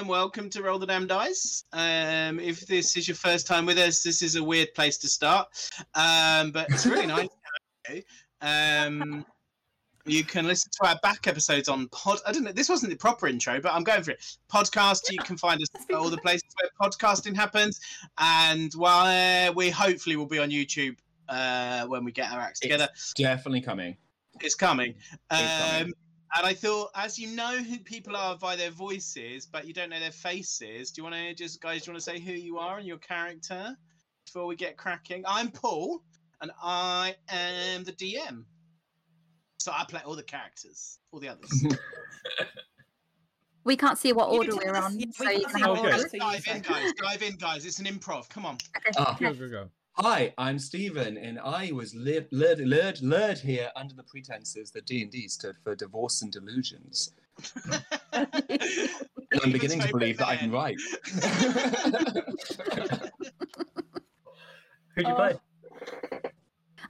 [0.00, 1.64] Welcome, welcome to Roll the Damn Dice.
[1.74, 5.08] Um, if this is your first time with us, this is a weird place to
[5.08, 5.48] start,
[5.94, 7.28] um, but it's really nice.
[7.84, 8.02] to you.
[8.40, 9.26] Um,
[10.06, 12.18] you can listen to our back episodes on pod.
[12.26, 12.52] I don't know.
[12.52, 14.24] This wasn't the proper intro, but I'm going for it.
[14.50, 15.12] Podcast.
[15.12, 17.78] You can find us at all the places where podcasting happens,
[18.16, 20.96] and while we hopefully will be on YouTube
[21.28, 22.88] uh, when we get our acts together.
[22.94, 23.98] It's definitely coming.
[24.40, 24.94] It's coming.
[25.30, 25.92] It's coming.
[26.36, 29.90] And I thought, as you know who people are by their voices, but you don't
[29.90, 32.32] know their faces, do you want to just, guys, do you want to say who
[32.32, 33.76] you are and your character
[34.26, 35.24] before we get cracking?
[35.26, 36.02] I'm Paul,
[36.40, 38.44] and I am the DM.
[39.58, 41.50] So I play all the characters, all the others.
[43.64, 45.88] We can't see what order we're on, so you can what have order.
[45.90, 46.92] a so you dive in, guys.
[46.94, 47.66] Dive in, guys.
[47.66, 48.28] It's an improv.
[48.30, 48.56] Come on.
[48.96, 49.16] Ah.
[49.20, 49.70] Go, go, go.
[49.94, 54.86] Hi, I'm Stephen, and I was lured, lured, lured, lured here under the pretenses that
[54.86, 57.12] D and D stood for divorce and delusions.
[59.32, 60.76] And I'm beginning to believe that I can write.
[64.96, 65.14] Who'd you Oh.
[65.14, 65.34] play?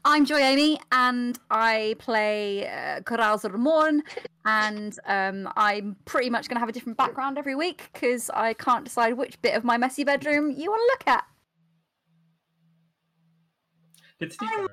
[0.06, 4.02] I'm Joy Amy, and I play uh, Coral Morn,
[4.46, 8.54] and um, I'm pretty much going to have a different background every week because I
[8.54, 11.24] can't decide which bit of my messy bedroom you want to look at.
[14.20, 14.48] Did Steve?
[14.52, 14.68] I'm-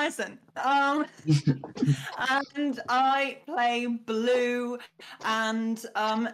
[0.00, 1.06] Listen, um,
[2.54, 4.78] and I play blue,
[5.24, 6.28] and um,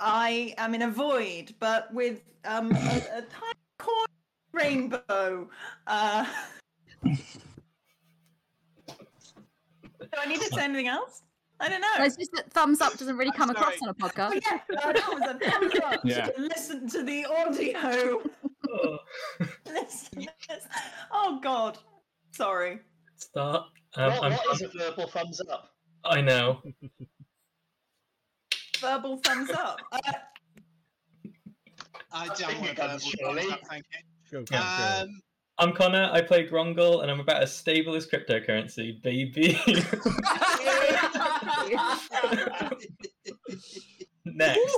[0.00, 4.06] I am in a void, but with um, a, a tiny corner
[4.54, 5.50] rainbow.
[5.86, 6.24] Uh,
[7.04, 7.12] do
[10.18, 11.20] I need to say anything else?
[11.60, 11.88] I don't know.
[11.98, 14.30] It's just that thumbs up doesn't really come across on a podcast.
[14.32, 16.00] Oh, yeah, uh, that was a thumbs up.
[16.04, 16.28] Yeah.
[16.38, 18.22] Listen to the audio.
[18.70, 18.98] Oh,
[19.66, 20.70] Listen, listen.
[21.12, 21.76] Oh God,
[22.32, 22.80] sorry.
[23.16, 23.64] start.
[23.96, 25.74] Um, what, I'm, what is a verbal thumbs up?
[26.04, 26.62] I know.
[28.78, 29.78] Verbal thumbs up.
[32.12, 33.46] Uh, I That's don't want finger to guns, surely.
[33.68, 33.84] Thank
[34.32, 34.44] you.
[34.56, 35.20] Um,
[35.58, 36.10] I'm Connor.
[36.12, 39.60] I play Grongle, and I'm about as stable as cryptocurrency, baby.
[44.24, 44.76] Next.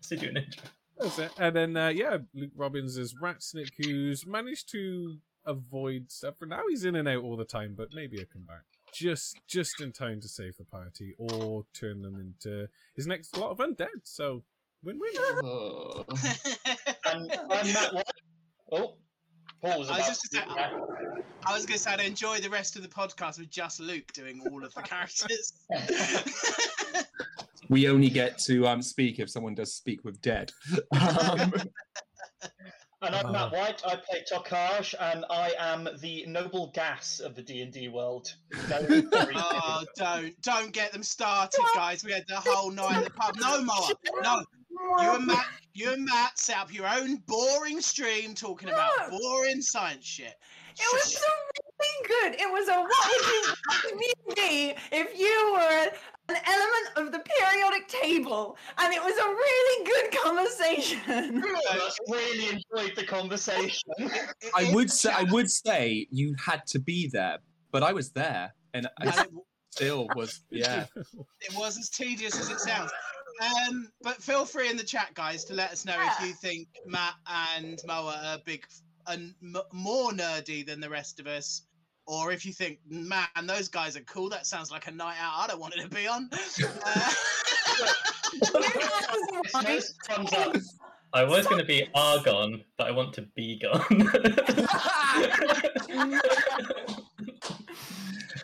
[0.00, 0.62] So do an intro.
[0.98, 1.32] That's it.
[1.38, 6.38] And then, uh, yeah, Luke Robbins is Ratsnick, who's managed to avoid stuff.
[6.38, 9.38] For now, he's in and out all the time, but maybe he'll come back just
[9.48, 13.58] just in time to save the party or turn them into his next lot of
[13.58, 13.86] undead.
[14.04, 14.42] So,
[14.84, 15.12] win win.
[15.44, 16.04] Oh.
[17.06, 18.06] And I'm Matt
[18.70, 18.94] Oh,
[19.60, 22.38] Paul's I about was just to gonna say, I was going to say I'd enjoy
[22.38, 25.52] the rest of the podcast with just Luke doing all of the characters.
[27.68, 30.52] we only get to um, speak if someone does speak with dead.
[31.00, 31.52] Um,
[33.02, 33.32] And I'm Uh-huh.
[33.32, 33.82] Matt White.
[33.84, 38.32] I play Tokaj, and I am the noble gas of the D and D world.
[38.52, 42.04] Very, very oh, don't don't get them started, guys.
[42.04, 43.36] We had the whole night in the pub.
[43.40, 43.88] No more.
[44.22, 44.44] No.
[45.00, 49.60] You and Matt, you and Matt set up your own boring stream talking about boring
[49.60, 50.34] science shit.
[50.74, 51.28] It was so
[51.78, 52.40] really good.
[52.40, 55.90] It was a what would you be if you were
[56.34, 61.00] an element of the periodic table, and it was a really good conversation.
[61.70, 63.90] I really enjoyed the conversation.
[64.54, 67.38] I would say I would say you had to be there,
[67.70, 69.26] but I was there, and I
[69.70, 70.42] still was.
[70.50, 70.86] Yeah.
[70.96, 72.92] it was as tedious as it sounds.
[73.40, 76.68] Um, but feel free in the chat, guys, to let us know if you think
[76.86, 78.66] Matt and Moa are big
[79.08, 81.62] and m- more nerdy than the rest of us,
[82.06, 84.28] or if you think, man, those guys are cool.
[84.28, 86.28] That sounds like a night out I don't want it to be on.
[86.32, 87.10] Uh,
[90.08, 90.56] thumbs up.
[91.14, 94.08] I was going to be Argon, but I want to be gone.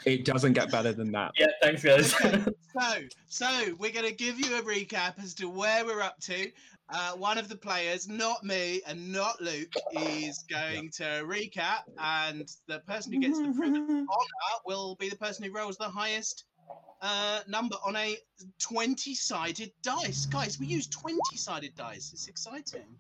[0.05, 1.33] It doesn't get better than that.
[1.39, 2.15] yeah, thanks, guys.
[2.15, 2.45] Okay.
[2.79, 6.49] So, so we're going to give you a recap as to where we're up to.
[6.91, 12.51] Uh, one of the players, not me and not Luke, is going to recap, and
[12.67, 14.07] the person who gets the privilege of honor
[14.65, 16.45] will be the person who rolls the highest
[17.03, 18.17] uh, number on a
[18.61, 20.27] 20-sided dice.
[20.27, 22.11] Guys, we use 20-sided dice.
[22.13, 22.97] It's exciting.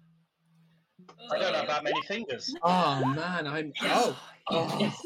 [1.31, 2.55] I don't have that many fingers.
[2.62, 3.73] Oh man, I'm.
[3.82, 4.19] Oh.
[4.50, 4.76] oh.
[4.79, 5.02] Yes.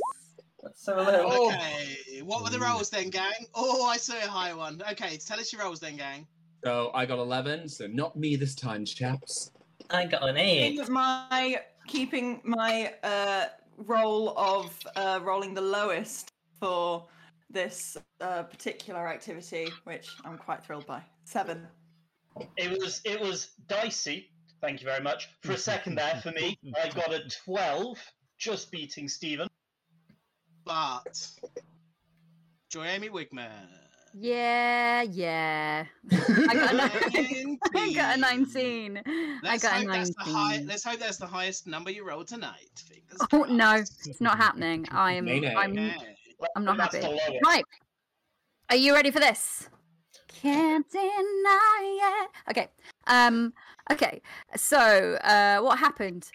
[0.62, 1.26] That's so low.
[1.26, 1.49] Oh.
[1.52, 3.46] Okay, what were the rolls then, gang?
[3.55, 4.82] Oh, I saw a high one.
[4.93, 6.26] Okay, tell us your rolls then, gang.
[6.64, 7.68] So I got eleven.
[7.68, 9.50] So not me this time, chaps.
[9.90, 10.76] I got an eight.
[10.76, 16.30] keeping my keeping my uh, role of uh, rolling the lowest
[16.60, 17.06] for
[17.50, 21.02] this uh, particular activity, which I'm quite thrilled by.
[21.24, 21.66] Seven.
[22.56, 24.30] It was it was dicey.
[24.60, 25.28] Thank you very much.
[25.42, 27.98] For a second there, for me, I got a twelve,
[28.38, 29.48] just beating Stephen.
[30.64, 31.28] But
[32.70, 33.66] Joy Amy Wigman.
[34.14, 35.86] Yeah, yeah.
[36.10, 36.78] I got a,
[37.74, 39.02] I got a 19.
[39.04, 40.50] I Let's got a hope that's the high.
[40.50, 40.66] 19.
[40.66, 42.82] Let's hope that's the highest number you roll tonight.
[42.86, 44.86] Fingers Oh no, it's not happening.
[44.90, 45.24] I am.
[45.24, 45.54] Nay, nay.
[45.54, 45.74] I'm.
[45.74, 45.94] Yeah.
[46.56, 47.06] I'm not That's happy.
[47.28, 47.40] the.
[47.46, 47.64] Right.
[48.70, 49.68] Are you ready for this?
[50.28, 52.30] Can't deny it.
[52.50, 52.68] Okay.
[53.06, 53.52] Um.
[53.90, 54.20] Okay.
[54.56, 56.30] So, uh, what happened?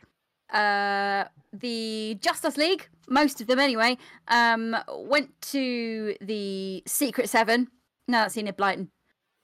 [0.52, 7.68] Uh, the Justice League, most of them anyway, um, went to the Secret Seven.
[8.08, 8.90] No, that's Enid Blyton.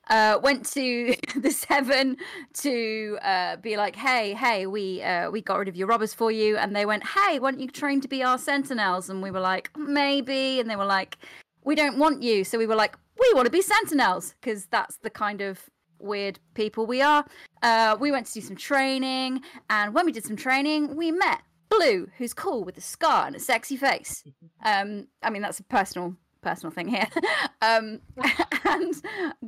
[0.09, 2.17] Uh, went to the Seven
[2.53, 6.31] to uh, be like, hey, hey, we uh, we got rid of your robbers for
[6.31, 9.09] you, and they went, hey, why don't you train to be our Sentinels?
[9.09, 11.17] And we were like, maybe, and they were like,
[11.63, 12.43] we don't want you.
[12.43, 15.69] So we were like, we want to be Sentinels because that's the kind of
[15.99, 17.25] weird people we are.
[17.61, 21.41] Uh, we went to do some training, and when we did some training, we met
[21.77, 24.23] Blue, who's cool with a scar and a sexy face.
[24.65, 27.07] Um, I mean, that's a personal personal thing here.
[27.61, 27.99] um,
[28.65, 28.93] and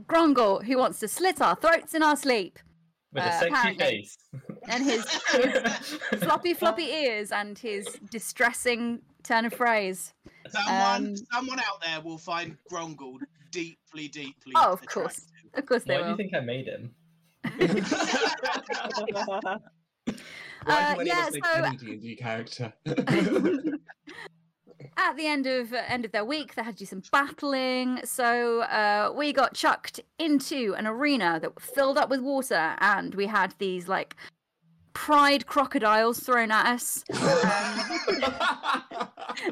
[0.08, 2.60] Grongol, who wants to slit our throats in our sleep,
[3.14, 3.86] With Uh, a sexy apparently.
[3.86, 4.18] face.
[4.68, 5.06] and his,
[6.12, 10.14] his floppy floppy ears and his distressing turn of phrase.
[10.50, 13.18] Someone, Um, someone out there will find Grongol
[13.52, 14.52] deeply, deeply.
[14.56, 15.28] Oh, of course.
[15.54, 16.94] Of course they Why do you think I made him?
[20.66, 22.74] Why Uh, do any yeah, make so- any D&D character?
[24.98, 28.00] At the end of uh, end of their week, they had to do some battling.
[28.06, 33.26] So uh, we got chucked into an arena that filled up with water, and we
[33.28, 34.16] had these like
[34.96, 37.04] pride crocodiles thrown at us.
[37.10, 37.22] it's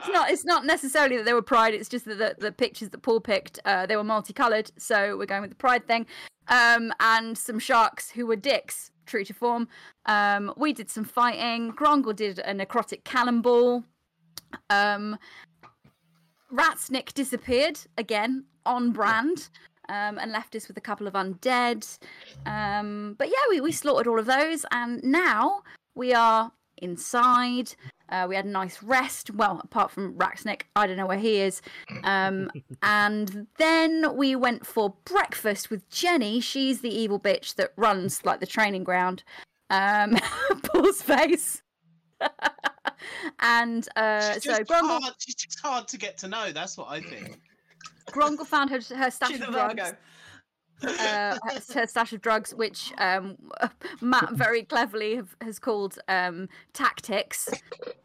[0.08, 3.02] not it's not necessarily that they were pride it's just that the, the pictures that
[3.02, 6.08] paul picked uh, they were multicolored so we're going with the pride thing.
[6.48, 9.68] Um, and some sharks who were dicks true to form.
[10.06, 11.72] Um, we did some fighting.
[11.72, 13.84] Grongol did a necrotic cannonball.
[14.70, 15.18] Um,
[16.52, 19.50] ratsnick disappeared again on brand
[19.90, 22.00] um, and left us with a couple of undead
[22.46, 25.62] um, but yeah we, we slaughtered all of those and now
[25.96, 27.76] we are inside
[28.14, 29.32] uh, we had a nice rest.
[29.32, 31.64] Well, apart from Ratsnick, I don't know where he is.
[32.04, 32.52] Um,
[32.84, 36.40] and then we went for breakfast with Jenny.
[36.40, 39.24] She's the evil bitch that runs like the training ground.
[39.72, 40.16] Um,
[40.64, 41.64] Paul's face.
[43.40, 46.52] and uh, so Grongol, hard, she's just hard to get to know.
[46.52, 47.40] That's what I think.
[48.08, 49.94] Grongol found her, her stash of drugs.
[50.84, 51.38] Uh,
[51.74, 53.38] her- stash of drugs, which um,
[54.02, 57.48] Matt very cleverly have, has called um, tactics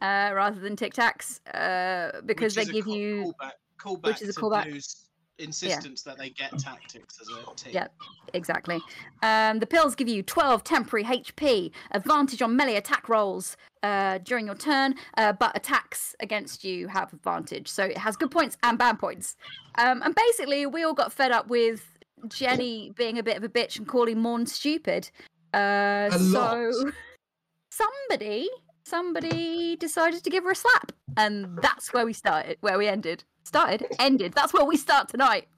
[0.01, 3.53] uh, rather than tic tacs, uh, because Which they is a give call- you callback,
[3.81, 4.65] callback which is a to callback.
[4.65, 5.08] Blue's
[5.39, 7.73] insistence that they get tactics as a team.
[7.75, 7.89] Yeah.
[8.35, 8.81] exactly.
[9.23, 14.47] Um, the pills give you 12 temporary HP, advantage on melee attack rolls uh, during
[14.47, 17.69] your turn, uh, but attacks against you have advantage.
[17.69, 19.37] So it has good points and bad points.
[19.77, 21.87] Um, and basically, we all got fed up with
[22.29, 25.11] Jenny being a bit of a bitch and calling Morn stupid.
[25.55, 26.93] Uh, A so lot.
[27.71, 28.49] somebody,
[28.85, 32.59] somebody decided to give her a slap, and that's where we started.
[32.61, 33.25] Where we ended.
[33.49, 34.35] Started, ended.
[34.35, 35.49] That's where we start tonight.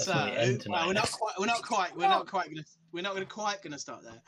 [0.00, 1.34] So, when we well, we're not quite.
[1.38, 1.96] We're not quite.
[1.96, 2.64] We're not quite gonna.
[2.92, 4.20] We're not gonna quite gonna start there.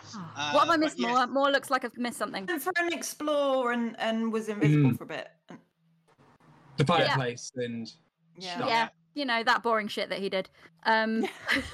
[0.53, 1.11] what have I Uh, missed, but yes.
[1.17, 1.27] more?
[1.27, 2.47] More looks like I've missed something.
[2.49, 4.99] And for an explore and, and was invisible Mm.
[4.99, 5.29] for a bit.
[6.77, 7.93] The fireplace and
[8.39, 8.55] Yeah.
[8.57, 8.69] Stop.
[8.69, 10.49] Yeah, you know that boring shit that he did.
[10.85, 11.27] Um,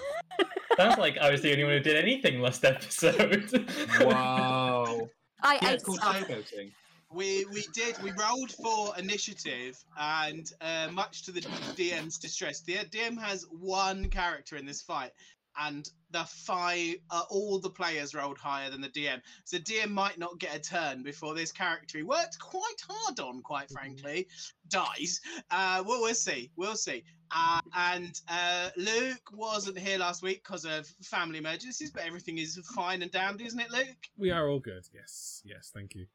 [0.78, 3.68] Sounds like I was the only one who did anything last episode.
[4.00, 5.08] wow.
[5.42, 6.16] I yeah, ate it's called stuff.
[6.26, 6.73] showboating.
[7.12, 8.00] We we did.
[8.02, 14.10] We rolled for initiative, and uh, much to the DM's distress, the DM has one
[14.10, 15.12] character in this fight,
[15.58, 19.20] and the five, uh, all the players rolled higher than the DM.
[19.44, 23.42] So DM might not get a turn before this character he worked quite hard on,
[23.42, 24.28] quite frankly,
[24.68, 25.20] dies.
[25.50, 26.50] Uh, well, we'll see.
[26.56, 27.04] We'll see.
[27.30, 32.58] Uh, and uh, Luke wasn't here last week because of family emergencies, but everything is
[32.74, 34.08] fine and dandy, isn't it, Luke?
[34.16, 34.84] We are all good.
[34.94, 36.06] Yes, yes, thank you.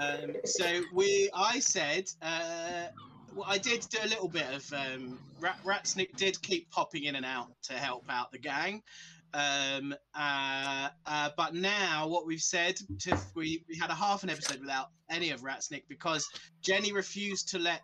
[0.00, 2.86] Um, so we, I said, uh,
[3.34, 7.16] well, I did do a little bit of um, Rat, Ratsnick did keep popping in
[7.16, 8.82] and out to help out the gang.
[9.34, 14.30] Um, uh, uh, but now what we've said, to, we, we had a half an
[14.30, 16.28] episode without any of Ratsnick because
[16.60, 17.82] Jenny refused to let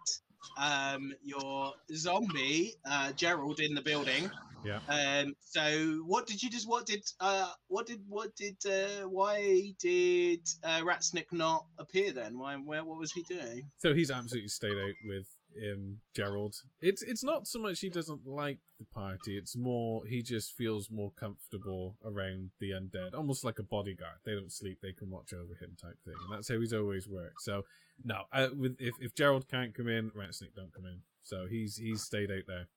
[0.59, 4.31] um, your zombie uh, Gerald in the building.
[4.65, 4.81] Yeah.
[4.89, 5.35] Um.
[5.41, 6.69] So, what did you just?
[6.69, 7.05] What did?
[7.21, 7.51] Uh.
[7.69, 8.01] What did?
[8.09, 8.57] What did?
[8.67, 9.09] Uh.
[9.09, 12.39] Why did uh, Ratsnick not appear then?
[12.39, 12.57] Why?
[12.57, 12.85] Where?
[12.85, 13.71] What was he doing?
[13.79, 15.27] So he's absolutely stayed out with
[15.73, 16.57] um, Gerald.
[16.81, 19.37] It's it's not so much he doesn't like the party.
[19.37, 24.19] It's more he just feels more comfortable around the undead, almost like a bodyguard.
[24.25, 26.15] They don't sleep; they can watch over him, type thing.
[26.25, 27.43] And that's how he's always worked.
[27.43, 27.63] So
[28.05, 31.01] no, uh, with if if Gerald can't come in, Ratsnick don't come in.
[31.23, 32.69] So he's he's stayed out there.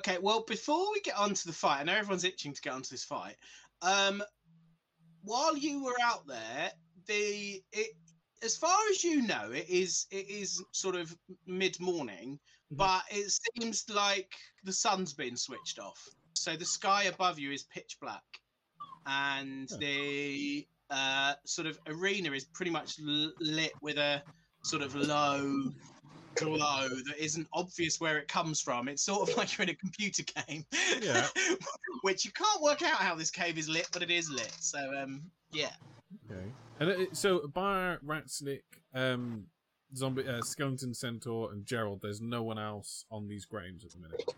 [0.00, 2.72] Okay, well, before we get on to the fight, I know everyone's itching to get
[2.72, 3.36] onto this fight.
[3.82, 4.22] Um,
[5.24, 6.70] while you were out there,
[7.06, 7.90] the it,
[8.42, 11.14] as far as you know, it is it is sort of
[11.46, 12.40] mid morning,
[12.72, 12.76] Mhm.
[12.78, 13.30] but it
[13.60, 14.32] seems like
[14.64, 16.08] the sun's been switched off.
[16.32, 18.24] So the sky above you is pitch black,
[19.04, 19.76] and Oh.
[19.76, 24.24] the uh, sort of arena is pretty much l- lit with a
[24.62, 25.72] sort of low
[26.44, 28.88] glow that isn't obvious where it comes from.
[28.88, 30.64] It's sort of like you're in a computer game.
[31.00, 31.26] Yeah.
[32.02, 34.52] Which you can't work out how this cave is lit, but it is lit.
[34.60, 35.70] So um yeah.
[36.30, 36.44] Okay.
[36.80, 38.62] And it, so Bar, Ratsnick,
[38.94, 39.44] um,
[39.94, 42.00] Zombie, uh, Skeleton Centaur, and Gerald.
[42.02, 44.34] There's no one else on these grounds at the minute.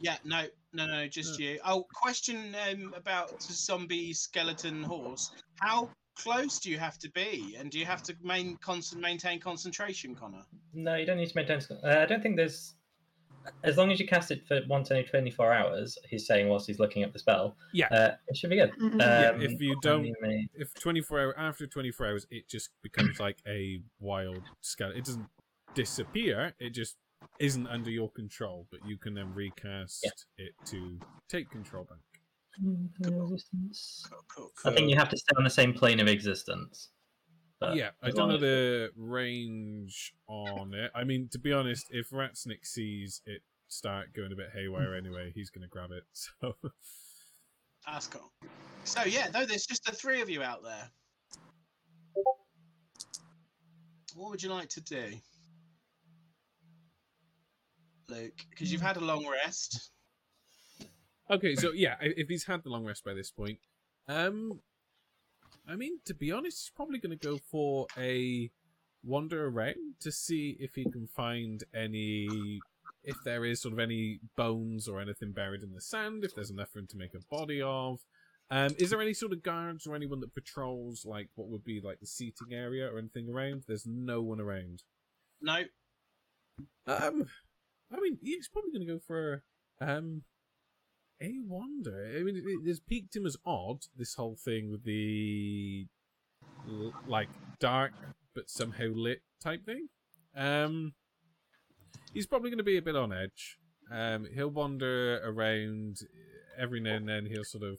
[0.00, 1.58] Yeah, no, no, no, just you.
[1.64, 5.32] Oh, question um, about the zombie skeleton horse.
[5.60, 9.40] How close do you have to be, and do you have to main constant maintain
[9.40, 10.42] concentration, Connor?
[10.72, 11.60] No, you don't need to maintain.
[11.82, 12.74] Uh, I don't think there's.
[13.62, 16.78] As long as you cast it for once every 24 hours, he's saying whilst he's
[16.78, 17.58] looking at the spell.
[17.74, 17.88] Yeah.
[17.88, 18.72] Uh, it should be good.
[18.80, 18.98] Mhm.
[18.98, 23.20] Yeah, Um, if you don't- many If 24 hour after 24 hours, it just becomes
[23.20, 24.98] like a wild skeleton.
[24.98, 25.28] It doesn't
[25.74, 26.54] disappear.
[26.58, 26.96] It just
[27.38, 31.98] isn't under your control, but you can then recast it to take control back.
[32.62, 34.06] Mm-hmm, resistance.
[34.08, 36.90] Cool, cool, I think you have to stay on the same plane of existence.
[37.60, 40.90] But yeah, I don't know the range on it.
[40.94, 45.32] I mean, to be honest, if Ratsnick sees it start going a bit haywire anyway,
[45.34, 46.04] he's going to grab it.
[47.86, 48.32] So, That's cool.
[48.84, 50.90] So yeah, no, there's just the three of you out there.
[54.14, 55.04] What would you like to do,
[58.08, 58.32] Luke?
[58.48, 58.86] Because you've hmm.
[58.86, 59.90] had a long rest.
[61.30, 63.58] Okay, so yeah, if he's had the long rest by this point,
[64.08, 64.60] um,
[65.68, 68.50] I mean, to be honest, he's probably going to go for a
[69.02, 72.60] wander around to see if he can find any,
[73.02, 76.50] if there is sort of any bones or anything buried in the sand, if there's
[76.50, 78.00] enough for him to make a body of.
[78.50, 81.80] Um, is there any sort of guards or anyone that patrols like what would be
[81.80, 83.64] like the seating area or anything around?
[83.66, 84.82] There's no one around.
[85.40, 85.62] No,
[86.86, 87.26] Um,
[87.90, 89.42] I mean, he's probably going to go for
[89.80, 90.22] um
[91.24, 92.14] a wonder.
[92.16, 93.86] I mean, it, it, it's piqued him as odd.
[93.96, 95.86] This whole thing with the
[97.06, 97.28] like
[97.58, 97.92] dark
[98.34, 99.88] but somehow lit type thing.
[100.36, 100.94] Um,
[102.12, 103.58] he's probably going to be a bit on edge.
[103.92, 105.98] Um, he'll wander around
[106.58, 107.26] every now and then.
[107.26, 107.78] He'll sort of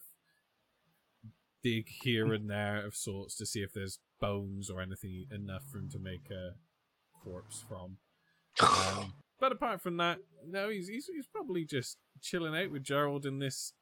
[1.63, 5.79] dig here and there of sorts to see if there's bones or anything enough for
[5.79, 6.51] him to make a
[7.23, 7.97] corpse from.
[8.61, 13.25] Um, but apart from that, no, he's, he's he's probably just chilling out with Gerald
[13.25, 13.73] in this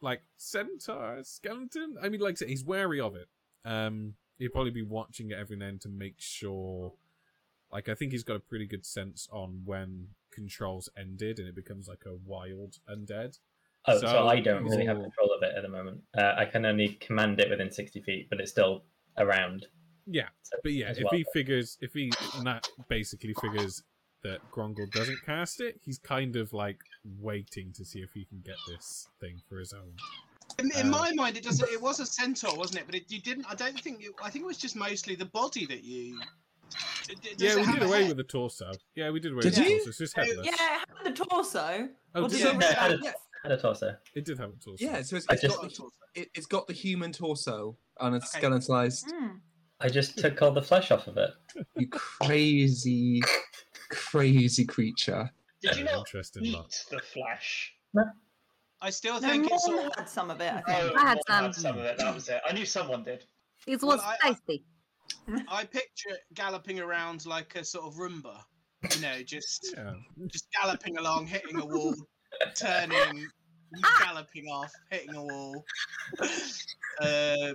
[0.00, 1.96] like centaur skeleton.
[2.02, 3.28] I mean, like I said, he's wary of it.
[3.64, 6.94] Um, he'd probably be watching it every now and then to make sure.
[7.72, 11.54] Like, I think he's got a pretty good sense on when controls ended and it
[11.56, 13.38] becomes like a wild undead.
[13.86, 16.02] Oh, so, So I don't really have control of it at the moment.
[16.16, 18.84] Uh, I can only command it within 60 feet, but it's still
[19.18, 19.66] around.
[20.06, 21.10] Yeah, So but yeah, if well.
[21.12, 23.82] he figures, if he Nat basically figures
[24.24, 26.78] that Grongol doesn't cast it, he's kind of like
[27.20, 29.92] waiting to see if he can get this thing for his own.
[30.58, 31.68] in, in Um, my mind, it doesn't.
[31.70, 32.86] It was a centaur, wasn't it?
[32.86, 33.46] But it, you didn't.
[33.48, 34.02] I don't think.
[34.02, 36.18] It, I think it was just mostly the body that you.
[37.06, 38.08] D- d- does yeah, we did away head?
[38.08, 38.72] with the torso.
[38.96, 39.88] Yeah, we did away Did with the torso.
[39.90, 40.46] It's just headless.
[40.46, 41.88] Yeah, it had the torso.
[42.16, 42.48] Oh, did did it?
[42.54, 42.98] it No, it had a,
[43.44, 43.96] had a torso.
[44.16, 44.84] It did have a torso.
[44.84, 48.34] Yeah, so it's, it's just- got the, it, it's got the human torso and it's
[48.34, 48.44] Okay.
[48.48, 49.04] skeletalized.
[49.12, 49.38] Mm.
[49.78, 51.30] I just took all the flesh off of it.
[51.76, 53.20] You crazy,
[53.90, 55.30] crazy creature.
[55.62, 56.84] Did you not interesting eat lot.
[56.90, 57.74] the flesh?
[58.80, 59.66] I still No, think it's.
[59.68, 60.98] Morn Sort had some of it, I Oh, think.
[60.98, 61.62] I had Morn some.
[61.62, 61.96] some of it.
[61.98, 62.40] That was it.
[62.46, 63.24] I knew someone did.
[63.66, 64.64] It Well, was I- I- tasty.
[65.48, 68.42] I picture it galloping around like a sort of Roomba.
[68.94, 69.94] You know, just Yeah.
[70.26, 71.94] just galloping along, hitting a wall,
[72.54, 73.26] turning,
[73.98, 75.64] galloping off, hitting a wall.
[77.00, 77.54] Uh,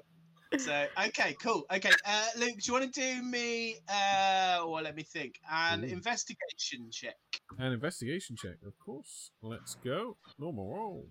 [0.57, 1.65] so okay, cool.
[1.73, 3.77] Okay, uh, Luke, do you want to do me?
[3.87, 5.39] Uh, well, let me think.
[5.49, 5.87] An Ooh.
[5.87, 7.15] investigation check.
[7.57, 9.31] An investigation check, of course.
[9.41, 10.17] Let's go.
[10.39, 11.07] Normal roll.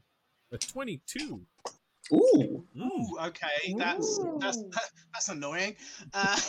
[0.52, 1.40] A twenty-two.
[2.12, 2.64] Ooh.
[2.76, 2.82] Mm.
[2.82, 4.70] Ooh, okay, that's that's Ooh.
[5.12, 5.76] that's annoying.
[6.12, 6.40] Uh,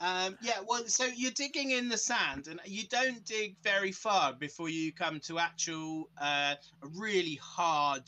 [0.00, 4.34] um, yeah, well, so you're digging in the sand, and you don't dig very far
[4.34, 8.02] before you come to actual uh, a really hard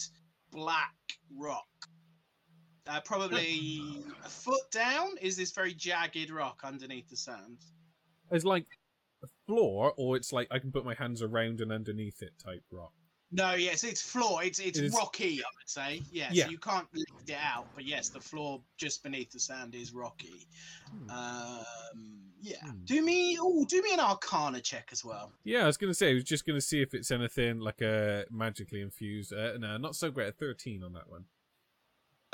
[0.53, 0.95] black
[1.37, 1.67] rock.
[2.89, 7.59] Uh, probably a foot down is this very jagged rock underneath the sand.
[8.31, 8.67] It's like
[9.23, 12.63] a floor, or it's like I can put my hands around and underneath it type
[12.71, 12.93] rock.
[13.31, 14.43] No, yes, it's floor.
[14.43, 16.03] It's it's It rocky, I would say.
[16.11, 16.45] Yeah, Yeah.
[16.45, 19.93] so you can't lift it out, but yes, the floor just beneath the sand is
[19.93, 20.47] rocky.
[20.91, 21.11] Hmm.
[21.11, 22.61] Um, Yeah.
[22.63, 22.85] Hmm.
[22.85, 23.37] Do me.
[23.39, 25.33] Oh, do me an Arcana check as well.
[25.45, 28.25] Yeah, I was gonna say I was just gonna see if it's anything like a
[28.31, 29.33] magically infused.
[29.33, 30.29] Uh, no, not so great.
[30.29, 31.27] A thirteen on that one.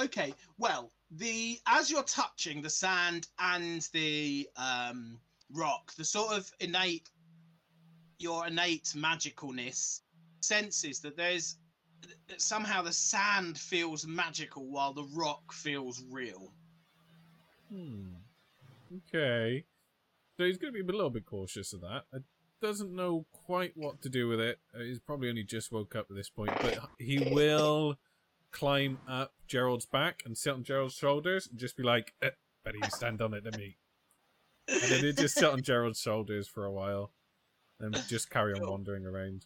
[0.00, 0.34] Okay.
[0.58, 5.20] Well, the as you're touching the sand and the um,
[5.52, 7.08] rock, the sort of innate,
[8.18, 10.00] your innate magicalness
[10.40, 11.56] senses that there's
[12.28, 16.52] that somehow the sand feels magical while the rock feels real.
[17.70, 18.14] Hmm.
[19.08, 19.64] Okay.
[20.36, 22.04] So he's going to be a little bit cautious of that.
[22.12, 22.18] Uh,
[22.60, 24.58] doesn't know quite what to do with it.
[24.74, 27.96] Uh, he's probably only just woke up at this point, but he will
[28.54, 32.30] climb up Gerald's back and sit on Gerald's shoulders and just be like, eh,
[32.64, 33.76] "Better you stand on it than me."
[34.68, 37.12] And then he just sit on Gerald's shoulders for a while,
[37.80, 39.44] and just carry on wandering around.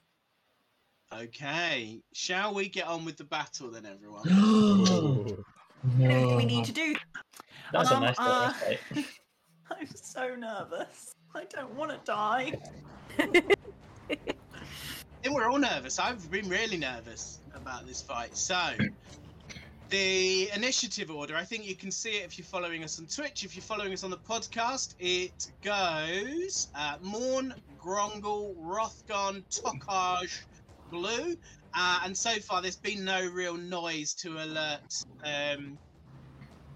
[1.12, 2.02] Okay.
[2.12, 4.22] Shall we get on with the battle then, everyone?
[5.90, 5.96] Oh.
[5.96, 6.94] Do we need to do?
[7.72, 8.80] That was a Um, nice uh, respite.
[9.70, 11.14] I'm so nervous.
[11.34, 12.52] I don't want to die.
[15.24, 15.98] And we're all nervous.
[15.98, 18.36] I've been really nervous about this fight.
[18.36, 18.56] So,
[19.90, 23.42] the initiative order, I think you can see it if you're following us on Twitch.
[23.42, 25.32] If you're following us on the podcast, it
[25.64, 30.30] goes uh, Morn, Grongle, Rothgon, Tokaj,
[30.88, 31.34] Blue.
[31.76, 34.94] Uh, and so far, there's been no real noise to alert
[35.24, 35.78] um,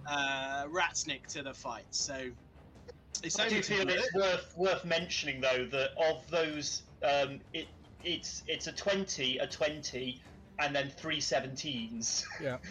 [0.08, 1.86] uh, Ratsnick to the fight.
[1.90, 2.30] So,
[3.22, 7.68] it's I over do feel it's worth worth mentioning though that of those, um, it
[8.04, 10.20] it's it's a twenty, a twenty,
[10.58, 12.24] and then three 17s.
[12.42, 12.58] Yeah.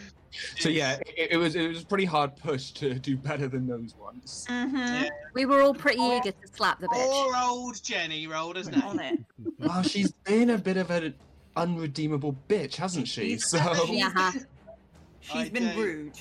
[0.60, 3.68] So yeah, it, it was it was a pretty hard push to do better than
[3.68, 4.46] those ones.
[4.50, 4.78] Mm-hmm.
[4.78, 5.10] Yeah.
[5.34, 6.18] We were all pretty Oh.
[6.20, 6.94] eager to slap the bitch.
[7.06, 9.20] Poor old Jenny rolled as On it.
[9.60, 11.16] Well, she's been a bit of an
[11.58, 13.32] unredeemable bitch, hasn't she?
[13.38, 14.32] She's- So she's- Yeah.
[15.20, 16.14] She's I been don't- rude.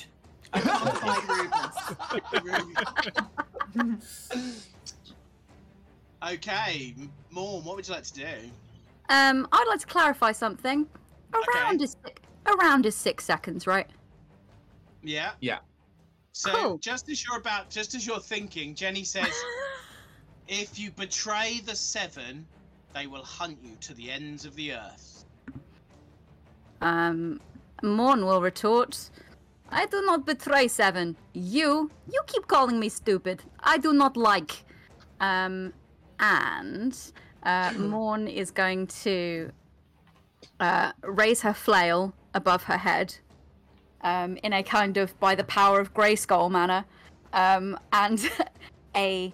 [0.53, 2.43] I can't hide
[3.77, 4.67] rudeness.
[6.27, 8.27] Okay, M- Morn, what would you like to do?
[9.11, 10.87] Um, I'd like to clarify something.
[11.35, 11.85] Around Okay.
[11.85, 13.89] is six, around is six seconds, right?
[15.03, 15.33] Yeah.
[15.41, 15.59] Yeah.
[16.33, 16.79] So Cool.
[16.79, 19.35] just as you're about, just as you're thinking, Jenny says,
[20.49, 22.47] "If you betray the Seven,
[22.95, 25.25] they will hunt you to the ends of the earth."
[26.81, 27.41] Um,
[27.83, 29.11] Morn will retort,
[29.71, 31.17] I do not betray Seven.
[31.35, 33.43] You, you keep calling me stupid.
[33.61, 34.65] I do not like.
[35.21, 35.73] Um,
[36.21, 36.97] and
[37.43, 39.51] uh, Morn is going to
[40.59, 43.17] uh, raise her flail above her head
[44.03, 46.85] um, in a kind of by the power of Greyskull manner.
[47.33, 48.31] Um, and
[48.97, 49.33] a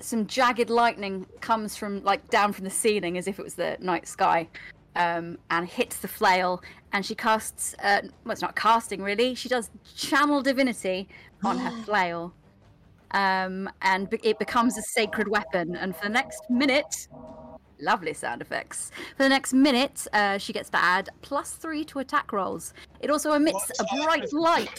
[0.00, 3.76] some jagged lightning comes from like down from the ceiling as if it was the
[3.80, 4.48] night sky
[4.96, 6.62] um, and hits the flail.
[6.92, 9.34] And she casts uh, well it's not casting really.
[9.34, 11.08] She does channel divinity
[11.44, 12.32] on her flail
[13.12, 17.08] um, and be- it becomes a sacred weapon and for the next minute
[17.80, 21.98] lovely sound effects for the next minute uh, she gets to add plus three to
[21.98, 24.78] attack rolls it also emits What a bright of- light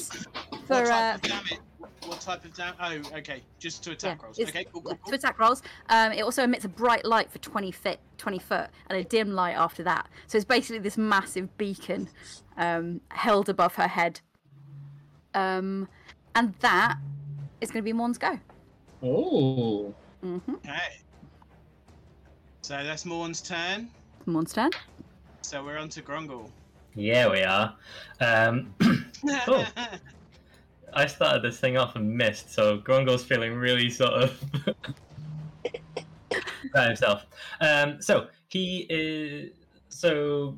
[0.67, 1.59] for what uh, type of damage?
[2.05, 2.75] What type of damage?
[3.11, 4.37] Oh, okay, just to attack rolls.
[4.37, 5.09] Okay, cool, cool, cool.
[5.09, 5.63] to attack rolls.
[5.89, 9.31] Um, it also emits a bright light for 20 foot, 20 foot, and a dim
[9.31, 10.09] light after that.
[10.27, 12.09] So it's basically this massive beacon
[12.57, 14.19] um, held above her head.
[15.33, 15.87] Um,
[16.35, 16.97] and that
[17.63, 18.39] is going to be Morn's go.
[19.01, 20.79] oh, hmm Okay.
[22.61, 23.89] So that's Morn's turn.
[24.25, 24.71] Morn's turn.
[25.41, 26.49] So we're on to Grungle.
[26.95, 27.75] Yeah, we are.
[28.21, 28.73] Um,
[29.45, 29.65] Cool.
[30.93, 34.43] I started this thing off and missed, so Grungle's feeling really sort of
[36.73, 37.25] by himself.
[37.61, 39.51] Um, so he is.
[39.89, 40.55] So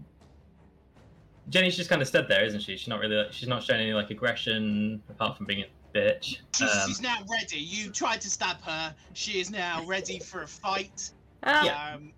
[1.50, 2.76] Jenny's just kind of stood there, isn't she?
[2.76, 3.28] She's not really.
[3.32, 6.40] She's not showing any like aggression apart from being a bitch.
[6.56, 7.58] she's, Um, she's now ready.
[7.58, 8.94] You tried to stab her.
[9.14, 11.12] She is now ready for a fight.
[11.44, 12.12] Ah, Um,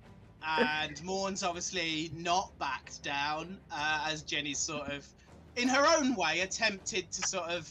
[0.45, 5.05] and Morn's obviously not backed down, uh, as Jenny's sort of,
[5.55, 7.69] in her own way, attempted to sort of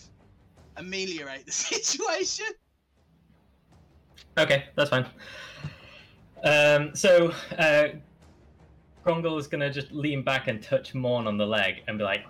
[0.76, 2.46] ameliorate the situation.
[4.38, 5.06] Okay, that's fine.
[6.44, 7.88] Um, so uh,
[9.04, 12.26] Grungle is gonna just lean back and touch Morn on the leg and be like,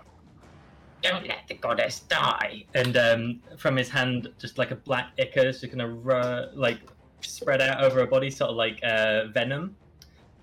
[1.01, 5.47] "Don't let the goddess die!" And um, from his hand, just like a black ichor
[5.47, 6.79] is just gonna ru- like
[7.21, 9.75] spread out over her body, sort of like uh, venom.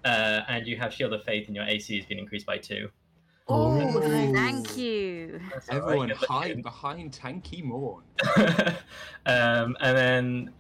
[0.05, 2.91] Uh, and you have Shield of Faith, and your AC has been increased by two.
[3.49, 4.01] oh, Ooh.
[4.33, 5.41] thank you.
[5.53, 8.03] That's everyone good hide behind Tanky Morn.
[9.27, 10.53] um, and then,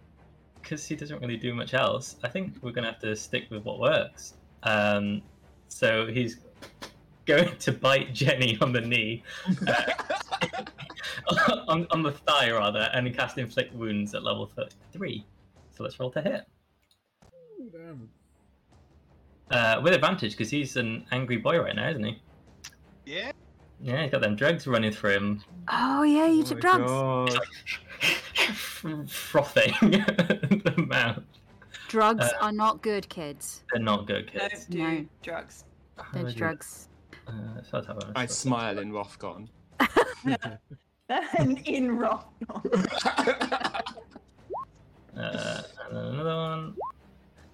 [0.62, 3.50] because he doesn't really do much else, I think we're going to have to stick
[3.50, 4.34] with what works.
[4.62, 5.20] Um,
[5.68, 6.38] so he's
[7.26, 9.22] going to bite Jenny on the knee,
[11.68, 15.24] on, on the thigh rather, and cast inflict wounds at level th- three.
[15.76, 16.42] So let's roll to hit.
[17.60, 18.08] Ooh, damn.
[19.50, 22.22] Uh, with advantage because he's an angry boy right now, isn't he?
[23.06, 23.32] Yeah.
[23.80, 27.36] Yeah, he's got them drugs running through him, Oh yeah, you Oh took drugs.
[29.08, 31.22] Frothing the mouth.
[31.88, 33.64] Drugs Uh, are not good, kids.
[33.72, 34.66] They're not good Don't kids.
[34.66, 35.04] do No.
[35.22, 35.64] drugs.
[35.98, 36.88] How Don't would do you- drugs.
[37.26, 37.32] Uh,
[37.62, 39.48] so let's have a- I smile in Rothgon.
[41.38, 42.32] And in rock.
[45.16, 46.74] Uh, and then another one.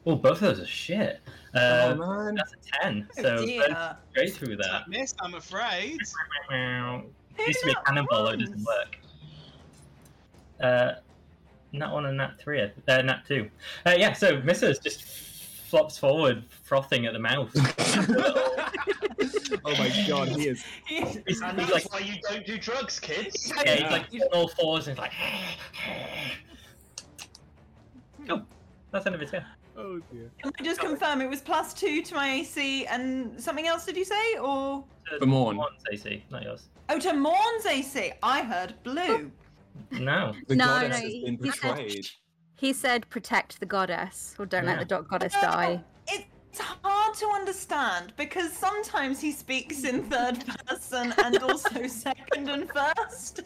[0.06, 1.20] Oh, both of those are shit.
[1.54, 2.34] oh Uh, man.
[2.36, 3.06] that's a 10.
[3.18, 3.96] Oh So dear.
[4.12, 4.84] straight through that.
[4.86, 5.98] a miss, I'm afraid.
[6.50, 8.98] It used to be a cannonball, it doesn't work.
[10.58, 10.92] Uh,
[11.72, 13.50] nat 1 and nat 3, uh, nat 2.
[13.84, 17.52] Uh, yeah, so misses just flops forward, frothing at the mouth.
[19.64, 20.64] oh my god, he is.
[20.86, 23.52] He's, And that's like, why you don't do drugs, kids.
[23.64, 25.12] yeah, he's like he's on all fours and he's like.
[28.26, 28.42] Cool.
[28.92, 29.44] Oh, that's the end of his turn.
[29.76, 30.30] Oh dear.
[30.42, 33.84] Can I just confirm it was plus two to my AC and something else?
[33.86, 34.84] Did you say or
[35.20, 35.56] For Morn.
[35.56, 36.68] Morn's AC, not yours.
[36.88, 38.12] oh to Morn's AC?
[38.22, 39.30] I heard blue.
[39.92, 40.34] No.
[40.48, 42.06] The No, goddess no, has he- been he said- betrayed.
[42.58, 45.82] He said, "Protect the goddess, or don't let the dog goddess die."
[46.50, 52.68] It's hard to understand because sometimes he speaks in third person and also second and
[52.72, 53.42] first,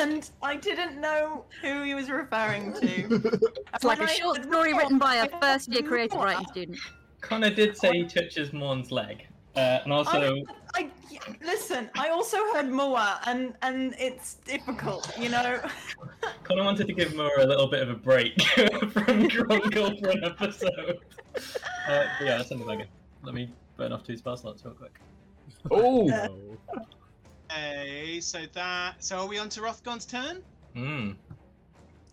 [0.00, 3.48] and I didn't know who he was referring to.
[3.74, 6.78] It's like a short story written by a first-year creative writing student.
[7.20, 9.28] Connor did say he touches Morn's leg.
[9.54, 10.42] Uh, and also,
[10.74, 11.90] I, yeah, listen.
[11.94, 15.60] I also heard Moa, and and it's difficult, you know.
[16.44, 20.24] Connor wanted to give Moa a little bit of a break from Grungle for an
[20.24, 21.00] episode.
[21.36, 22.88] Uh, but yeah, that's something like it.
[23.22, 24.98] Let me burn off two spell slots real quick.
[25.70, 26.58] Oh, No.
[27.50, 29.04] Okay, so that.
[29.04, 30.42] So are we on to Rothgon's turn?
[30.74, 31.16] Mm.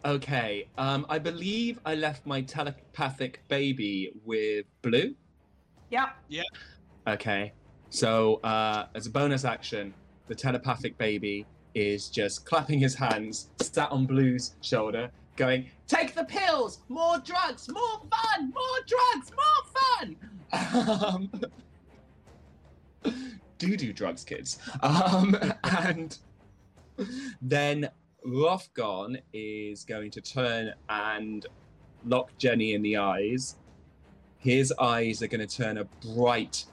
[0.04, 0.68] okay.
[0.78, 5.16] Um, I believe I left my telepathic baby with Blue.
[5.90, 6.10] Yeah.
[6.28, 6.44] Yeah.
[7.08, 7.54] Okay.
[7.90, 9.94] So, uh, as a bonus action,
[10.28, 16.26] the telepathic baby is just clapping his hands, sat on Blue's shoulder, going, Take the
[16.26, 16.80] pills!
[16.88, 17.68] More drugs!
[17.70, 18.54] More fun!
[18.54, 19.32] More drugs!
[19.32, 19.64] More
[19.98, 21.32] fun!
[23.04, 23.14] Um,
[23.58, 24.60] do do drugs, kids.
[24.82, 26.18] Um, and
[27.42, 27.90] then
[28.26, 31.48] Rothgon is going to turn and
[32.06, 33.56] lock Jenny in the eyes.
[34.38, 36.66] His eyes are going to turn a bright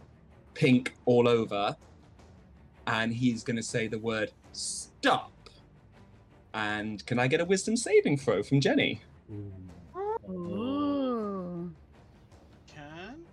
[0.57, 1.77] pink all over,
[2.87, 5.31] and he's going to say the word stop.
[6.55, 9.03] And can I get a wisdom saving throw from Jenny?
[9.31, 9.53] Ooh.
[10.33, 11.73] Ooh.
[12.67, 13.25] Can.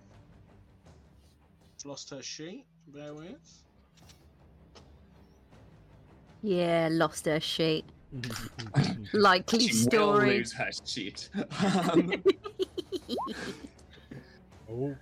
[1.85, 2.65] Lost her sheet.
[2.87, 3.63] Bear with.
[6.41, 7.85] Yeah, lost her sheet.
[9.13, 10.37] Likely She will story.
[10.39, 11.29] lose her sheet.
[11.63, 12.11] Um,
[14.69, 14.95] oh.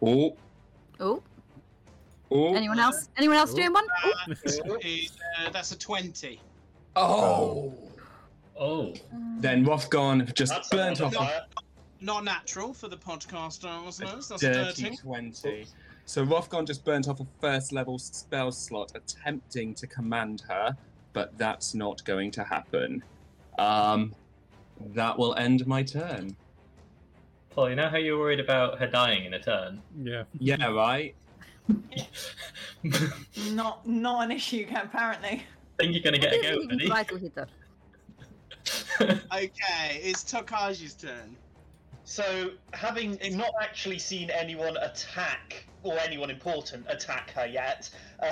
[0.00, 0.36] oh,
[1.00, 1.22] Oh,
[2.30, 3.08] oh, anyone else?
[3.16, 3.56] Anyone else Oh.
[3.56, 3.84] doing one?
[4.26, 6.40] That is, uh, that's a 20.
[6.96, 7.74] oh.
[8.60, 8.92] Oh.
[9.38, 11.40] Then Rothgon just That's burnt off a modifier.
[12.00, 14.28] Not natural for the podcast listeners.
[14.28, 14.96] That's a dirty 13.
[14.96, 15.66] 20.
[16.06, 20.76] So Rothgon just burnt off a first level spell slot attempting to command her,
[21.12, 23.02] but that's not going to happen.
[23.60, 24.12] Um,
[24.94, 26.36] that will end my turn.
[27.50, 29.80] Paul, you know how you're worried about her dying in a turn?
[30.02, 30.24] Yeah.
[30.38, 31.14] Yeah, right?
[33.52, 35.42] Not not an issue apparently.
[35.78, 36.88] I think you're gonna get a go, buddy.
[36.88, 37.46] Vital hitter.
[39.00, 41.36] Okay, it's Tokaji's turn.
[42.04, 47.90] So, having not actually seen anyone attack or anyone important attack her yet,
[48.22, 48.28] uh,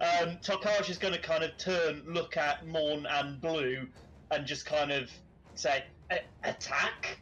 [0.00, 3.86] um, Tokaj is going to kind of turn, look at Morn and Blue,
[4.30, 5.10] and just kind of
[5.54, 5.84] say,
[6.44, 7.18] "Attack?"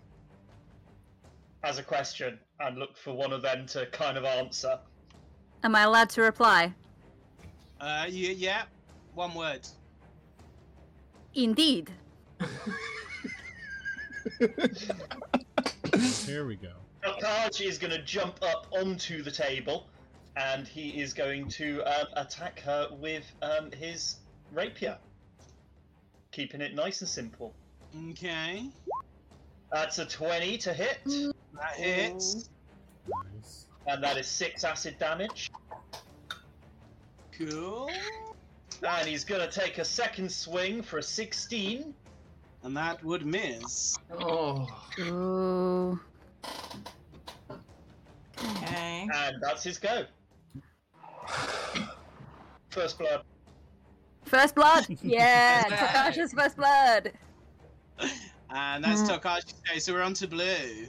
[1.64, 4.78] as a question, and look for one of them to kind of answer.
[5.64, 6.74] Am I allowed to reply?
[7.80, 8.62] Uh, yeah, yeah,
[9.14, 9.66] one word.
[11.34, 11.90] Indeed.
[16.26, 16.72] Here we go.
[17.02, 19.86] Tokaj is going to jump up onto the table,
[20.36, 24.16] and he is going to um, attack her with um, his
[24.52, 24.98] rapier,
[26.30, 27.54] keeping it nice and simple.
[28.10, 28.68] Okay,
[29.72, 32.50] That's a 20 to hit, that hits.
[33.86, 33.94] Nice.
[33.94, 35.50] and that is 6 acid damage.
[37.38, 37.90] Cool.
[38.86, 41.94] And he's going to take a second swing for a 16.
[42.62, 43.96] And that would miss.
[44.18, 44.66] Oh.
[45.00, 46.00] Ooh.
[48.38, 49.08] Okay.
[49.14, 50.04] And that's his go.
[52.70, 53.22] First blood.
[54.24, 54.86] First blood.
[55.02, 57.12] Yeah, Takasha's first blood.
[58.50, 59.20] And that's Mm.
[59.20, 59.54] Takashi.
[59.68, 60.86] Okay, so we're on to blue.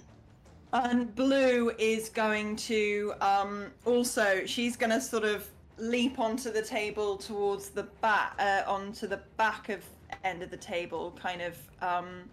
[0.74, 4.46] And Blue is going to um, also.
[4.46, 5.48] She's going to sort of
[5.78, 9.84] leap onto the table towards the back, uh, onto the back of
[10.24, 12.24] end of the table, kind of um,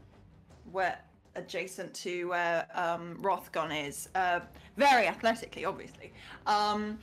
[0.71, 0.99] where
[1.35, 4.09] adjacent to where um, Rothgon is.
[4.15, 4.41] Uh,
[4.77, 6.13] very athletically, obviously.
[6.47, 6.99] Um,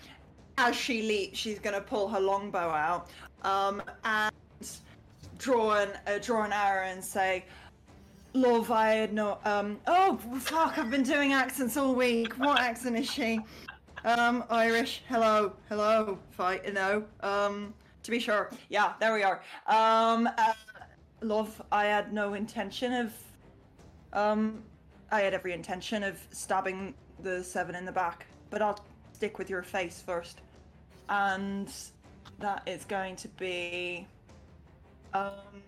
[0.58, 3.10] as she leaps, she's going to pull her longbow out
[3.44, 4.34] um, and
[5.38, 7.46] draw an uh, draw an arrow and say.
[8.34, 9.40] Love, I had no.
[9.44, 9.80] Um.
[9.88, 10.78] Oh fuck!
[10.78, 12.34] I've been doing accents all week.
[12.34, 13.40] What accent is she?
[14.06, 15.02] Um, Irish.
[15.10, 16.20] Hello, hello.
[16.30, 16.72] Fight.
[16.72, 17.04] No.
[17.22, 17.74] Um.
[18.04, 18.52] To be sure.
[18.70, 18.94] Yeah.
[19.00, 19.42] There we are.
[19.66, 20.30] Um.
[20.38, 20.54] Uh,
[21.22, 23.14] love, I had no intention of.
[24.14, 24.62] Um.
[25.12, 28.80] I had every intention of stabbing the seven in the back, but I'll
[29.12, 30.42] stick with your face first,
[31.10, 31.68] and
[32.38, 34.08] that is going to be.
[35.16, 35.64] Um.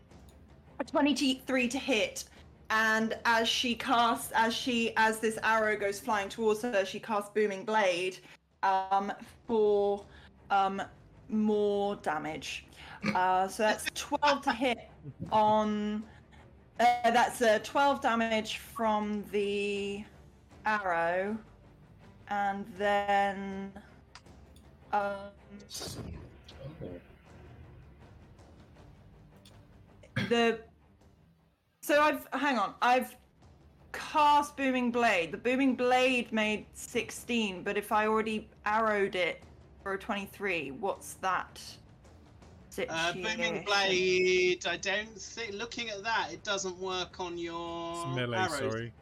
[0.80, 2.26] a 23 to hit
[2.72, 7.30] and as she casts as she as this arrow goes flying towards her she casts
[7.36, 8.18] booming blade
[8.64, 9.12] um
[9.46, 10.04] for
[10.50, 10.82] um
[11.30, 12.66] more damage.
[13.14, 14.90] Uh so that's 12 to hit
[15.32, 16.04] on
[16.80, 20.04] uh, that's uh, 12 damage from the
[20.66, 21.38] arrow.
[22.30, 23.72] And then
[24.94, 25.18] um
[30.30, 30.60] the
[31.92, 32.74] so I've hang on.
[32.82, 33.16] I've
[33.92, 35.32] cast booming blade.
[35.32, 39.42] The booming blade made 16, but if I already arrowed it
[39.84, 41.60] for a 23, what's that?
[42.88, 43.64] Uh, booming situation?
[43.66, 44.66] blade.
[44.66, 45.54] I don't think.
[45.54, 48.72] Looking at that, it doesn't work on your It's melee, arrows.
[48.72, 48.94] sorry.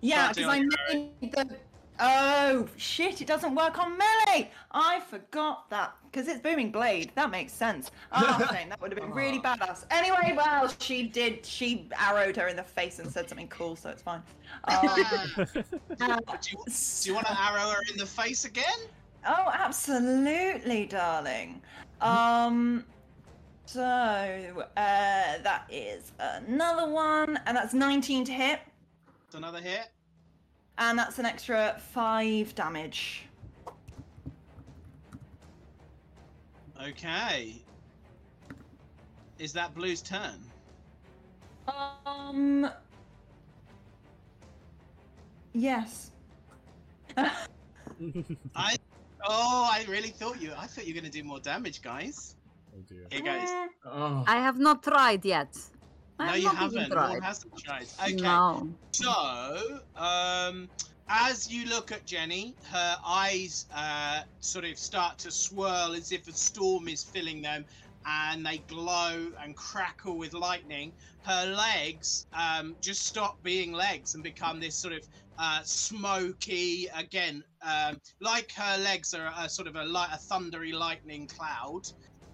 [0.00, 0.62] Yeah, because I it
[0.94, 1.56] on made the.
[2.00, 3.20] Oh shit!
[3.20, 4.50] It doesn't work on melee.
[4.70, 7.12] I forgot that because it's booming blade.
[7.14, 7.90] That makes sense.
[8.12, 9.84] Oh, dang, that would have been really badass.
[9.90, 11.44] Anyway, well, she did.
[11.46, 14.22] She arrowed her in the face and said something cool, so it's fine.
[14.64, 18.64] Um, uh, do, you, do you want to arrow her in the face again?
[19.26, 21.62] Oh, absolutely, darling.
[22.00, 22.84] Um,
[23.66, 28.60] so uh, that is another one, and that's 19 to hit,
[29.26, 29.90] It's another hit.
[30.78, 33.26] And that's an extra five damage.
[36.82, 37.62] Okay.
[39.38, 40.38] Is that Blue's turn?
[42.06, 42.70] Um.
[45.52, 46.10] Yes.
[47.16, 48.76] I.
[49.22, 50.52] Oh, I really thought you.
[50.56, 52.36] I thought you were going to do more damage, guys.
[52.74, 53.06] Oh dear.
[53.10, 53.48] Here goes.
[53.84, 54.24] Oh.
[54.26, 55.56] I have not tried yet.
[56.26, 56.90] No, you haven't.
[56.90, 57.10] tried.
[57.10, 57.86] One hasn't tried.
[58.02, 58.14] Okay.
[58.14, 58.68] No.
[58.92, 60.68] So, um,
[61.08, 66.28] as you look at Jenny, her eyes uh, sort of start to swirl as if
[66.28, 67.64] a storm is filling them,
[68.06, 70.92] and they glow and crackle with lightning.
[71.22, 75.00] Her legs um, just stop being legs and become this sort of
[75.38, 80.72] uh, smoky, again, um, like her legs are a sort of a, light, a thundery
[80.72, 81.82] lightning cloud,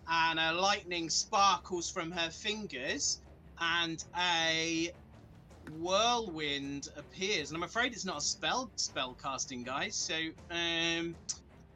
[0.08, 3.20] and a lightning sparkles from her fingers,
[3.60, 4.92] and a
[5.78, 9.94] whirlwind appears, and I'm afraid it's not a spell spell casting, guys.
[9.94, 10.14] So,
[10.50, 11.14] um,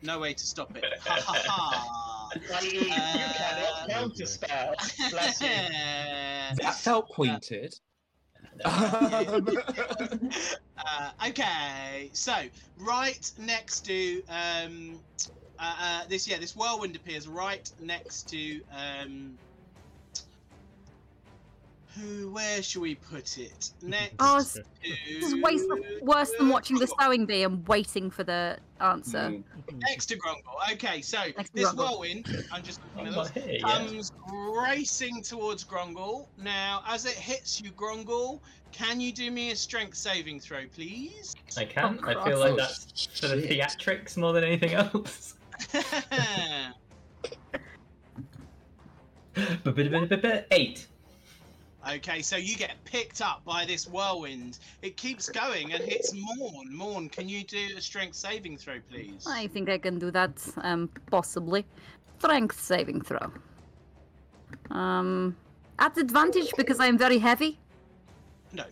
[0.03, 0.85] no way to stop it.
[1.05, 2.07] Ha ha ha.
[2.63, 4.75] You cannot counter spell.
[5.11, 5.49] Bless you.
[6.63, 7.79] That felt pointed.
[10.83, 12.35] Uh, okay, so
[12.79, 14.99] right next to um,
[15.59, 19.50] uh, uh, this, yeah, this whirlwind appears right next to um, who?
[22.31, 23.71] Where should we put it?
[23.83, 24.63] Next Oh, it's- to
[25.21, 29.19] This is way so- worse than watching the sewing bee and waiting for the answer.
[29.19, 29.43] mm.
[29.89, 30.73] Next to Grongol.
[30.73, 31.77] Okay, so Next this Grongol.
[31.77, 33.69] whirlwind, I'm just Oh, looking at this, hey, yeah.
[33.79, 34.13] comes
[34.65, 36.27] racing towards Grongol.
[36.39, 38.41] Now, as it hits you, Grongol,
[38.73, 41.35] can you do me a strength saving throw, please?
[41.57, 41.99] I can.
[42.05, 43.51] Oh, I feel like Oh, that's for the shit.
[43.61, 45.35] theatrics more than anything else.
[50.51, 50.87] Eight.
[51.97, 54.59] Okay, so you get picked up by this whirlwind.
[54.83, 56.75] It keeps going and hits Morn.
[56.75, 59.27] Morn, can you do a strength saving throw, please?
[59.27, 61.65] I think I can do that, um, possibly.
[62.19, 63.33] Strength saving throw.
[64.71, 65.37] Um,
[65.79, 67.59] at advantage because I'm very heavy.
[68.53, 68.65] No.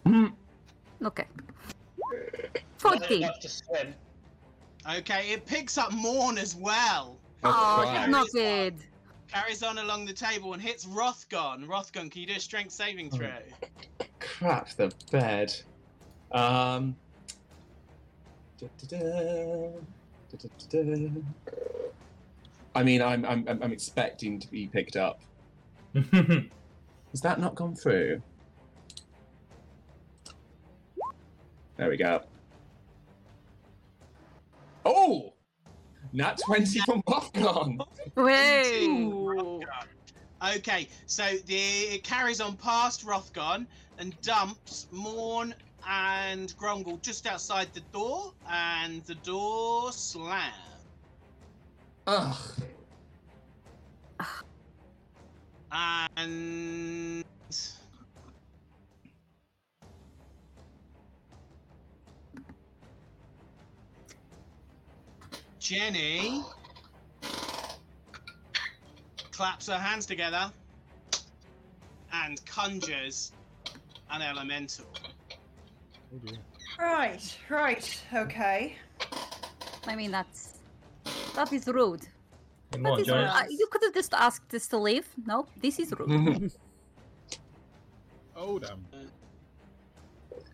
[1.05, 1.27] Okay.
[2.85, 3.23] Not 14.
[3.23, 3.95] enough to swim.
[4.99, 7.17] Okay, it picks up Morn as well.
[7.45, 8.03] Oh, Christ.
[8.03, 8.75] it's not good
[9.29, 11.67] carries on along the table and hits Rothgon.
[11.67, 13.31] Rothgon, can you do a strength saving throw?
[14.01, 15.55] Oh, crap the bed.
[16.33, 16.97] Um.
[22.75, 25.21] I mean, I'm, I'm I'm expecting to be picked up.
[25.95, 28.21] Has that not gone through?
[31.77, 32.23] There we go.
[34.85, 35.33] Oh!
[36.13, 37.79] Nat 20 from Popcorn!
[38.15, 38.87] Way.
[38.87, 39.61] Ooh.
[40.57, 43.67] Okay, so the it carries on past Rothgon
[43.99, 45.55] and dumps Morn
[45.89, 50.55] and Grumgle just outside the door, and the door slams.
[52.07, 52.37] Ugh.
[56.17, 57.25] And
[65.59, 66.43] Jenny
[69.33, 70.51] claps her hands together
[72.13, 73.33] and conjures
[74.11, 74.87] an elemental.
[76.13, 76.19] Oh.
[76.81, 78.77] Right, right, okay.
[79.87, 80.59] I mean, that's
[81.35, 82.07] that is rude.
[82.73, 85.07] Come That on, is Uh, you could have just asked us to leave.
[85.27, 86.53] No, this is rude.
[88.41, 88.87] Oh damn.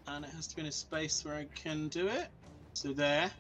[0.07, 2.29] And it has to be in a space where I can do it.
[2.73, 3.31] So there.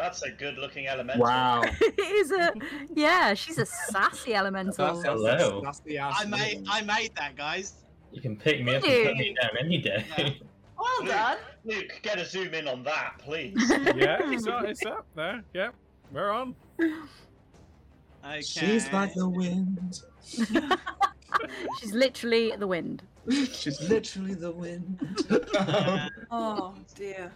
[0.00, 1.22] That's a good looking elemental.
[1.22, 1.62] Wow.
[1.80, 2.52] it is a
[2.94, 3.34] yeah.
[3.34, 5.02] She's a sassy elemental.
[5.02, 5.60] Hello.
[5.62, 7.74] That's the I made I made that, guys.
[8.10, 10.04] You can pick me up and put me down any day.
[10.18, 10.30] Yeah.
[10.80, 11.10] Well Luke.
[11.10, 11.38] done.
[11.66, 13.54] Luke, get a zoom in on that, please.
[13.68, 15.44] Yeah, it's up, it's up there.
[15.52, 15.74] Yep,
[16.10, 16.56] we're on.
[18.24, 18.40] Okay.
[18.40, 20.00] She's like the wind.
[21.78, 23.02] She's literally the wind.
[23.30, 25.26] She's literally the wind.
[26.30, 27.30] Oh dear.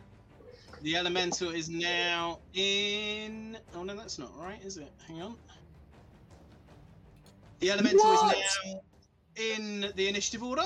[0.84, 3.56] The elemental is now in.
[3.74, 4.92] Oh no, that's not right, is it?
[5.08, 5.36] Hang on.
[7.60, 8.36] The elemental What?
[8.36, 8.80] is now
[9.36, 10.62] in the initiative order.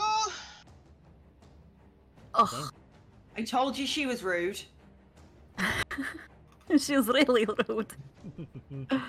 [2.35, 2.71] Oh,
[3.37, 4.61] I told you she was rude.
[6.79, 7.93] she was really rude.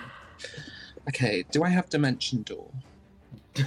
[1.08, 2.70] okay, do I have Dimension Door?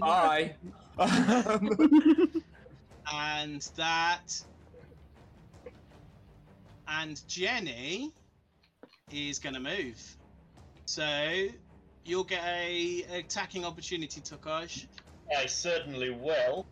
[0.00, 0.54] Bye.
[0.98, 2.42] Um,
[3.12, 4.42] and that
[7.00, 8.12] and Jenny
[9.10, 10.16] is going to move.
[10.84, 11.46] So
[12.04, 14.86] you'll get a attacking opportunity, Tokash.
[15.36, 16.66] I certainly will.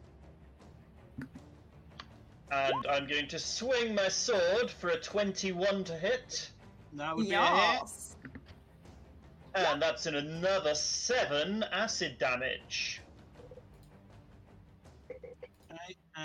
[2.52, 6.50] And I'm going to swing my sword for a 21 to hit.
[6.94, 7.80] That would be a hit.
[7.80, 8.16] Yes.
[9.54, 13.00] And that's in another 7 acid damage.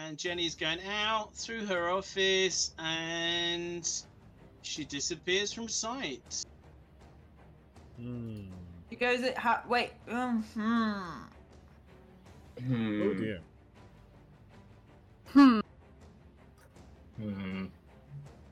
[0.03, 3.89] And Jenny's going out through her office and
[4.61, 6.45] she disappears from sight.
[7.97, 8.43] Hmm.
[8.89, 9.91] She goes at ha- wait.
[10.09, 10.61] Um, hmm.
[12.57, 13.21] Oh hmm.
[13.21, 13.39] dear.
[15.27, 15.59] Hmm.
[17.21, 17.65] Hmm.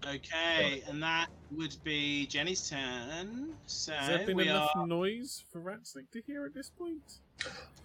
[0.05, 3.53] Okay, and that would be Jenny's turn.
[3.67, 4.85] So Has there been we enough are.
[4.85, 7.19] noise for Ratsnick to hear at this point?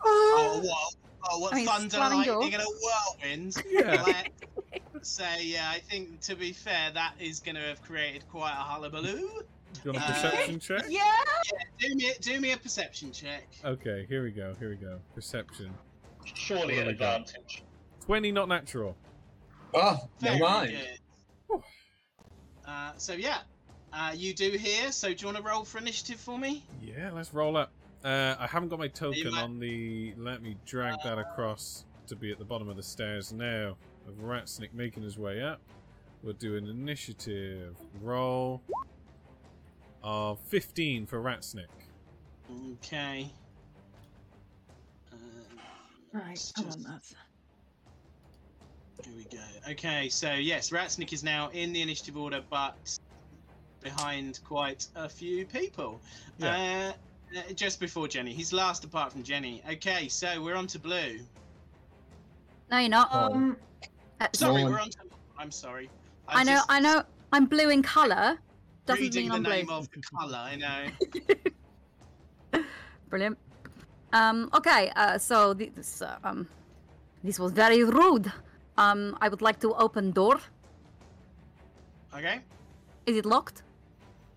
[0.05, 0.95] Oh, what?
[1.31, 2.41] Oh, what I mean, thunder, slamming door.
[2.41, 3.63] lightning, and a whirlwind.
[3.71, 4.23] Yeah.
[4.95, 8.51] Let's say, yeah, I think to be fair, that is going to have created quite
[8.53, 9.17] a hullabaloo.
[9.17, 10.85] Do you want a Uh, perception check?
[10.89, 11.03] Yeah.
[11.79, 13.47] Do me, do me a perception check.
[13.65, 14.55] Okay, here we go.
[14.59, 14.99] Here we go.
[15.15, 15.73] Perception.
[16.35, 17.21] Surely an have we got?
[17.21, 17.63] advantage.
[18.05, 18.97] Twenty, not natural.
[19.75, 20.77] Oh, Very never mind.
[21.51, 21.61] good.
[22.67, 23.39] Uh, so yeah,
[23.93, 24.91] uh, you do here.
[24.93, 26.65] So do you want to roll for initiative for me?
[26.83, 27.71] Yeah, let's roll up.
[28.05, 30.15] Uh, I haven't got my token might- on the.
[30.17, 33.77] Let me drag that across to be at the bottom of the stairs now.
[34.07, 35.61] Of Ratsnick making his way up.
[36.23, 38.63] We'll do an initiative roll
[40.03, 41.67] of 15 for Ratsnick.
[42.73, 43.31] Okay.
[45.13, 45.17] Uh,
[46.13, 46.29] Right.
[46.29, 47.15] let's Come on, that's.
[49.05, 49.45] Here we go.
[49.71, 52.99] Okay, so yes, Ratsnick is now in the initiative order, but
[53.81, 56.01] behind quite a few people.
[56.43, 56.93] Uh,
[57.37, 58.33] uh, just before Jenny.
[58.33, 59.63] He's last apart from Jenny.
[59.71, 61.19] Okay, so we're on to Blue.
[62.71, 63.15] No, you're not.
[63.15, 63.57] Um.
[64.21, 64.99] Uh, Sorry, we're on to.
[65.39, 65.89] I'm sorry.
[66.27, 67.03] I know, just I know.
[67.33, 68.39] I'm blue in color.
[68.87, 69.53] Doesn't Reading mean the I'm blue.
[69.53, 70.87] name of the colour, I know.
[73.09, 73.39] Brilliant.
[74.13, 76.49] Um, okay, uh, so this uh, um,
[77.23, 78.33] this was very rude.
[78.77, 80.39] Um, I would like to open door.
[82.15, 82.41] Okay,
[83.07, 83.63] Is it locked?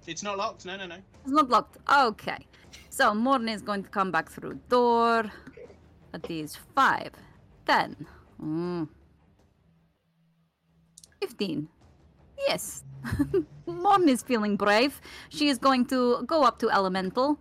[0.07, 0.65] it's not locked.
[0.65, 0.95] No, no, no.
[1.23, 1.77] It's not locked.
[1.89, 2.45] Okay.
[2.91, 5.31] So Morn is going to come back through door.
[6.11, 7.13] That is five.
[7.65, 7.95] Ten.
[8.43, 8.89] Mm.
[11.21, 11.69] Fifteen.
[12.37, 12.83] Yes.
[13.65, 14.99] Morn is feeling brave.
[15.29, 17.39] She is going to go up to Elemental.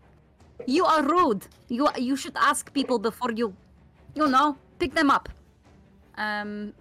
[0.67, 1.49] You are rude.
[1.67, 3.53] You you should ask people before you,
[4.15, 5.29] you know, pick them up.
[6.17, 6.75] Um,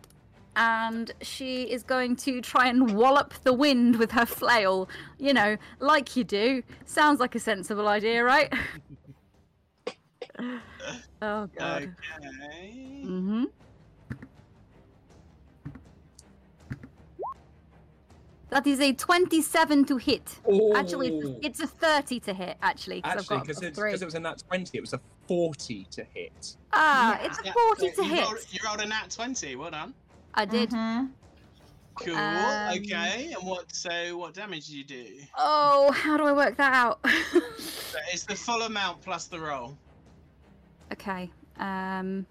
[0.59, 4.89] and she is going to try and wallop the wind with her flail.
[5.17, 6.61] You know, like you do.
[6.85, 8.53] Sounds like a sensible idea, right?
[11.21, 11.95] oh god.
[12.21, 13.01] Okay.
[13.05, 13.45] Mm-hmm.
[18.49, 20.39] That is a 27 to hit.
[20.75, 21.35] Actually, it's Ooh.
[21.41, 23.01] a, it's a 30 to hit, actually.
[23.01, 24.99] 'cause I've Actually, got because a it, it was in that 20, it was a
[25.27, 26.55] 40 to hit.
[26.73, 27.27] Ah, Yeah.
[27.27, 28.23] it's a 40 so to you hit.
[28.25, 29.55] Rolled, you rolled a nat 20.
[29.55, 29.93] Well done.
[30.33, 30.69] I did.
[30.71, 31.09] Mhm.
[31.95, 32.15] Cool.
[32.15, 33.33] Um, okay.
[33.37, 33.73] And what?
[33.75, 35.05] So what damage did you do?
[35.37, 36.99] Oh, how do I work that out?
[37.57, 39.77] So it's the full amount plus the roll.
[40.93, 41.29] okay.
[41.57, 42.25] Um,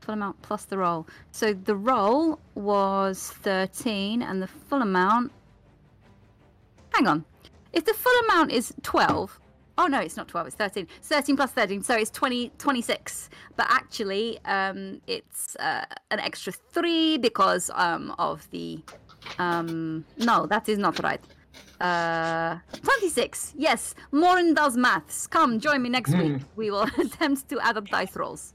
[0.00, 1.06] full amount plus the roll.
[1.32, 5.32] So the roll was 13, and the full amount.
[6.94, 7.24] Hang on.
[7.72, 9.38] If the full amount is 12.
[9.78, 10.86] Oh no, it's not 12, it's 13.
[11.02, 13.28] 13 plus 13, so it's 20, 26.
[13.56, 18.80] But actually, um, it's uh, an extra 3 because um, of the.
[19.38, 21.20] Um, no, that is not right.
[21.80, 23.54] Uh, 26.
[23.56, 25.26] Yes, Morin does maths.
[25.26, 26.40] Come, join me next week.
[26.56, 28.54] We will attempt to add up dice rolls.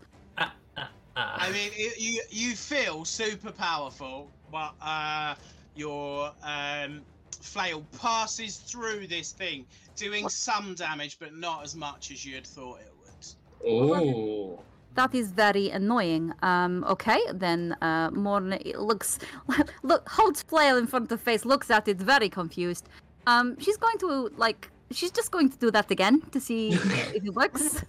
[1.16, 5.36] I mean, it, you you feel super powerful, but uh,
[5.76, 7.02] your um,
[7.42, 9.66] flail passes through this thing,
[9.96, 13.68] doing some damage, but not as much as you had thought it would.
[13.68, 14.60] Oh.
[14.96, 16.34] That is very annoying.
[16.42, 19.20] Um, okay, then uh, Morn looks,
[19.84, 22.90] look, holds flail in front of face, looks at it, very confused.
[23.26, 27.24] Um, she's going to like, she's just going to do that again to see if
[27.24, 27.84] it works,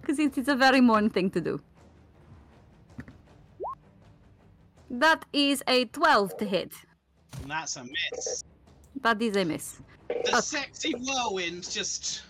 [0.00, 1.60] because it is a very Morn thing to do.
[4.88, 6.72] That is a twelve to hit.
[7.42, 8.44] And that's a miss.
[9.02, 9.80] That is a miss.
[10.24, 12.22] The sexy whirlwind just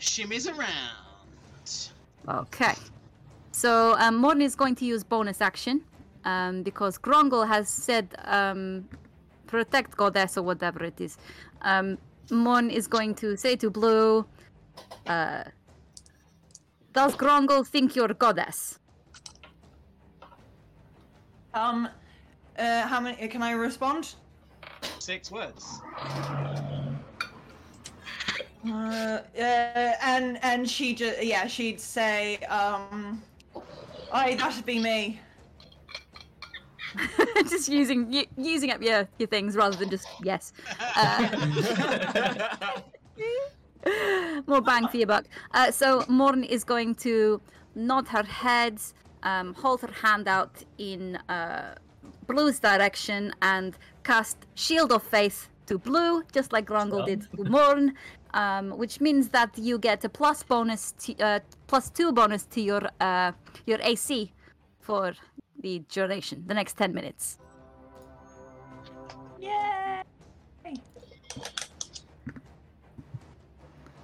[0.00, 1.90] shimmies around.
[2.28, 2.74] Okay.
[3.52, 5.82] So um, Morn is going to use bonus action
[6.24, 8.88] um, because Grongol has said um,
[9.46, 11.16] protect goddess or whatever it is.
[11.62, 11.98] Um,
[12.30, 14.26] Morn is going to say to Blue,
[15.06, 15.44] uh,
[16.92, 18.78] "Does Grongol think you're goddess?"
[21.54, 21.88] Um,
[22.58, 23.28] uh, how many?
[23.28, 24.14] Can I respond?
[24.98, 25.80] Six words.
[28.66, 33.22] Uh, uh, and and she just yeah she'd say um,
[34.12, 35.20] I that'd be me.
[37.48, 40.52] just using u- using up your your things rather than just yes.
[40.96, 42.80] Uh,
[44.46, 45.26] more bang for your buck.
[45.52, 47.40] Uh, so Morn is going to
[47.74, 48.80] nod her head,
[49.22, 51.74] um, hold her hand out in uh,
[52.26, 57.94] Blue's direction, and cast Shield of Faith to Blue, just like Grongol did to Morn,
[58.36, 62.60] um, which means that you get a plus bonus, to, uh, plus two bonus to
[62.60, 63.32] your uh,
[63.66, 64.30] your AC
[64.80, 65.14] for
[65.60, 67.38] the duration, the next ten minutes.
[69.40, 70.02] Yay!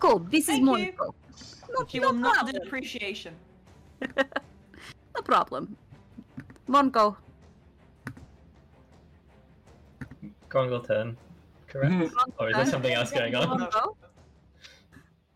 [0.00, 0.18] Cool.
[0.18, 0.78] This Thank is more.
[0.78, 0.92] you.
[0.98, 2.66] No, She no will nod in problem.
[2.66, 3.34] appreciation.
[5.14, 5.76] No problem.
[6.68, 7.16] Mongo.
[10.48, 11.16] Grongol turn,
[11.68, 12.14] correct?
[12.38, 13.60] or is there something else going on?
[13.60, 13.94] Mongo.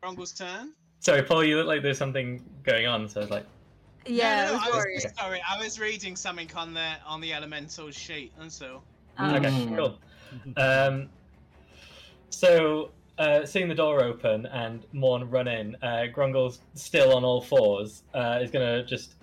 [0.07, 0.73] Rongle's turn.
[1.01, 3.47] Sorry, Paul, you look like there's something going on, so I was like,
[4.07, 5.17] Yeah, no, no, I I was was worried.
[5.19, 5.41] sorry.
[5.51, 8.83] I was reading something on the on the elemental sheet, and so
[9.19, 9.99] Um, okay, cool.
[10.57, 11.09] Um,
[12.31, 17.41] so, uh, seeing the door open and Morn run in, uh, Grungle's still on all
[17.41, 19.15] fours, uh, is gonna just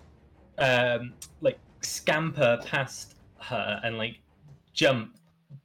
[0.57, 4.17] um, like scamper past her and like
[4.73, 5.15] jump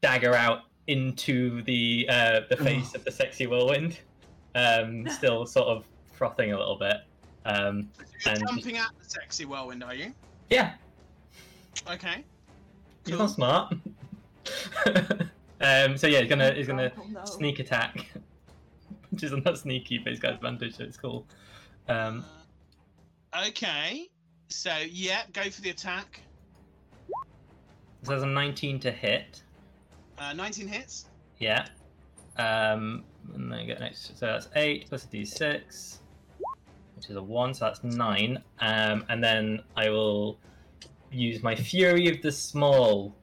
[0.00, 3.98] dagger out into the uh, the face of the sexy whirlwind,
[4.54, 6.98] um, still sort of frothing a little bit.
[7.44, 7.88] Um,
[8.24, 10.12] you're And- jumping out the sexy whirlwind, are you?
[10.50, 10.74] yeah,
[11.88, 12.24] Okay.
[13.04, 13.18] He's Cool.
[13.18, 13.72] not smart.
[15.60, 17.24] um, so yeah, he's gonna he's gonna Oh, no.
[17.24, 18.06] sneak attack,
[19.10, 21.26] which is not sneaky, but he's got advantage, so it's cool.
[21.88, 22.24] Um,
[23.32, 24.08] Uh, okay.
[24.48, 26.20] So yeah, go for the attack.
[28.02, 29.42] so there's a 19 to hit.
[30.18, 31.06] Uh, 19 hits.
[31.38, 31.66] Yeah.
[32.36, 33.04] Um,
[33.34, 35.98] and then get an extra, so that's eight plus a d6,
[36.96, 38.42] which is a one, so that's nine.
[38.60, 40.38] Um, and then I will
[41.10, 43.14] use my Fury of the Small.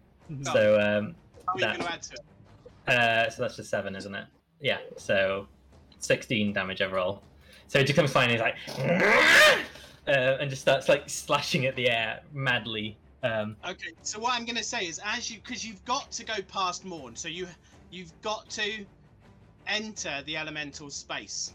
[0.43, 1.16] So um,
[1.47, 2.20] How That- add to it?
[2.88, 4.26] Uh, so that's just seven, isn't it?
[4.62, 4.78] Yeah.
[4.97, 5.47] So
[5.99, 7.24] sixteen damage overall.
[7.68, 8.30] So he just comes flying.
[8.30, 8.56] He's like,
[10.08, 12.97] uh, and just starts like slashing at the air madly.
[13.24, 13.89] Um, Okay.
[14.03, 16.86] So what I'm going to say is, as you, because you've got to go past
[16.86, 17.47] Morn, so you
[17.89, 18.86] you've got to
[19.68, 21.53] enter the elemental space.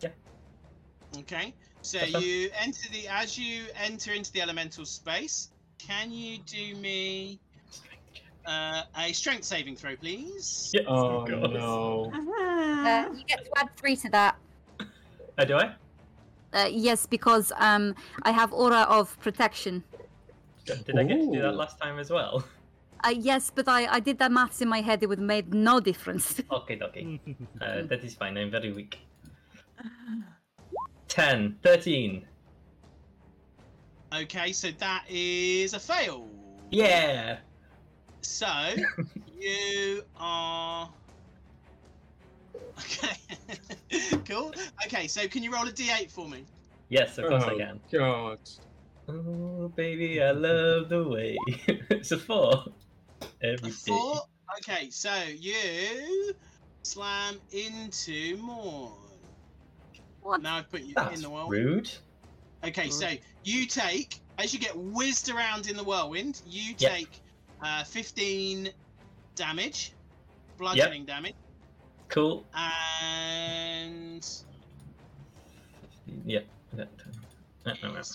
[0.00, 0.10] Yeah.
[1.18, 1.54] Okay.
[1.82, 2.22] So That's fine.
[2.22, 5.50] you enter the as you enter into the elemental space.
[5.78, 7.38] Can you do me
[8.46, 10.70] uh, a strength saving throw, please?
[10.74, 11.52] yes, Oh of course.
[11.52, 12.10] no.
[12.14, 14.36] Uh, you get to add three to that.
[15.38, 15.74] Uh, do I?
[16.52, 19.82] Uh, yes, because um, I have aura of protection.
[20.64, 22.44] Did I get to do that last time as well?
[23.04, 25.02] Uh, yes, but I, I did that maths in my head.
[25.02, 26.40] It would have made no difference.
[26.50, 27.20] Okay, okay.
[27.60, 28.36] Uh, that is fine.
[28.38, 28.98] I'm very weak.
[31.08, 32.26] 10, 13.
[34.14, 36.28] Okay, so that is a fail.
[36.70, 37.38] Yeah.
[38.22, 38.46] So
[39.40, 40.88] you are.
[42.78, 43.16] Okay.
[44.26, 44.52] cool.
[44.86, 46.44] Okay, so can you roll a d8 for me?
[46.88, 47.80] Yes, of course I Oh, can.
[47.92, 48.38] God.
[49.08, 51.36] Oh, baby, I love the way.
[51.90, 52.64] it's a four.
[53.42, 53.76] Every A day.
[53.86, 54.20] four.
[54.58, 56.34] Okay, so you
[56.82, 58.92] slam into Morn.
[60.20, 60.42] What?
[60.42, 61.64] Now I've put you in the whirlwind.
[61.64, 61.90] rude.
[62.64, 63.10] Okay, so
[63.42, 66.92] you take as you get whizzed around in the whirlwind, you Yep.
[66.92, 67.20] take
[67.62, 68.68] uh, 15
[69.36, 69.96] damage,
[70.58, 71.34] bludgeoning damage,
[72.08, 72.46] Cool.
[72.54, 74.24] and
[76.24, 76.46] Yep.
[76.72, 76.88] that-
[77.60, 78.06] Straight target,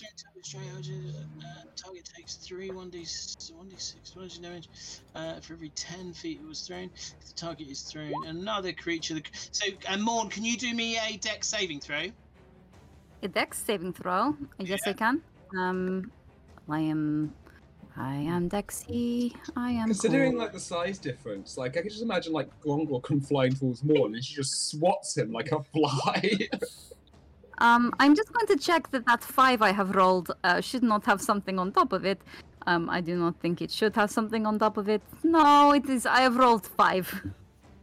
[0.42, 0.94] straight target,
[1.42, 4.70] uh, target takes three 1d 1d6 bludgeoning damage
[5.16, 6.90] uh, for every 10 feet it was thrown.
[7.20, 9.16] If the target is thrown, another creature.
[9.16, 12.06] that- So, and Morn, can you do me a dex saving throw?
[13.22, 14.36] A dex saving throw.
[14.60, 15.22] Yes, I can.
[15.58, 16.12] Um,
[16.70, 17.34] I am.
[17.98, 19.36] I am Dexy.
[19.58, 19.88] I am.
[19.88, 20.42] Considering cool.
[20.42, 24.16] like the size difference, like I can just imagine like Grongor come flying towards Morn
[24.16, 26.48] and she just swats him like a fly.
[27.60, 31.06] Um, I'm just going to check that that five I have rolled uh, should not
[31.06, 32.22] have something on top of it.
[32.68, 35.02] Um, I do not think it should have something on top of it.
[35.24, 36.06] No, it is.
[36.06, 37.08] I have rolled five.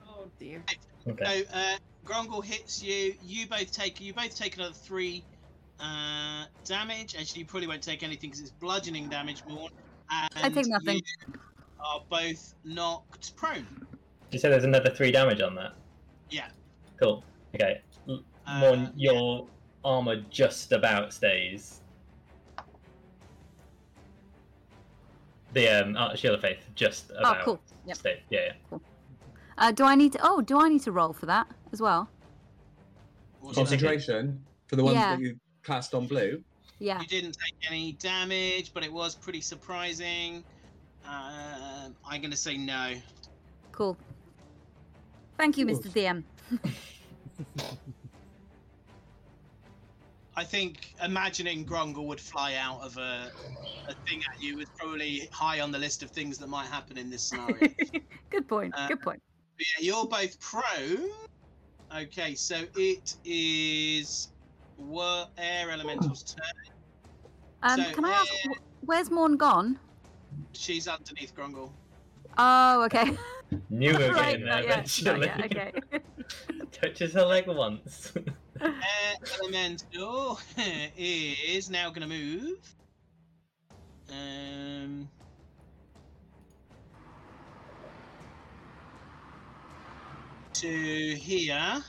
[0.08, 0.62] Oh dear.
[1.06, 1.44] Okay.
[1.50, 3.14] So, uh, Grongol hits you.
[3.22, 4.00] You both take.
[4.00, 5.24] You both take another three
[5.80, 7.16] uh, damage.
[7.18, 9.72] Actually, you probably won't take anything because it's bludgeoning damage, Morn.
[10.08, 10.96] I take nothing.
[11.26, 11.34] You
[11.84, 13.66] are both knocked prone.
[14.30, 15.72] You said there's another three damage on that.
[16.30, 16.48] Yeah.
[17.00, 17.24] Cool.
[17.54, 17.80] Okay.
[18.08, 19.48] L- Uh, Morn, your
[19.86, 21.80] armor just about stays.
[25.52, 27.60] The um, uh, shield of faith just about Oh, cool.
[27.86, 27.96] Yep.
[27.96, 28.18] stays.
[28.28, 28.78] Yeah, yeah.
[29.56, 30.18] Uh, do I need to?
[30.22, 32.10] Oh, do I need to roll for that as well?
[33.54, 35.16] Concentration for the ones Yeah.
[35.16, 36.42] that you cast on blue.
[36.78, 37.00] Yeah.
[37.00, 40.44] You didn't take any damage, but it was pretty surprising.
[41.06, 42.94] Um, I'm going to say no.
[43.72, 43.96] Cool.
[45.38, 45.88] Thank you, Mr.
[45.88, 46.24] DM.
[50.38, 53.32] I think imagining Grongol would fly out of a,
[53.88, 56.98] a thing at you is probably high on the list of things that might happen
[56.98, 57.56] in this scenario.
[58.30, 58.74] Good point.
[58.76, 59.22] Uh, Good point.
[59.58, 61.08] yeah, you're both prone.
[61.96, 64.28] Okay, so it is
[64.76, 66.74] Wor- Air Elemental's turn.
[67.62, 68.32] Um, so, can I ask,
[68.82, 69.78] where's Morn gone?
[70.52, 71.70] She's underneath Grongol.
[72.36, 73.12] Oh, okay.
[73.70, 74.32] Knew we were right.
[74.32, 75.26] getting there not yet, eventually.
[75.26, 75.72] yet, okay.
[76.72, 78.12] Touches her leg once.
[78.60, 80.38] Air Elemental
[80.96, 82.74] is now going to move.
[84.10, 85.08] Um,
[90.54, 91.82] to here.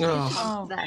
[0.00, 0.32] Oh.
[0.62, 0.66] Oh.
[0.68, 0.86] There.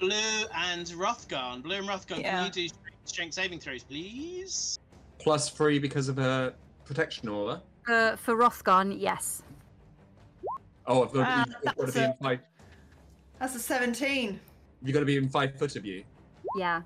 [0.00, 1.62] Blue and Rothgarn.
[1.62, 2.36] Blue and Rothgarn, Yeah.
[2.38, 4.78] can you do strength- strength saving throws, please?
[5.18, 6.54] Plus three because of her
[6.84, 7.62] protection aura.
[7.86, 9.42] Uh, for Rothgarn, yes.
[10.86, 12.40] Oh, I've got, Ah, you've got to be in a- five.
[13.38, 14.40] That's a 17.
[14.82, 16.04] You've got to be in five foot of you.
[16.56, 16.82] Yeah.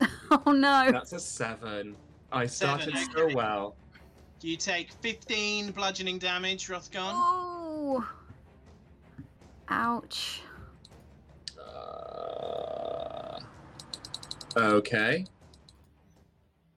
[0.46, 0.90] oh no.
[0.90, 1.96] That's a seven.
[2.32, 3.34] I started Seven, so okay.
[3.34, 3.76] well.
[4.40, 7.12] You take 15 bludgeoning damage, Rothgarn.
[7.14, 8.08] Oh.
[9.68, 10.42] Ouch.
[11.58, 13.40] Uh,
[14.56, 15.26] okay.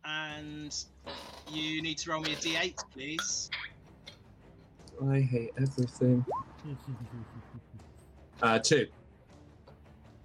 [0.03, 0.75] And
[1.49, 3.49] you need to roll me a d8, please.
[5.11, 6.25] I hate everything.
[8.41, 8.87] Uh, two.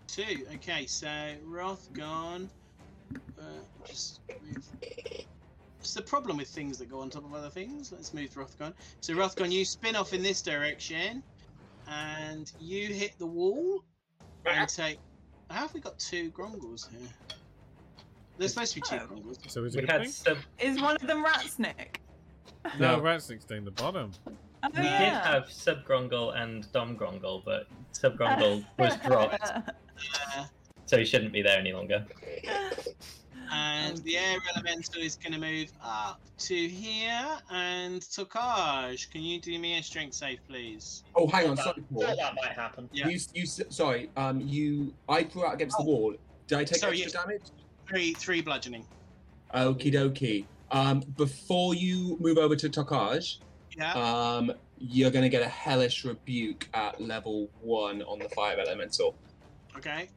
[0.08, 0.44] Two.
[0.54, 1.06] Okay, so
[1.46, 2.48] Rothgarn.
[3.38, 3.42] Uh,
[3.86, 4.64] just move.
[5.78, 7.92] What's the problem with things that go on top of other things?
[7.92, 8.72] Let's move Rothgarn.
[9.00, 11.22] So Rothgarn, you spin off in this direction,
[11.88, 13.84] and you hit the wall
[14.46, 14.98] and take.
[15.48, 17.08] How have we got two Grongols here?
[18.36, 19.06] There's supposed to be two Oh.
[19.14, 19.48] Grongols.
[19.48, 20.36] So is it we a had thing?
[20.58, 21.96] Is one of them Ratsnick?
[22.80, 23.00] No, No.
[23.02, 24.10] Ratsnick's down the bottom.
[24.62, 30.44] Oh, We did have sub Grongol and Dom Grongol, but sub Grongol was dropped, Uh,
[30.86, 32.04] so he shouldn't be there any longer.
[33.52, 37.26] and the air elemental is going to move up to here.
[37.50, 41.04] And Tokaj, can you do me a strength save, please?
[41.14, 41.56] Oh, hang on.
[41.56, 42.02] Thought Sorry, that, Paul.
[42.02, 42.88] thought that might happen.
[42.92, 43.08] Yeah.
[43.08, 44.10] You, you, sorry.
[44.16, 44.94] Um, you.
[45.08, 46.14] I threw out against the wall.
[46.46, 47.42] Did I take Sorry, extra damage?
[47.88, 48.86] Three, three bludgeoning.
[49.54, 50.44] Okie dokie.
[50.70, 53.38] Um, before you move over to Tokaj,
[53.78, 53.92] Yeah.
[53.92, 59.14] um, you're gonna get a hellish rebuke at level one on the fire elemental.
[59.76, 60.08] Okay.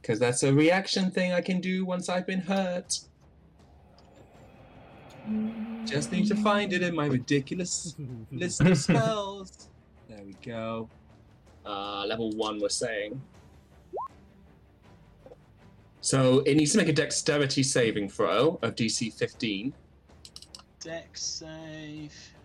[0.00, 3.00] Because that's a reaction thing I can do once I've been hurt.
[5.84, 7.94] Just need to find it in my ridiculous
[8.32, 9.68] list of spells.
[10.08, 10.88] There we go.
[11.64, 13.20] Uh, level one, we're saying.
[16.00, 19.74] So it needs to make a dexterity saving throw of DC 15.
[20.80, 22.35] Dex save.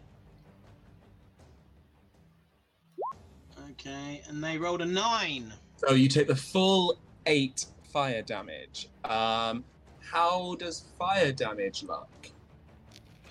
[3.82, 5.52] Okay, and they rolled a nine.
[5.78, 8.90] So you take the full eight fire damage.
[9.06, 9.64] Um,
[10.00, 12.08] how does fire damage look?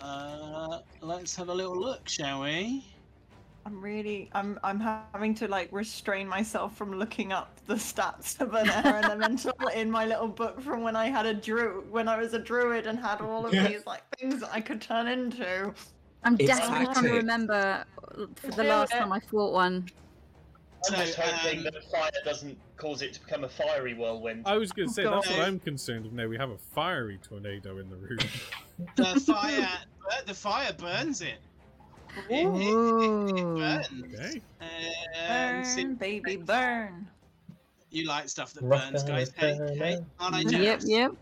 [0.01, 2.85] Uh, let's have a little look, shall we?
[3.67, 8.55] I'm really, I'm, I'm having to like restrain myself from looking up the stats of
[8.55, 12.19] an air elemental in my little book from when I had a druid, when I
[12.19, 13.69] was a druid and had all of Yeah.
[13.69, 15.73] these like things I could turn into.
[16.25, 17.85] I'm It's definitely trying to remember
[18.37, 19.87] for the last time I fought one.
[20.87, 24.47] I'm So, just hoping um, that fire doesn't cause it to become a fiery whirlwind.
[24.47, 26.27] I was going to say Oh, that's what I'm concerned of now.
[26.27, 28.19] We have a fiery tornado in the room.
[28.97, 29.79] The fire,
[30.27, 31.41] the fire burns it.
[32.17, 33.55] It, it, it, it Ooh.
[33.55, 33.89] burns.
[34.15, 34.43] Okay.
[34.61, 37.11] Um, so Burn, baby, burn.
[37.91, 39.33] you like stuff that Rock burns, guys?
[39.37, 40.85] Hey, hey, aren't I Yep, jealous?
[40.87, 41.13] yep.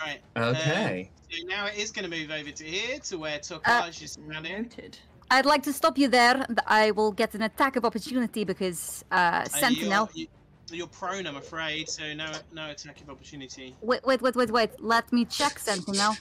[0.00, 0.22] Right.
[0.36, 1.12] Okay.
[1.30, 4.64] So now it is going to move over to here, to where Uh, is running.
[4.64, 4.98] Noted.
[5.30, 6.46] I'd like to stop you there.
[6.66, 10.08] I will get an attack of opportunity because uh, Uh, Sentinel.
[10.14, 10.28] You're, you-
[10.72, 13.76] you're prone, I'm afraid, so no, no attack of opportunity.
[13.82, 14.70] Wait, wait, wait, wait, wait.
[14.80, 16.16] Let me check, Sentinel.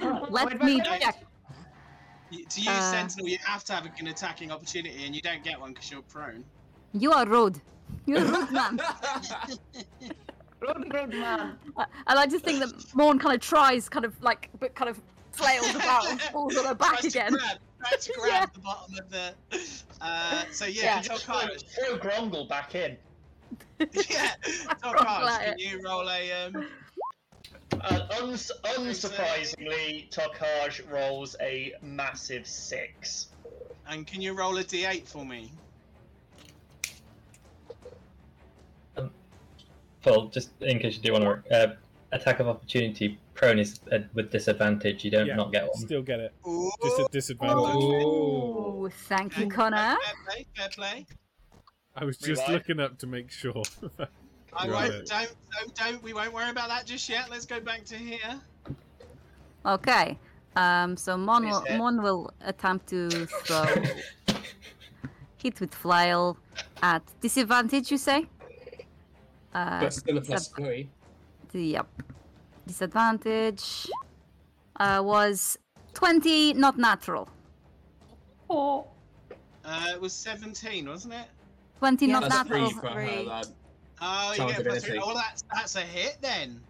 [0.30, 1.00] Let Wait, me wait, wait.
[1.02, 1.24] check.
[2.30, 5.42] You- To use Uh, Sentinel, you have to have an attacking opportunity, and you don't
[5.42, 6.44] get one because you're prone.
[6.92, 7.60] You are rude.
[8.06, 8.80] You're rude, man.
[10.60, 11.56] Good, good man.
[11.76, 14.90] I, I like to think that Morn kind of tries, kind of like, but kind
[14.90, 15.00] of
[15.32, 17.32] flails about and falls on her back again.
[17.32, 18.46] grab, tries to grab Yeah.
[18.52, 19.34] the bottom of the.
[20.00, 21.02] Uh, so yeah, Yeah.
[21.02, 22.96] Just throw, Tokaj, throw Gromgle back in.
[24.10, 24.34] yeah,
[24.82, 26.66] Grumble Tokaj, can you roll a um?
[27.80, 33.28] Uh, uns- unsurprisingly, Tokaj rolls a massive six.
[33.88, 35.50] And can you roll a d8 for me?
[40.04, 41.76] Well, just in case you do want to, uh,
[42.12, 43.18] attack of opportunity.
[43.38, 45.04] Prone is uh, with disadvantage.
[45.04, 45.76] You don't Yeah, not get one.
[45.76, 46.34] Still get it.
[46.46, 47.56] Ooh, Just a disadvantage.
[47.56, 48.82] Oh.
[48.84, 49.96] Oh, thank you, Connor.
[50.04, 51.06] Fair play, fair play.
[51.94, 52.50] I was just Revive.
[52.50, 53.62] looking up to make sure.
[54.56, 55.06] I won't.
[55.06, 56.02] Don't, don't, don't.
[56.02, 57.30] We won't worry about that just yet.
[57.30, 58.40] Let's go back to here.
[59.64, 60.18] Okay.
[60.56, 61.64] Um, so Mon will.
[61.76, 63.66] Mon will attempt to throw
[65.38, 66.36] hit with flail
[66.82, 67.92] at disadvantage.
[67.92, 68.26] You say?
[69.54, 70.88] Uh, But still a plus Sub- three.
[71.52, 71.86] Yep.
[72.68, 73.88] Disadvantage
[74.78, 75.58] uh, was
[75.94, 77.28] 20, not natural.
[78.50, 78.86] Oh,
[79.64, 81.26] Uh, it was 17, wasn't it?
[81.78, 82.70] 20, Yeah, not natural.
[82.70, 83.06] three for her.
[83.06, 83.24] Three.
[83.28, 83.46] That.
[84.00, 84.96] Oh, you Chance get a plus three.
[84.98, 85.10] ability.
[85.12, 86.60] Oh, that's that's a hit then.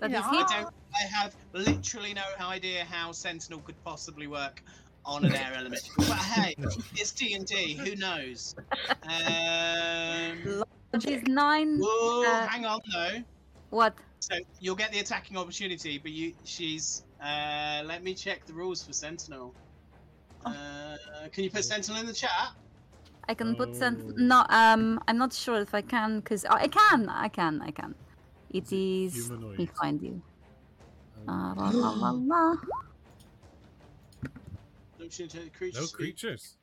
[0.00, 0.28] That is Yeah.
[0.30, 0.46] I hit.
[0.48, 0.74] don't.
[0.94, 4.62] I have literally no idea how Sentinel could possibly work
[5.04, 5.82] on an air element.
[5.98, 6.54] But hey,
[6.96, 7.74] it's D and D.
[7.74, 8.54] Who knows?
[9.04, 10.64] Um,
[11.00, 11.78] She's nine.
[11.80, 13.18] whoa, Uh, hang on though.
[13.70, 13.94] What?
[14.20, 17.04] So you'll get the attacking opportunity, but you she's.
[17.22, 19.54] Uh, let me check the rules for Sentinel.
[20.44, 20.96] Uh,
[21.32, 22.52] can you put Sentinel in the chat?
[23.28, 24.00] I can put sent.
[24.02, 24.12] Oh.
[24.16, 27.08] No, um, I'm not sure if I can because I can.
[27.08, 27.60] I can.
[27.62, 27.94] I can.
[28.50, 29.14] It is.
[29.14, 29.50] Humanoid.
[29.50, 30.22] Let me find you.
[31.28, 32.56] Um, Uh, la, la, la, la.
[34.98, 36.56] Opportunity no creatures.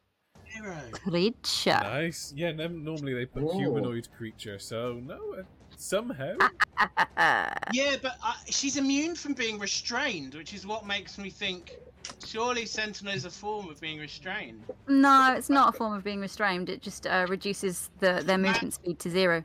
[0.53, 0.77] Zero.
[0.91, 1.79] Creature.
[1.83, 2.33] Nice.
[2.35, 3.57] Yeah, normally they put Whoa.
[3.57, 5.19] humanoid creature, so no,
[5.77, 6.35] somehow.
[7.73, 11.75] Yeah, but uh, she's immune from being restrained, which is what makes me think.
[12.25, 14.63] Surely Sentinel is a form of being restrained.
[14.87, 16.69] no, it's not a form of being restrained.
[16.69, 19.43] It just uh, reduces the their movement speed to zero.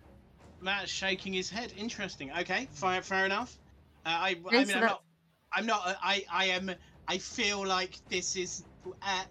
[0.61, 1.72] Matt's shaking his head.
[1.76, 2.30] Interesting.
[2.39, 3.59] Okay, fair, fair enough.
[4.05, 5.03] Uh, I, I mean, so I'm not.
[5.55, 5.87] I'm not.
[5.87, 6.70] uh, I, I am.
[7.09, 8.64] I feel like this is.
[9.03, 9.22] Uh,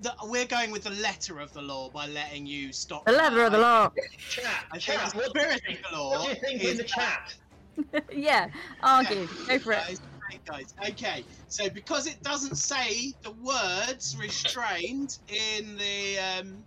[0.00, 3.04] the, we're going with the letter of the law by letting you stop.
[3.06, 3.90] The letter of the law.
[4.18, 5.10] Chat, I chat.
[5.12, 6.10] the What, spirit of the law.
[6.10, 7.34] what do you think in the chat?
[8.12, 8.48] yeah,
[8.82, 9.26] argue.
[9.46, 10.00] Go for it.
[10.46, 16.64] Guys, okay, so because it doesn't say the words restrained in the um,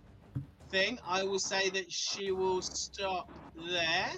[0.70, 4.10] thing, I will say that she will stop there.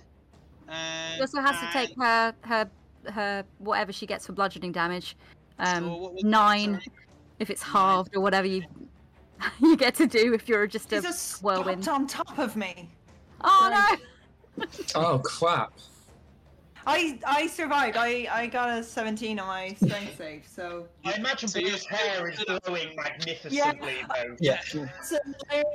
[0.69, 2.71] Um, She also has to take her her
[3.11, 5.17] her whatever she gets for bludgeoning damage.
[5.59, 6.83] Um, Sure, what was that?
[7.39, 7.51] Nine Sorry.
[7.51, 8.63] if it's halved or whatever you
[9.61, 11.89] you get to do if you're just a Jesus whirlwind.
[11.89, 12.89] on top of me.
[13.43, 14.67] Oh no!
[14.97, 15.73] Oh crap!
[16.85, 17.97] I I survived.
[17.97, 20.45] I I got a 17 on my strength save.
[20.49, 24.37] So I imagine So Blue's hair is glowing magnificently, though.
[24.41, 24.61] Yeah.
[25.03, 25.19] so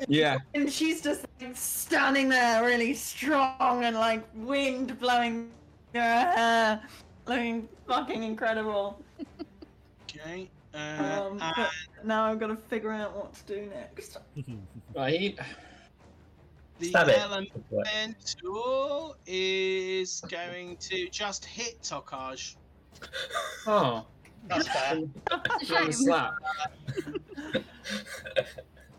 [0.10, 0.40] Yeah.
[0.54, 5.50] and she's just like standing there, really strong and like wind blowing
[5.94, 6.82] her hair,
[7.28, 9.00] looking fucking incredible.
[10.10, 10.50] Okay.
[10.74, 11.70] Uh, Um, and but
[12.04, 14.18] now I've got to figure out what to do next.
[14.96, 15.38] Right.
[16.80, 22.56] the Stab elemental is going to just hit Tokaj.
[23.68, 24.06] Oh,
[24.48, 25.02] That's fair.
[25.30, 26.36] That's a slap.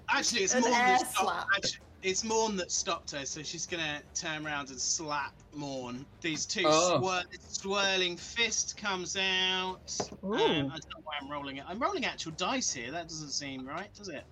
[0.09, 1.47] Actually, it's An Morn air that slap.
[1.57, 6.05] Actually, it's Morn that stopped her, so she's gonna turn around and slap Morn.
[6.21, 7.01] These two Oh.
[7.01, 9.81] swir- swirling fist comes out.
[10.23, 11.65] Um, I don't know why I'm rolling it.
[11.67, 12.91] I'm rolling actual dice here.
[12.93, 14.25] That doesn't seem right, does it?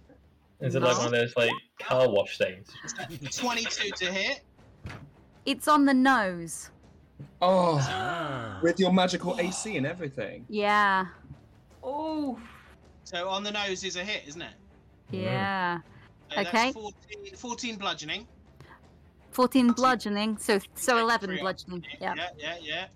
[0.61, 1.51] Is it like one of those like
[1.81, 2.69] car wash things?
[3.37, 4.43] 22 to hit.
[5.47, 6.71] It's on the nose.
[7.41, 8.61] Oh, Ah.
[8.63, 10.45] with your magical AC and everything.
[10.49, 11.07] Yeah.
[11.83, 12.39] Oh,
[13.05, 14.55] So on the nose is a hit, isn't it?
[15.11, 15.81] Yeah.
[16.35, 16.51] So Okay.
[16.53, 18.27] That's 14, 14 bludgeoning.
[19.33, 21.85] 14 bludgeoning, so so 11 three bludgeoning.
[22.01, 22.15] Yeah.
[22.17, 22.87] yeah, yeah, yeah.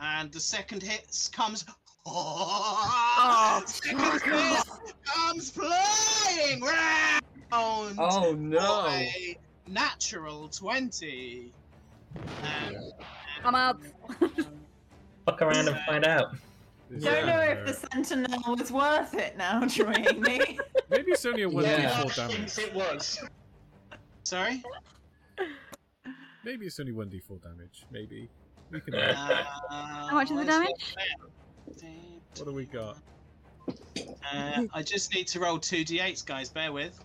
[0.00, 1.64] And the second hit comes.
[2.06, 4.66] Oh, second fuck hit
[5.06, 7.22] comes flying round.
[7.50, 8.86] Oh no.
[8.88, 11.50] a natural 20.
[12.16, 12.22] Um,
[13.42, 13.80] Come out.
[15.26, 16.34] Fuck around and find out.
[16.94, 20.58] Is don't know if the Sentinel was worth it now, Dreamy.
[20.90, 22.58] Maybe it's only a one d4 damage.
[22.58, 23.18] it was.
[24.22, 24.62] sorry?
[26.44, 27.84] Maybe it's only one d four damage.
[27.90, 28.28] Maybe
[28.70, 28.94] we can.
[28.94, 30.94] Uh, How much is the damage?
[32.36, 32.98] What do we got?
[34.30, 36.50] Uh, I just need to roll two d8s, guys.
[36.50, 37.02] Bear with.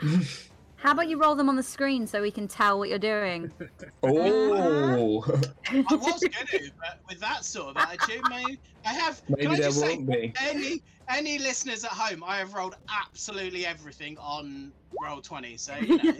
[0.82, 3.52] How about you roll them on the screen so we can tell what you're doing?
[4.04, 5.22] Oh,
[5.70, 9.22] I was gonna, but with that sort of attitude, maybe I have.
[9.26, 10.32] can I there just say, won't be.
[10.40, 15.60] any any listeners at home, I have rolled absolutely everything on Roll20.
[15.60, 16.10] So you know,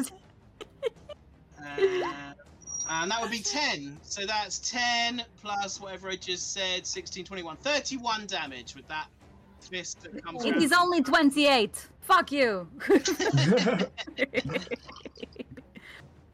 [1.61, 2.33] uh,
[2.89, 3.99] and that would be ten.
[4.03, 9.09] So that's ten plus whatever I just said, 16, 21, 31 damage with that
[9.61, 10.45] fist that comes.
[10.45, 10.63] it around.
[10.63, 11.89] is only 28.
[12.03, 12.69] Fuck you.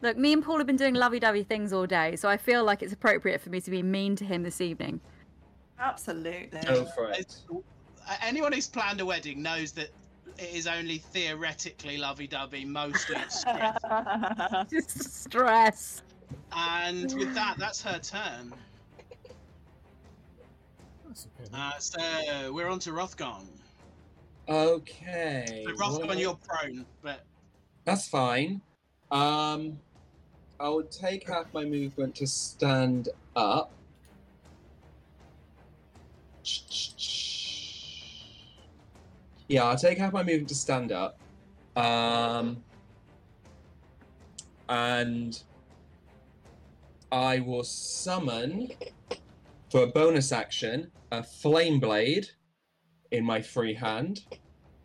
[0.00, 2.82] Look, me and Paul have been doing lovey-dovey things all day, so I feel like
[2.82, 5.00] it's appropriate for me to be mean to him this evening.
[5.78, 6.60] Absolutely.
[6.64, 7.36] Go for it.
[7.50, 9.90] Uh, Anyone who's planned a wedding knows that
[10.38, 13.76] it is only theoretically lovey-dovey, mostly it's stress.
[14.70, 16.02] Just stress.
[16.52, 18.54] And with that, that's her turn.
[21.06, 21.48] That's okay.
[21.50, 21.60] then.
[21.60, 23.46] Uh, so we're on to Rothgon.
[24.48, 25.64] Okay.
[25.66, 27.24] So Rothgon, well, you're prone, but
[27.84, 28.62] That's fine.
[29.10, 29.78] Um,
[30.58, 33.72] I would take half my movement to stand up.
[39.48, 41.18] Yeah, I'll take half my movement to stand up.
[41.76, 42.62] Um,
[44.68, 45.40] and
[47.12, 48.70] I will summon,
[49.70, 52.30] for a bonus action, a flame blade
[53.10, 54.22] in my free hand.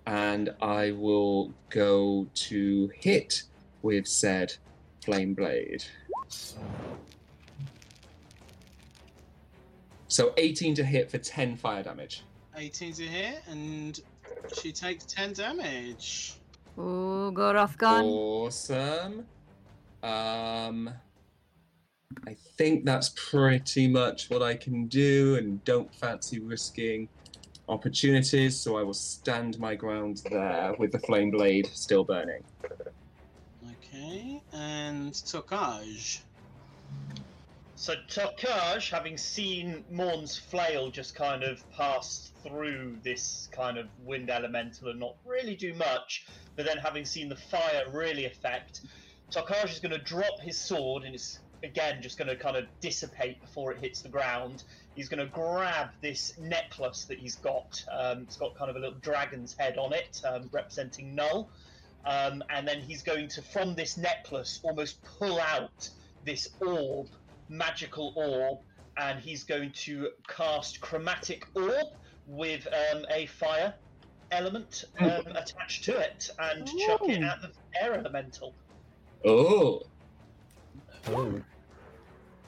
[0.06, 3.44] And I will go to hit
[3.82, 4.54] with said
[5.04, 5.86] flame blade.
[10.08, 12.24] So 18 to hit for 10 fire damage.
[12.56, 14.00] 18 to hit, and
[14.56, 16.36] she takes 10 damage.
[16.78, 18.04] Ooh, go Rothgon.
[18.04, 19.26] Awesome.
[20.04, 20.90] Um,
[22.28, 27.10] I think that's pretty much what I can do, and don't fancy risking
[27.70, 32.44] opportunities, so I will stand my ground there with the flame blade still burning.
[33.72, 36.22] Okay, and Tokaj.
[37.76, 44.30] So Tokaj, having seen Morn's flail just kind of pass through this kind of wind
[44.30, 48.82] elemental and not really do much, but then having seen the fire really affect,
[49.32, 52.66] Tokaj is going to drop his sword and it's again just going to kind of
[52.82, 54.64] dissipate before it hits the ground.
[54.96, 57.84] He's going to grab this necklace that he's got.
[57.92, 61.50] Um, it's got kind of a little dragon's head on it, um, representing Null.
[62.06, 65.90] Um, and then he's going to, from this necklace, almost pull out
[66.26, 67.08] this orb,
[67.50, 68.60] magical orb,
[68.98, 71.88] and he's going to cast chromatic orb
[72.28, 73.74] with um, a fire
[74.32, 78.54] element um, attached to it and chuck it at the air elemental.
[79.26, 79.84] Oh,
[81.08, 81.42] Oh.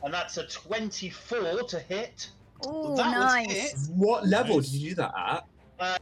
[0.04, 2.30] And that's a 24 to hit.
[2.66, 3.74] Ooh, that was nice.
[3.88, 3.90] it.
[3.96, 4.70] what level Nice.
[4.72, 5.14] did you do that
[5.80, 6.02] at?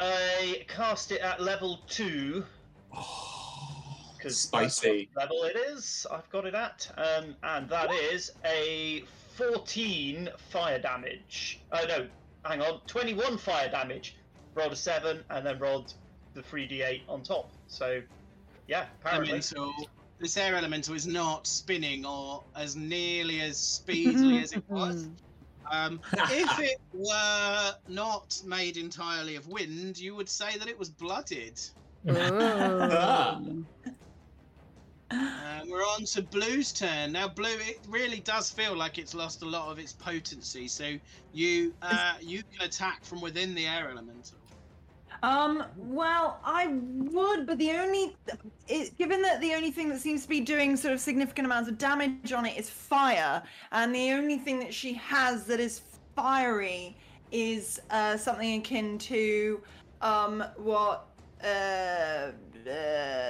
[0.00, 2.44] I cast it at level 2
[2.94, 5.08] Oh, because spicy.
[5.16, 6.06] level it is.
[6.10, 9.04] I've got it at, um, and that is a
[9.36, 11.60] 14 fire damage.
[11.72, 12.06] Oh no,
[12.44, 14.16] hang on, 21 fire damage.
[14.54, 15.94] Rolled a seven and then rolled
[16.34, 17.50] the 3d8 on top.
[17.68, 18.00] So,
[18.66, 19.28] yeah, apparently.
[19.30, 19.72] Elemental.
[20.18, 25.06] This air elemental is not spinning or as nearly as speedily as it was.
[25.70, 30.90] Um, if it were not made entirely of wind, you would say that it was
[30.90, 31.58] blooded.
[32.08, 33.66] Ooh.
[35.10, 37.28] Uh, we're on to Blue's turn now.
[37.28, 40.68] Blue, it really does feel like it's lost a lot of its potency.
[40.68, 40.98] So
[41.32, 44.37] you uh, you can attack from within the air elemental.
[45.22, 48.16] Um, well, I would, but the only,
[48.68, 51.68] it, given that the only thing that seems to be doing sort of significant amounts
[51.68, 53.42] of damage on it is fire,
[53.72, 55.82] and the only thing that she has that is
[56.14, 56.96] fiery
[57.32, 59.60] is uh, something akin to
[60.02, 61.08] um, what
[61.42, 62.32] uh, uh,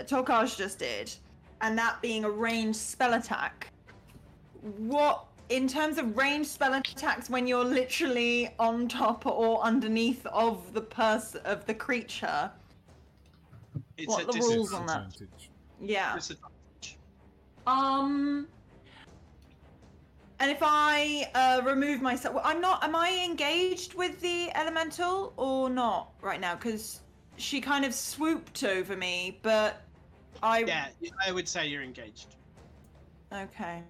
[0.05, 1.15] Tokaj just did,
[1.63, 3.73] and that being a ranged spell attack.
[4.61, 10.73] What in terms of ranged spell attacks when you're literally on top or underneath of
[10.75, 12.51] the person of the creature
[13.97, 15.13] It's What a the rules on that?
[15.81, 16.19] Yeah.
[17.67, 18.47] Um
[20.41, 25.33] and if i uh remove myself well, i'm not am i engaged with the elemental
[25.37, 26.55] or not right now?
[26.55, 27.01] Because
[27.37, 29.83] she kind of swooped over me but
[30.43, 30.87] i Yeah,
[31.27, 32.37] I would say you're engaged.
[33.33, 33.83] okay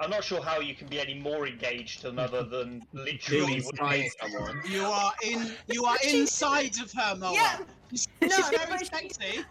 [0.00, 3.56] I'm not sure how you can be any more engaged than other than literally.
[3.56, 4.60] inside someone.
[4.68, 5.52] You are in.
[5.72, 7.32] You are inside of her, Moa.
[7.32, 7.58] Yeah.
[7.90, 8.28] She's, No,
[8.66, 9.44] very sexy.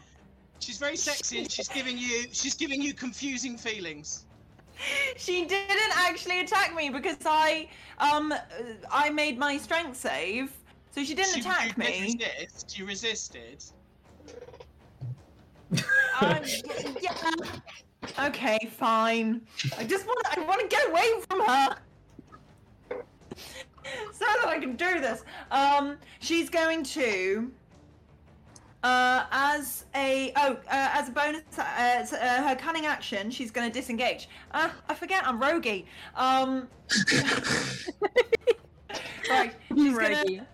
[0.59, 2.25] She's very sexy, and she's giving you.
[2.31, 4.25] She's giving you confusing feelings.
[5.17, 7.69] she didn't actually attack me because i
[7.99, 8.37] um uh,
[8.91, 10.51] i made my strength save
[10.89, 12.79] so she didn't She- attack you did me Resist.
[12.79, 13.63] You resisted.
[16.21, 16.39] Um,
[17.01, 17.13] yeah.
[18.19, 19.41] Okay, fine.
[19.77, 21.75] I just want I want to get away from her.
[24.13, 25.23] So that I can do this.
[25.51, 27.51] Um, she's going to,
[28.81, 33.69] uh, as a oh, uh, as a bonus, uh, uh, her cunning action, she's going
[33.69, 34.29] to disengage.
[34.51, 35.85] Uh, I forget, I'm roguey.
[36.15, 36.69] Um,
[39.29, 40.47] right, she's gonna,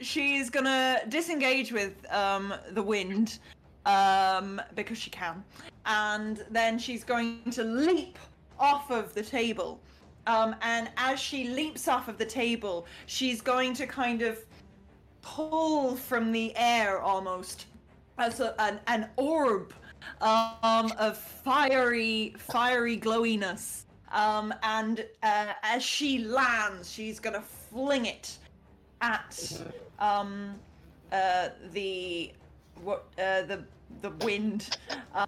[0.00, 3.38] she's gonna disengage with um the wind
[3.86, 5.42] um because she can.
[5.86, 8.18] And then she's going to leap
[8.58, 9.80] off of the table.
[10.26, 14.38] Um and as she leaps off of the table she's going to kind of
[15.20, 17.66] pull from the air almost
[18.18, 19.72] as a, an, an orb
[20.20, 23.86] um of fiery fiery glowiness.
[24.12, 28.36] Um and uh, as she lands she's gonna fling it
[29.00, 29.60] at
[29.98, 30.54] um
[31.10, 32.32] uh the
[32.82, 33.64] what uh the
[34.00, 34.76] the wind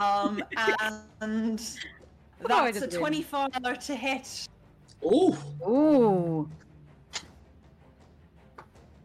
[0.01, 0.43] um
[1.21, 1.79] and
[2.47, 2.93] that's a is wind.
[2.93, 3.49] 24
[3.81, 4.49] to hit
[5.05, 5.37] Ooh.
[5.67, 6.49] Ooh.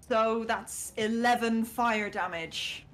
[0.07, 2.85] so that's 11 fire damage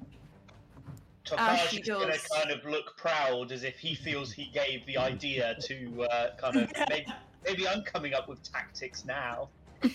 [1.37, 4.45] As she Takash is going to kind of look proud as if he feels he
[4.53, 7.05] gave the idea to uh, kind of maybe,
[7.45, 9.49] maybe I'm coming up with tactics now.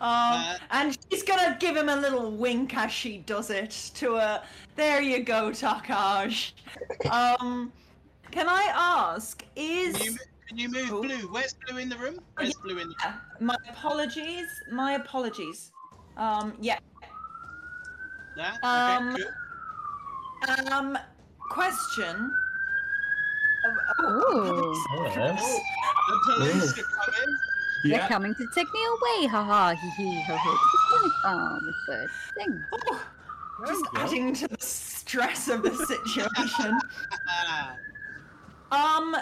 [0.00, 0.08] um
[0.40, 4.42] Uh, and she's gonna give him a little wink as she does it to a
[4.76, 6.52] there you go Takaj
[7.10, 7.72] um
[8.30, 10.18] can i ask is Can you,
[10.48, 11.02] can you move Oh.
[11.02, 11.28] blue?
[11.32, 12.18] Where's blue in the room?
[12.36, 14.46] Where's blue in the Yeah, my apologies.
[14.70, 15.72] My apologies.
[16.16, 16.78] Um, yeah.
[18.36, 18.52] There?
[18.62, 19.22] Um, okay,
[20.42, 20.72] good.
[20.72, 20.98] Um,
[21.50, 22.32] question.
[24.00, 24.72] Ooh.
[24.88, 25.36] Hello.
[25.38, 25.60] Oh,
[26.08, 27.36] the police are coming.
[27.84, 29.26] They're coming to take me away.
[29.28, 30.58] Ha ha hee hee ho ho.
[31.24, 32.08] Oh, the
[32.44, 32.64] thing.
[32.90, 33.00] oh,
[33.66, 34.06] just There we go.
[34.06, 36.78] adding to the stress of the situation.
[38.70, 39.16] Um,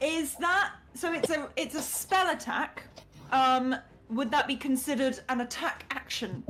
[0.00, 1.12] is that so?
[1.12, 2.84] It's a it's a spell attack.
[3.30, 3.76] Um,
[4.08, 6.42] would that be considered an attack action?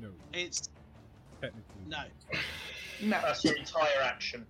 [0.00, 0.70] No, it's
[1.42, 1.62] technically.
[1.88, 1.98] no.
[3.02, 3.20] No.
[3.20, 4.46] That's your entire action.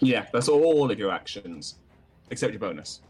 [0.00, 1.76] Yeah, that's all of your actions,
[2.30, 3.02] except your bonus.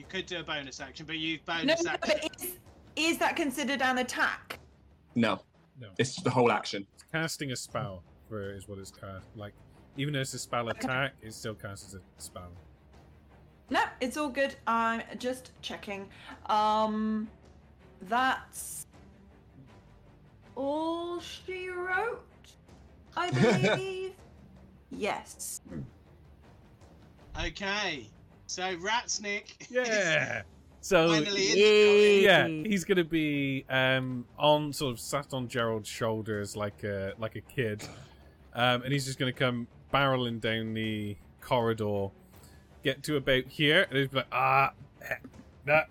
[0.00, 2.14] You could do a bonus action, but you've No, bonus no, action.
[2.22, 2.56] but is
[2.96, 4.58] is that considered an attack?
[5.14, 5.42] No,
[5.78, 5.88] No.
[5.98, 6.86] it's the whole action.
[7.12, 9.26] Casting a spell for is what it's cast.
[9.36, 9.52] Like,
[9.98, 12.50] even though it's a spell attack, it still counts as a spell.
[13.68, 14.54] No, it's all good.
[14.66, 16.08] I'm just checking.
[16.46, 17.28] Um,
[18.08, 18.86] that's
[20.56, 22.24] all she wrote,
[23.18, 23.30] I
[23.76, 24.14] believe.
[24.90, 25.60] yes.
[27.38, 28.06] Okay.
[28.50, 29.44] So Ratsnick.
[29.60, 30.42] is Yeah.
[30.82, 36.82] So Finally yeah, he's gonna be um on sort of sat on Gerald's shoulders like
[36.84, 37.86] a like a kid,
[38.54, 42.08] um, and he's just gonna come barreling down the corridor,
[42.82, 44.72] get to about here, and he's be like, ah,
[45.02, 45.16] eh,
[45.66, 45.82] nah,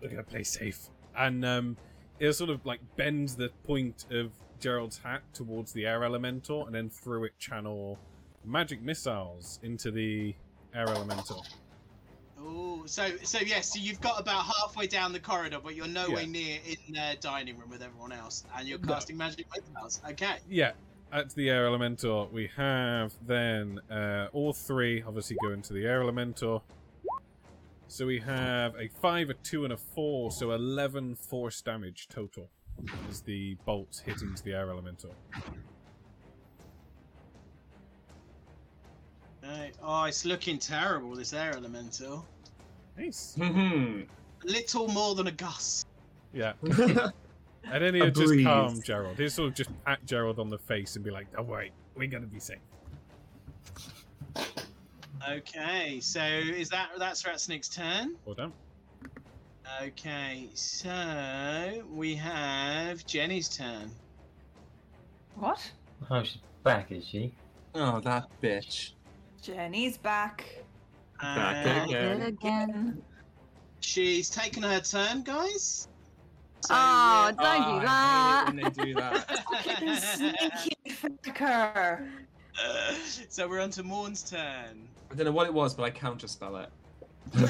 [0.00, 0.88] we're gonna play safe,
[1.18, 1.76] and um,
[2.18, 6.74] it'll sort of like bend the point of Gerald's hat towards the air elemental, and
[6.74, 7.98] then through it channel
[8.42, 10.34] magic missiles into the
[10.74, 11.44] air elemental.
[12.46, 16.22] Oh, so so yes, so you've got about halfway down the corridor, but you're nowhere
[16.22, 16.26] Yeah.
[16.28, 18.92] near in the dining room with everyone else, and you're No.
[18.94, 20.00] casting magic missiles.
[20.10, 20.38] Okay.
[20.46, 20.72] Yeah,
[21.10, 26.02] at the air elemental, we have then uh, all three obviously go into the air
[26.02, 26.64] elemental.
[27.86, 32.50] So we have a five, a two, and a four, so 11 force damage total
[33.08, 35.14] as the bolts hit into the air elemental.
[39.42, 39.72] Right.
[39.82, 41.14] Oh, it's looking terrible.
[41.14, 42.26] This air elemental.
[42.96, 43.34] Nice.
[43.36, 44.02] Hmm.
[44.42, 45.86] A little more than a gust.
[46.32, 46.52] Yeah.
[47.66, 48.44] And then he'll just breeze.
[48.44, 49.16] calm Gerald.
[49.16, 52.08] He'll sort of just pat Gerald on the face and be like, "Don't worry, we're
[52.08, 52.58] gonna be safe."
[55.26, 58.16] Okay, so is that that's Ratsnick's turn?
[58.26, 58.52] Well done.
[59.82, 63.90] Okay, so we have Jenny's turn.
[65.36, 65.72] What?
[66.10, 67.32] Oh, she's back, is she?
[67.74, 68.90] Oh, that bitch.
[69.40, 70.63] Jenny's back.
[71.20, 72.18] Back And again.
[72.18, 73.02] Good again.
[73.80, 75.88] She's taken her turn, guys.
[76.60, 77.88] So Oh, we're- don't do Oh, that.
[77.88, 79.44] I hate it when they do that.
[79.52, 82.08] Fucking sneaky fucker.
[83.28, 84.88] so we're on to Morn's turn.
[85.10, 86.70] I don't know what it was, but I counterspell it.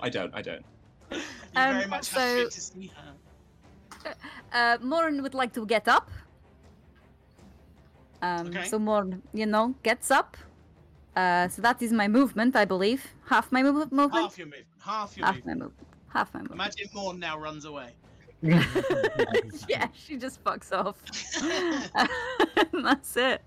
[0.00, 0.34] I don't.
[0.34, 0.64] I don't.
[1.10, 1.20] You're
[1.54, 3.14] Um, very much so- happy to see her.
[4.52, 6.10] Uh, Morn would like to get up.
[8.22, 8.64] Um, Okay.
[8.64, 10.36] So Morn, you know, gets up.
[11.16, 13.14] Uh, so that is my movement, I believe.
[13.26, 14.12] Half my mov- movement.
[14.12, 14.66] Half your movement.
[14.80, 15.58] Half your Half movement.
[15.58, 15.88] my movement.
[16.08, 16.60] Half my movement.
[16.60, 17.94] Imagine Morn now runs away.
[18.42, 21.02] yeah, she just fucks off.
[22.72, 23.42] That's it.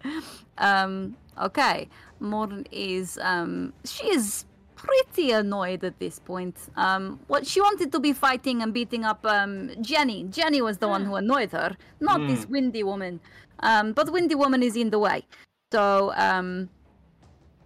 [0.57, 1.87] Um, okay.
[2.19, 4.45] Morn is um she is
[4.75, 6.57] pretty annoyed at this point.
[6.75, 10.23] Um what she wanted to be fighting and beating up um Jenny.
[10.25, 13.19] Jenny was the one who annoyed her, not this windy woman.
[13.59, 15.23] Um but windy woman is in the way.
[15.71, 16.69] So um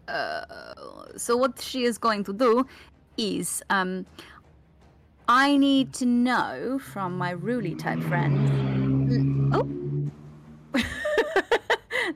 [0.07, 2.65] uh, so what she is going to do
[3.17, 4.05] is um
[5.27, 9.51] I need to know from my Ruli type friend.
[9.53, 9.67] Oh.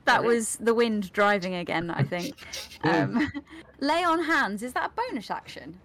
[0.04, 2.34] that was the wind driving again, I think.
[2.84, 3.32] Um,
[3.80, 5.80] lay on hands, is that a bonus action?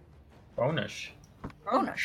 [0.56, 1.08] Bonus.
[1.66, 2.02] Bonus.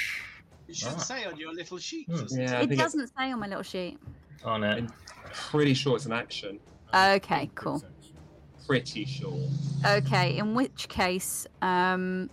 [0.67, 0.99] You should Ah.
[0.99, 2.07] say on your little sheet.
[2.07, 2.17] Hmm.
[2.17, 3.99] doesn't Yeah, I It doesn't say on my little sheet.
[4.45, 4.79] On it.
[4.79, 4.89] I'm
[5.33, 6.59] pretty sure it's an action.
[6.95, 7.83] Okay, cool.
[8.69, 9.41] Pretty sure.
[9.87, 12.29] Okay, in which case, um,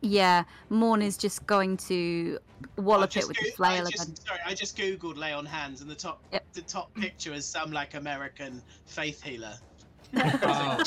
[0.00, 2.38] yeah, Morn is just going to
[2.76, 3.90] wallop it just with the goo- flail I again.
[3.90, 6.44] just, sorry, I just googled lay on hands, and the top Yep.
[6.52, 9.54] the top picture is some like American faith healer.
[10.14, 10.20] Oh,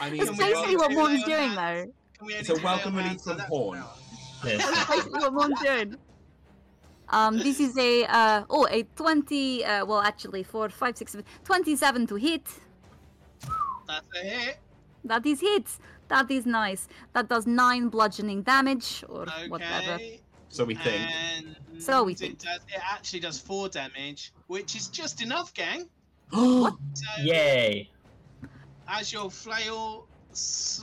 [0.00, 1.56] I mean, It's basically what two Morn's doing, hands?
[1.86, 1.92] though.
[2.18, 3.78] Can we only It's a welcome on relief from That's Horn.
[3.80, 3.84] an.
[4.46, 4.64] Yes.
[4.74, 5.96] That's basically what Morn's doing.
[7.10, 9.62] Um, this is a uh, oh a twenty.
[9.62, 12.46] Uh, well, actually, four, five, six, seven, 27 to hit.
[13.90, 14.58] That's a hit.
[15.04, 15.66] That is hit.
[16.08, 16.88] That is nice.
[17.14, 19.98] That does nine bludgeoning damage or whatever.
[20.48, 21.08] So we think.
[21.10, 22.34] And So we think.
[22.34, 22.38] it.
[22.40, 25.88] Does, it actually does four damage, which is just enough, gang.
[26.30, 26.74] what?
[26.94, 27.88] So Yay.
[28.88, 30.06] as your flail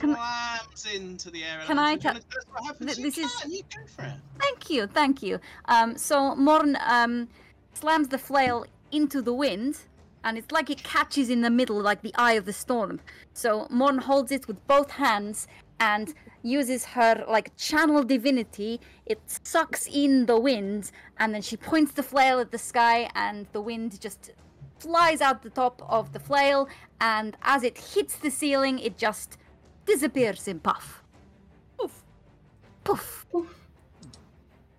[0.00, 2.96] Can slams into the air, can I do you tell us what happens?
[2.96, 4.14] Th- You this is- can, You go for it.
[4.40, 5.38] Thank you, thank you.
[5.66, 7.28] Um, so Morn um,
[7.74, 9.78] slams the flail into the wind,
[10.28, 13.00] and it's like it catches in the middle, like the eye of the storm.
[13.32, 15.48] So Morn holds it with both hands
[15.80, 16.12] and
[16.42, 18.78] uses her like channel divinity.
[19.06, 23.46] It sucks in the wind, and then she points the flail at the sky, and
[23.52, 24.32] the wind just
[24.78, 26.68] flies out the top of the flail.
[27.00, 29.38] And as it hits the ceiling, it just
[29.86, 31.02] disappears in puff.
[31.78, 32.04] Poof.
[32.84, 33.26] Poof.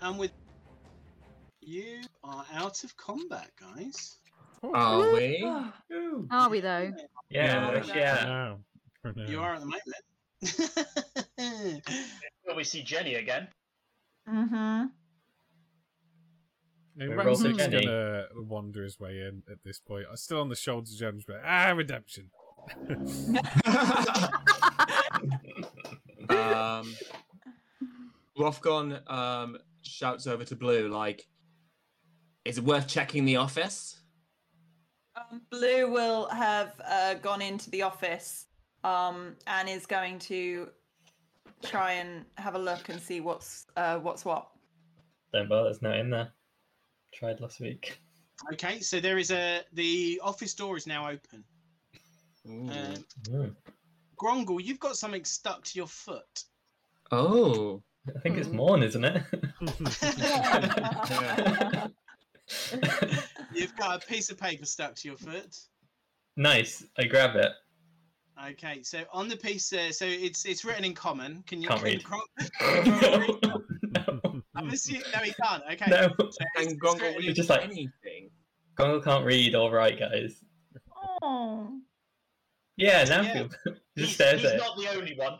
[0.01, 0.31] And with
[1.61, 4.18] you are out of combat, guys.
[4.63, 5.43] Are we?
[6.31, 6.91] Are we though?
[7.29, 7.95] Yeah, Yeah.
[7.95, 8.23] yeah.
[8.25, 8.59] Now,
[9.01, 9.29] for now.
[9.29, 9.83] You are at the moment.
[12.47, 13.47] Will we see Jenny again?
[14.27, 14.85] Mm-hmm.
[16.97, 17.81] Hey, Ransom's again, eh?
[17.81, 20.05] gonna wander his way in at this point.
[20.09, 22.29] I'm still on the shoulders of James, but ah, redemption.
[26.29, 26.93] um,
[28.37, 31.25] Rothgon um, shouts over to Blue, like,
[32.43, 33.98] is it worth checking the office?
[35.31, 38.45] Um, Blue will have uh, gone into the office
[38.83, 40.69] um, and is going to
[41.63, 44.47] try and have a look and see what's uh, what's what.
[45.33, 46.29] Don't bother, it's not in there.
[47.13, 47.99] Tried last week.
[48.53, 51.43] okay, so there is a the office door is now open.
[52.47, 52.69] Ooh.
[52.69, 53.55] Um, Mm.
[54.17, 56.43] Grongle, you've got something stuck to your foot.
[57.11, 57.81] oh.
[58.15, 58.55] I think it's Hmm.
[58.55, 59.23] Morn, isn't it?
[63.53, 65.57] You've got a piece of paper stuck to your foot.
[66.37, 66.83] nice.
[66.97, 67.51] I grab it.
[68.51, 71.43] Okay, so on the piece, uh, so it's it's written in common.
[71.45, 72.03] Can you Can't read.
[72.03, 73.41] Gron-
[73.83, 75.63] no, no, I'm assuming, no, he can't.
[75.73, 75.85] Okay.
[75.89, 76.07] no.
[76.07, 78.29] So it's- And it's Grongle written will in- just like- anything.
[78.77, 80.41] Grongle can't read or write, guys.
[81.21, 81.79] Oh.
[82.77, 83.43] Yeah, now Yeah.
[83.65, 84.59] he He's, just stares he's at it.
[84.59, 85.39] not the only one.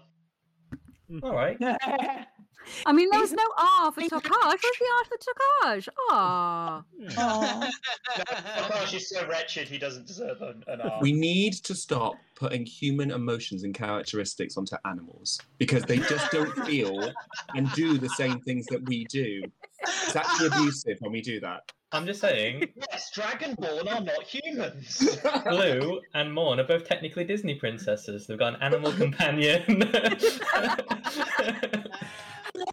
[1.24, 1.58] All right.
[2.86, 4.46] I mean, there was no R for Tokaj.
[4.46, 5.90] Where's the R for Tokaj?
[6.12, 6.84] Ah.
[7.18, 7.70] oh.
[8.18, 11.00] Takashi is so wretched he doesn't deserve an, an R.
[11.02, 16.56] We need to stop putting human emotions and characteristics onto animals because they just don't
[16.66, 17.12] feel
[17.56, 19.42] and do the same things that we do.
[19.82, 21.72] It's actually abusive when we do that.
[21.92, 25.18] I'm just saying, Yes, Dragonborn are not humans.
[25.46, 28.28] Blue and Morn are both technically Disney princesses.
[28.28, 29.92] They've got an animal companion.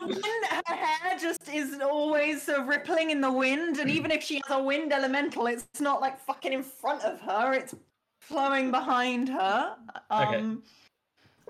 [0.01, 4.41] When her hair just is always sort rippling in the wind, and even if she
[4.47, 7.75] has a wind elemental, it's not like fucking in front of her; it's
[8.21, 9.77] flowing behind her.
[10.11, 10.37] Okay.
[10.37, 10.63] Um,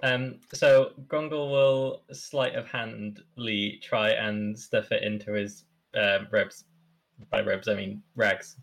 [0.03, 5.65] um, so Grongle will sleight of handly try and stuff it into his
[5.97, 6.65] uh, robes.
[7.31, 8.57] By robes, I mean rags.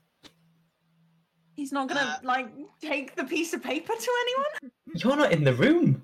[1.55, 2.49] He's not gonna Uh, like
[2.81, 4.71] take the piece of paper to anyone.
[4.95, 6.03] You're not in the room.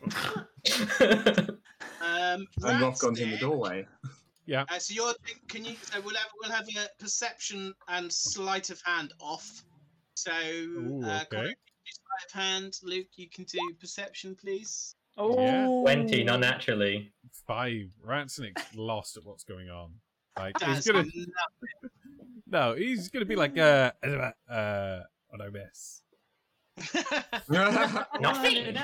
[2.00, 3.86] Um, And Rothgon's in the Ratsnick, doorway.
[4.50, 5.14] Uh, so you're
[5.48, 5.74] can you?
[5.82, 9.62] So we'll have we'll have a perception and sleight of hand off.
[10.14, 11.26] So Ooh, uh, okay.
[11.30, 11.54] Connor, you
[11.92, 12.78] sleight of hand.
[12.82, 14.94] Luke, you can do perception, please.
[15.18, 17.12] Oh, Twenty, not naturally.
[17.46, 17.90] Five.
[18.06, 19.90] Ratsnick's lost at what's going on.
[20.38, 21.04] Like That's he's gonna
[22.46, 26.02] no, he's gonna be like uh uh, uh what I miss.
[27.48, 28.76] Nothing.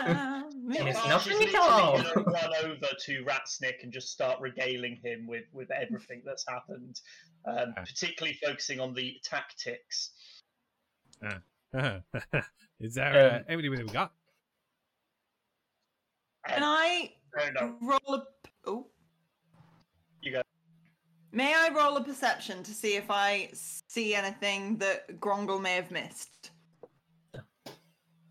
[0.66, 1.98] It's nothing at all.
[1.98, 7.00] run over to Ratsnick and just start regaling him with, with everything that's happened,
[7.46, 7.82] um, Ah.
[7.82, 10.12] particularly focusing on the tactics.
[12.80, 14.12] Is there uh, Um, how many we got?
[16.46, 17.12] Can I
[17.80, 18.22] roll a?
[18.66, 18.86] Oh,
[20.22, 20.42] you go.
[21.32, 25.90] may I roll a perception to see if I see anything that Grongle may have
[25.90, 26.43] missed?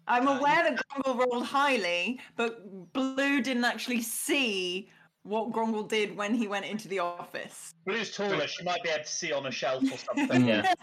[0.07, 4.89] I'm Uh, aware that Grongle rolled highly, but Blue didn't actually see
[5.23, 7.73] what Grongle did when he went into the office.
[7.85, 8.47] Blue's taller.
[8.47, 10.47] She might be able to see on a shelf or something.
[10.47, 10.73] Yeah.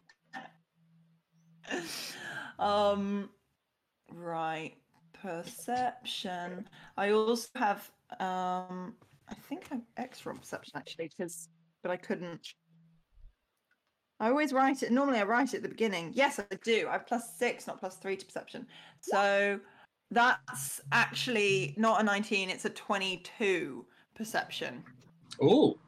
[2.58, 3.30] um,
[4.12, 4.74] right.
[5.12, 6.66] Perception.
[6.96, 7.90] I also have.
[8.18, 8.96] Um,
[9.28, 11.48] I think I'm extra on perception actually, because
[11.82, 12.54] but I couldn't.
[14.20, 14.92] I always write it.
[14.92, 16.12] Normally, I write it at the beginning.
[16.14, 16.86] Yes, I do.
[16.88, 18.66] I have plus six, not plus three to perception.
[19.00, 19.58] So
[20.10, 22.50] that's actually not a 19.
[22.50, 24.84] It's a 22 perception.
[25.40, 25.78] Oh,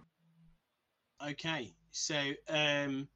[1.28, 3.06] Okay, so um,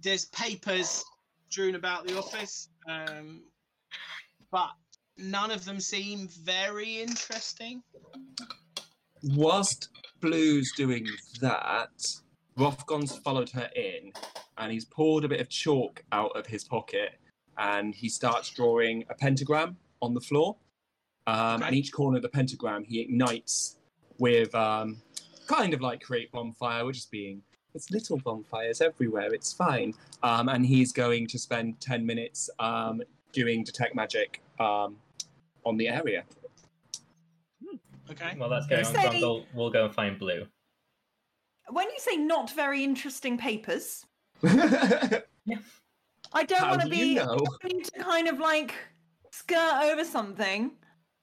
[0.00, 1.04] there's papers
[1.50, 3.42] strewn about the office, um,
[4.50, 4.70] but
[5.18, 7.82] none of them seem very interesting.
[9.22, 9.90] whilst
[10.22, 11.06] Blue's doing
[11.42, 11.90] that,
[12.56, 14.12] Rothgon's followed her in
[14.58, 17.12] and he's pulled a bit of chalk out of his pocket
[17.58, 20.56] and he starts drawing a pentagram on the floor.
[21.26, 23.76] Um, And each corner of the pentagram he ignites
[24.18, 25.00] with um,
[25.46, 27.42] kind of like create bonfire, which is being
[27.74, 29.94] it's little bonfires everywhere, it's fine.
[30.22, 33.02] Um, and he's going to spend 10 minutes um,
[33.32, 34.96] doing detect magic um,
[35.64, 36.22] on the area.
[38.10, 38.36] Okay.
[38.38, 38.94] Well, that's going on.
[38.94, 40.46] Say- Grongle will go and find Blue.
[41.70, 44.04] When you say not very interesting papers,
[46.34, 47.38] How I don't want to do be you know?
[47.62, 48.74] having to kind of like
[49.30, 50.72] skirt over something.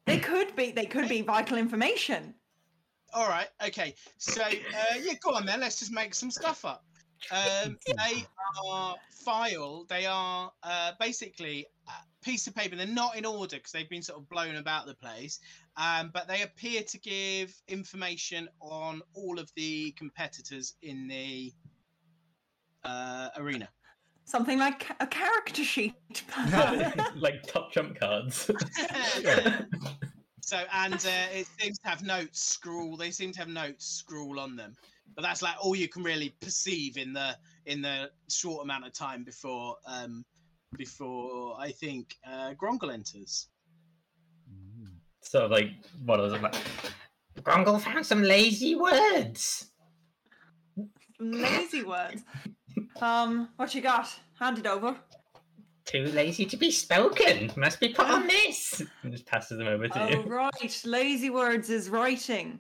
[0.06, 2.34] They could be they could be vital information.
[3.14, 3.48] All right.
[3.66, 3.94] Okay.
[4.18, 5.60] So uh, yeah, go on then.
[5.60, 6.86] Let's just make some stuff up.
[7.30, 8.26] Um, they
[8.66, 9.86] are file.
[9.90, 12.76] They are uh, basically a piece of paper.
[12.76, 15.40] They're not in order because they've been sort of blown about the place.
[15.82, 21.52] Um, but they appear to give information on all of the competitors in the
[22.84, 23.68] uh, arena.
[24.26, 25.96] Something like a character sheet.
[27.16, 28.52] like top trump cards.
[30.42, 32.96] So and uh, it seems to have notes scroll.
[32.98, 34.76] They seem to have notes scroll on them,
[35.16, 38.94] but that's like all you can really perceive in the in the short amount of
[38.94, 40.26] time before um
[40.78, 43.48] before I think uh, Grongle enters.
[45.22, 45.72] Sort of like
[46.06, 46.56] what was it like?
[47.44, 49.72] Grongle found some lazy words.
[51.20, 52.24] Lazy words.
[53.02, 54.14] Um, what you got?
[54.40, 54.96] Hand it over.
[55.86, 57.52] Too lazy to be spoken.
[57.56, 58.82] Must be put on this.
[59.04, 60.24] And just passes them over to Oh you.
[60.24, 62.60] right, lazy words is writing.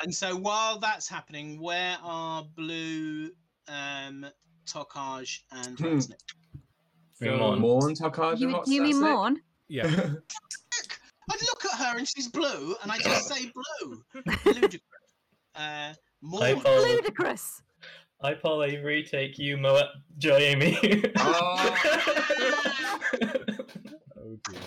[0.00, 3.30] And so while that's happening, where are Blue,
[3.68, 4.26] um,
[4.66, 5.84] Tokaj, and Hmm.
[5.86, 6.18] Ratsnick?
[7.20, 7.60] Bring 'em on.
[7.60, 9.00] Morn, Tokaj, You, and you mean Rotsasik?
[9.00, 9.42] Morn?
[9.68, 9.90] Yeah.
[11.30, 14.02] I'd look at her and she's blue, and I just say blue.
[14.44, 14.80] Ludicrous.
[15.54, 16.42] Uh, more.
[16.42, 17.62] I follow, Ludicrous.
[18.22, 20.78] I follow a retake you, Moa, Joy Amy.
[24.26, 24.60] Oh dear.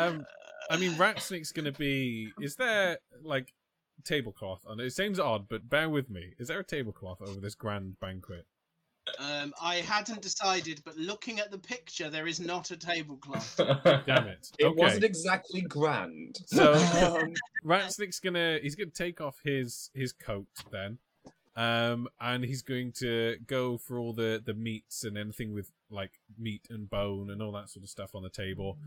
[0.00, 0.26] Um,
[0.70, 2.30] I mean, Ratsnick's gonna be.
[2.40, 3.54] Is there like
[4.04, 4.60] tablecloth?
[4.68, 6.34] And it seems odd, but bear with me.
[6.38, 8.44] Is there a tablecloth over this grand banquet?
[9.18, 13.56] Um, I hadn't decided, but looking at the picture, there is not a tablecloth.
[14.06, 14.48] Damn it.
[14.58, 14.74] It Okay.
[14.82, 16.38] wasn't exactly grand.
[16.46, 16.72] So
[17.22, 20.98] Um, Ratsnick's gonna he's gonna take off his his coat then.
[21.56, 26.20] Um and he's going to go for all the the meats and anything with like
[26.38, 28.78] meat and bone and all that sort of stuff on the table.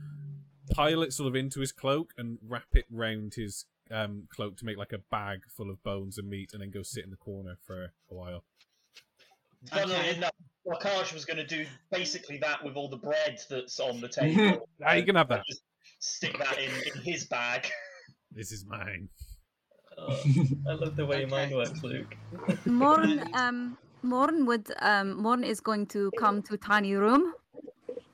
[0.71, 4.65] Pile it sort of into his cloak and wrap it round his um cloak to
[4.65, 7.17] make like a bag full of bones and meat and then go sit in the
[7.17, 8.43] corner for a while.
[9.69, 10.15] Funnily Okay.
[10.15, 10.31] enough,
[10.67, 14.67] Wakash was going to do basically that with all the bread that's on the table.
[14.85, 15.43] Ah, you can have that.
[15.47, 15.63] Just
[15.99, 17.69] stick that in, in his bag.
[18.33, 19.09] This is mine.
[19.97, 20.23] Oh,
[20.69, 21.55] I love the way mine Okay.
[21.55, 22.15] works, Luke.
[22.65, 27.33] Morn, And- um, Morn would, um, Morn is going to come to tiny room.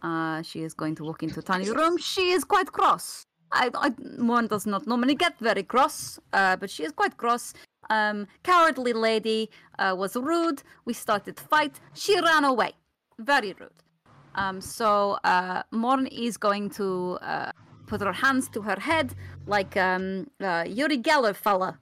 [0.01, 1.99] Uh, she is going to walk into tiny room.
[1.99, 3.23] She is quite cross.
[3.51, 7.53] I, I, Morn does not normally get very cross, uh, but she is quite cross.
[7.89, 9.49] Um, cowardly lady
[9.79, 10.63] uh, was rude.
[10.85, 11.79] We started fight.
[11.93, 12.73] She ran away.
[13.19, 13.71] Very rude.
[14.35, 17.51] Um, so uh, Morn is going to uh,
[17.87, 19.15] put her hands to her head
[19.47, 21.79] like um, uh, Uri Geller fella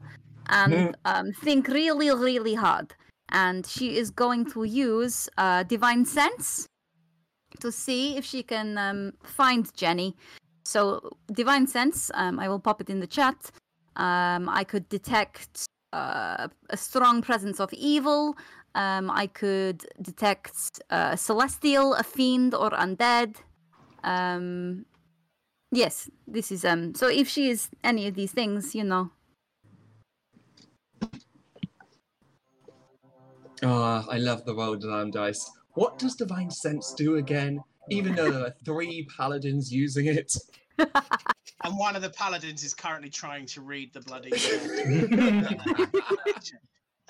[0.47, 2.95] and um, think really, really hard.
[3.29, 6.67] And she is going to use uh, divine sense
[7.59, 10.15] to see if she can um, find Jenny.
[10.63, 13.51] So divine sense, um, I will pop it in the chat.
[13.95, 15.65] Um, I could detect
[15.95, 18.35] uh, a strong presence of evil.
[18.75, 23.37] Um, I could detect uh, celestial, a fiend, or undead.
[24.03, 24.85] Um,
[25.71, 26.93] yes, this is um.
[26.95, 29.11] So if she is any of these things, you know,
[33.63, 35.49] Ah, I love the roll down dice.
[35.73, 37.63] What does divine sense do again?
[37.89, 40.35] Even though there are three paladins using it.
[40.77, 44.31] And one of the paladins is currently trying to read the bloody.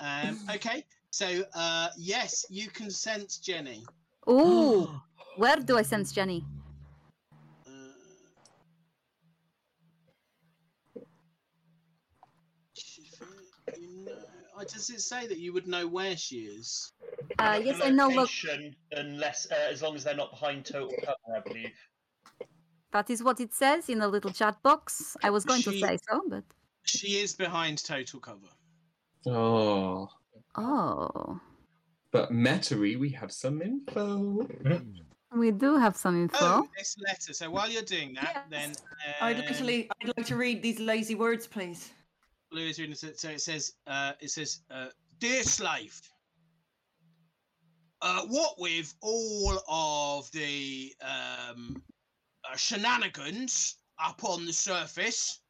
[0.00, 3.84] um, okay, so uh, yes, you can sense Jenny.
[4.28, 4.88] Ooh,
[5.36, 6.44] where do I sense Jenny?
[7.66, 7.70] Uh,
[13.78, 14.12] you know,
[14.58, 16.92] uh, does it say that you would know where she is?
[17.38, 18.08] Uh, yes, I know.
[18.08, 21.72] Look, Location, unless uh, as long as they're not behind total cover, I believe.
[22.96, 25.16] That is what it says in the little chat box.
[25.22, 26.44] I was going to say so, but
[26.84, 28.52] She is behind total cover.
[29.26, 30.08] Oh.
[30.54, 31.40] oh,
[32.10, 34.48] But Metairie, we have some info.
[35.34, 36.38] we do have some info.
[36.40, 37.34] Oh, this letter.
[37.34, 38.72] So while you're doing that, then
[39.20, 41.90] I'd like to um, le- I'd like to read these lazy words, please.
[42.50, 43.20] Blue is reading it.
[43.20, 46.00] So it says, uh, it says, uh, dear slave.
[48.00, 51.82] Uh, what with all of the um,
[52.50, 55.40] uh, shenanigans up on the surface,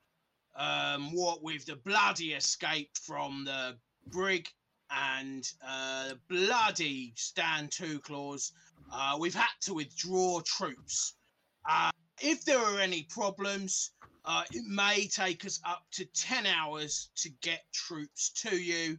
[0.56, 3.76] um, what with the bloody escape from the
[4.08, 4.48] brig
[4.90, 8.52] and uh, bloody Stan Two Claws,
[8.92, 11.14] uh, we've had to withdraw troops.
[11.68, 11.90] Uh,
[12.22, 13.90] if there are any problems,
[14.24, 18.98] uh, it may take us up to 10 hours to get troops to you.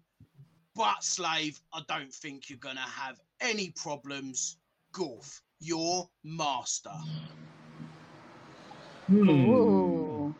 [0.75, 4.57] But, slave, I don't think you're going to have any problems.
[4.93, 6.93] Gorf, your master.
[9.07, 9.29] Hmm.
[9.29, 10.35] Ooh.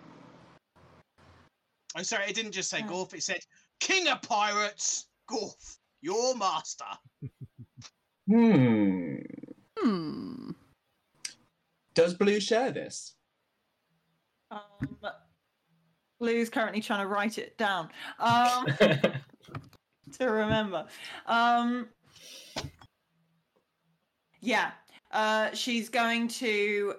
[1.95, 3.06] I'm sorry, it didn't just say Oh.
[3.06, 3.39] Gorf, it said
[3.80, 6.85] King of Pirates, Gorf, your master.
[8.30, 9.15] Hmm.
[9.80, 10.49] Hmm.
[11.94, 13.14] Does Blue share this?
[14.52, 14.60] Um,
[16.19, 17.89] Lou's currently trying to write it down
[18.19, 18.65] um,
[20.19, 20.85] to remember.
[21.26, 21.88] Um,
[24.41, 24.72] yeah,
[25.11, 26.95] uh, she's going to.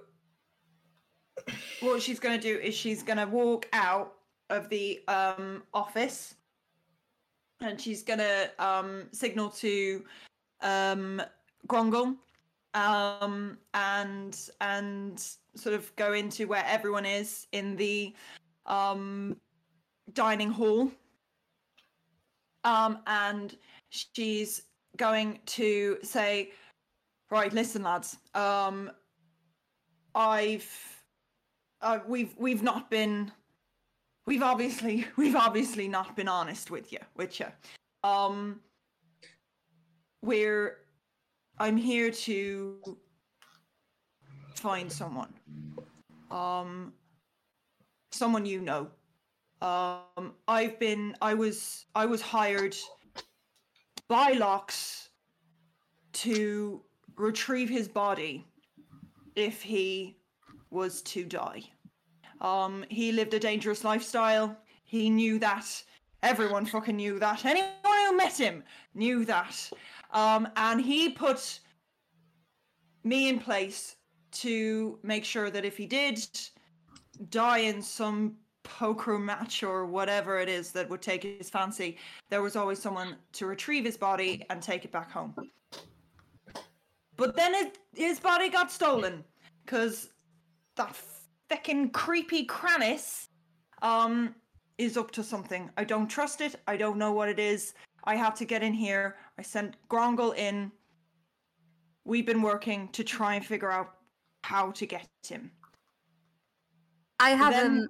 [1.81, 4.15] What she's going to do is she's going to walk out
[4.51, 6.35] of the um, office,
[7.61, 10.05] and she's going to um, signal to
[10.61, 11.23] um,
[11.67, 12.17] Grongle,
[12.75, 15.25] um, and and
[15.55, 18.15] sort of go into where everyone is in the
[18.67, 19.37] um,
[20.15, 20.91] dining hall.
[22.65, 23.57] Um, and
[23.91, 24.63] she's
[24.97, 26.51] going to say,
[27.31, 28.19] right, listen, lads.
[28.35, 28.91] Um,
[30.15, 30.98] I've,
[31.81, 33.33] uh, we've, we've not been,
[34.27, 37.47] we've obviously, we've obviously not been honest with you, with you.
[38.03, 38.61] Um,
[40.23, 40.79] we're,
[41.59, 42.99] I'm here to
[44.55, 45.33] find someone.
[46.31, 46.93] Um,
[48.11, 48.89] someone you know.
[49.61, 52.77] Um, I've been, I was, I was hired
[54.09, 55.11] by Lox
[56.13, 56.81] to
[57.17, 58.47] retrieve his body
[59.35, 60.18] if he
[60.71, 61.63] was to die.
[62.41, 64.57] Um, he lived a dangerous lifestyle.
[64.85, 65.67] He knew that.
[66.23, 67.45] Everyone fucking knew that.
[67.45, 68.63] Anyone who met him
[68.95, 69.71] knew that.
[70.13, 71.61] Um, and he put
[73.05, 73.97] me in place
[74.31, 76.27] to make sure that if he did
[77.31, 82.43] die in some poker match or whatever it is that would take his fancy, there
[82.43, 85.35] was always someone to retrieve his body and take it back home.
[87.17, 89.25] But then it, his body got stolen
[89.65, 90.11] because
[90.79, 90.97] that
[91.51, 93.29] feckin' creepy Kranis
[93.83, 94.35] um,
[94.79, 95.71] is up to something.
[95.77, 96.57] I don't trust it.
[96.67, 97.75] I don't know what it is.
[98.05, 99.17] I have to get in here.
[99.39, 100.73] I sent Grongle in.
[102.05, 103.95] We've been working to try and figure out
[104.43, 105.51] how to get him.
[107.21, 107.89] I have Then- um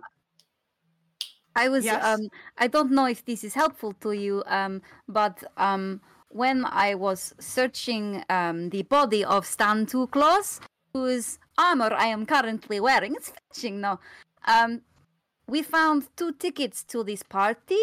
[1.55, 2.05] I was Yes.
[2.05, 6.01] um I don't know if this is helpful to you um but um
[6.31, 10.61] when I was searching um the body of Stan Two Claws
[10.95, 14.01] whose armor I am currently wearing it's fetching now
[14.47, 14.83] um
[15.47, 17.83] we found two tickets to this party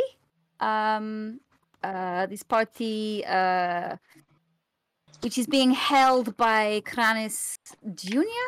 [0.60, 1.40] um
[1.84, 3.98] uh this party uh
[5.22, 7.58] which is being held by Kranis
[7.96, 8.46] Jr.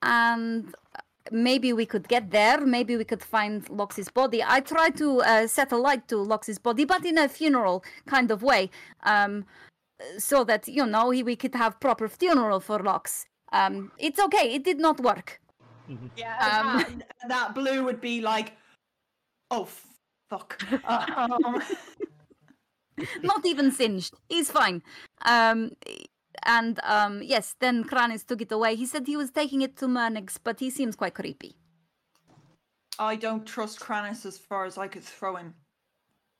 [0.00, 0.74] and
[1.30, 2.60] maybe we could get there.
[2.60, 4.42] Maybe we could find Lox's body.
[4.42, 8.30] I tried to uh, set a light to Lox's body, but in a funeral kind
[8.30, 8.70] of way,
[9.04, 9.44] um,
[10.18, 13.26] so that you know we could have proper funeral for Lox.
[13.52, 14.54] Um, it's okay.
[14.54, 15.40] It did not work.
[16.16, 18.56] Yeah, Um, that, that blue would be like,
[19.50, 19.68] oh
[20.30, 20.62] fuck.
[20.84, 21.62] Um,
[23.22, 24.14] not even singed.
[24.28, 24.82] He's fine.
[25.26, 25.72] Um,
[26.44, 28.74] and um, yes, then Kranis took it away.
[28.74, 31.56] He said he was taking it to Mernix, but he seems quite creepy.
[32.98, 35.54] I don't trust Kranis as far as I could throw him,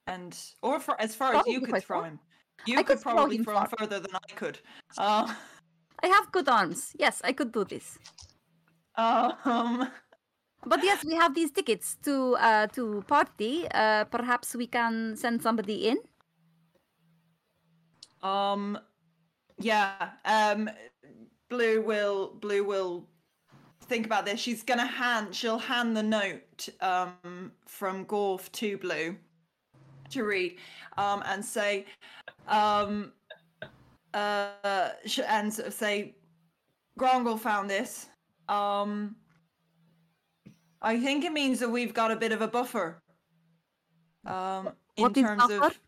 [0.07, 2.09] and or for, as far as you could throw far.
[2.09, 2.19] him.
[2.67, 4.59] You I could, could throw probably him throw him further than I could.
[4.99, 5.35] Uh,
[6.03, 6.95] I have good arms.
[6.99, 7.99] Yes, I could do this.
[8.97, 9.89] um,
[10.65, 13.67] But yes, we have these tickets to uh, to party.
[13.73, 15.99] Uh, perhaps we can send somebody in.
[18.23, 18.79] um,
[19.59, 20.11] yeah.
[20.25, 20.71] Um,
[21.49, 23.09] Blue will Blue will
[23.85, 24.41] think about this.
[24.41, 25.35] She's gonna hand.
[25.35, 29.17] She'll hand the note um from Gorf to Blue
[30.11, 30.59] to read,
[30.99, 31.87] um, and say,
[32.49, 33.13] um,
[34.15, 34.91] uh,
[35.29, 36.15] and sort of say,
[36.99, 38.09] Grongle found this.
[38.49, 39.17] Um,
[40.83, 43.03] I think it means that we've got a bit of a buffer.
[44.27, 45.65] Um, in What terms buffer?
[45.67, 45.81] of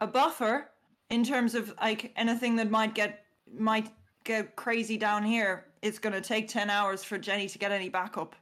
[0.00, 0.70] a buffer
[1.10, 3.24] in terms of like anything that might get
[3.56, 3.90] might
[4.24, 5.66] go crazy down here.
[5.82, 8.34] It's gonna take ten hours for Jenny to get any backup.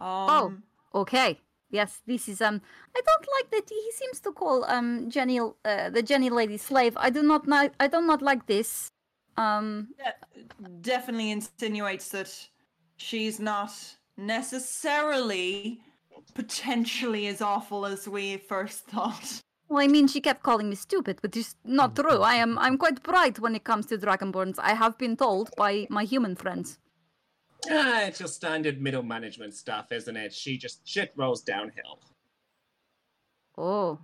[0.00, 0.62] Um,
[0.94, 1.38] Okay.
[1.70, 2.60] Yes, this is um.
[2.96, 6.94] I don't like that he seems to call um Jenny uh, the Jenny lady slave.
[6.96, 7.68] I do not know.
[7.78, 8.90] I do not like this.
[9.36, 9.88] Um.
[9.98, 12.30] de- definitely insinuates that
[12.96, 13.72] she's not
[14.16, 15.80] necessarily
[16.34, 19.42] potentially as awful as we first thought.
[19.68, 22.20] Well, I mean, she kept calling me stupid, but it's not true.
[22.22, 22.58] I am.
[22.58, 24.58] I'm quite bright when it comes to dragonborns.
[24.58, 26.78] I have been told by my human friends.
[27.70, 30.32] Ah, it's your standard middle management stuff, isn't it?
[30.32, 32.00] She just shit rolls downhill.
[33.56, 33.98] Oh.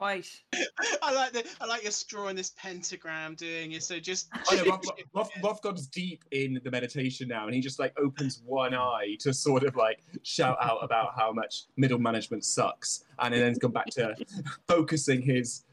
[0.00, 0.28] Right.
[1.02, 3.82] I like the I like your drawing this pentagram doing it.
[3.82, 4.82] So just I know, Roth,
[5.14, 9.32] Roth, Rothgon's deep in the meditation now, and he just like opens one eye to
[9.32, 13.70] sort of like shout out about how much middle management sucks, and then he's come
[13.70, 14.14] back to
[14.68, 15.64] focusing his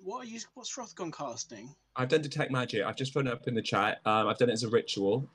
[0.05, 0.41] What are you?
[0.55, 1.73] What's Rothgon casting?
[1.95, 2.85] I've done detect magic.
[2.85, 4.01] I've just thrown it up in the chat.
[4.05, 5.29] Um, I've done it as a ritual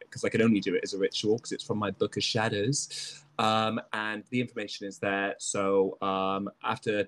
[0.00, 2.22] because I can only do it as a ritual because it's from my book of
[2.22, 3.22] shadows.
[3.38, 5.34] Um, and the information is there.
[5.38, 7.06] So um, after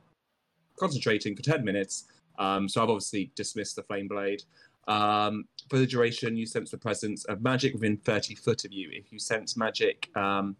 [0.78, 2.04] concentrating for 10 minutes,
[2.38, 4.42] um, so I've obviously dismissed the flame blade.
[4.86, 8.90] Um, for the duration, you sense the presence of magic within 30 foot of you.
[8.92, 10.56] If you sense magic um,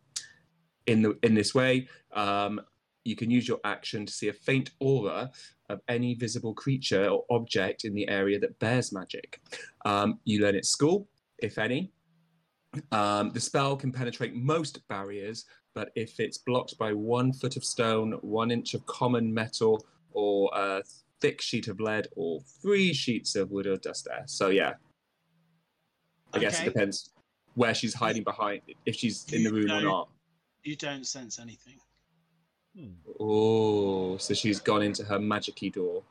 [0.86, 2.62] in the in this way, um,
[3.04, 5.30] you can use your action to see a faint aura
[5.70, 9.40] of any visible creature or object in the area that bears magic.
[9.84, 11.08] Um, you learn at school,
[11.38, 11.90] if any.
[12.92, 17.64] Um, the spell can penetrate most barriers, but if it's blocked by one foot of
[17.64, 20.82] stone, one inch of common metal, or a
[21.20, 24.24] thick sheet of lead, or three sheets of wood or dust air.
[24.26, 24.74] So, yeah.
[26.32, 26.66] I guess Okay.
[26.66, 27.10] it depends
[27.54, 30.08] where she's hiding behind, if she's in the room or not.
[30.64, 31.78] You don't sense anything.
[32.76, 32.88] Hmm.
[33.20, 36.02] Oh, so she's gone into her magicy door.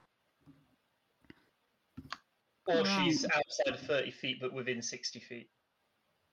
[2.66, 3.04] Or Wow.
[3.04, 5.50] she's outside 30 feet but within 60 feet.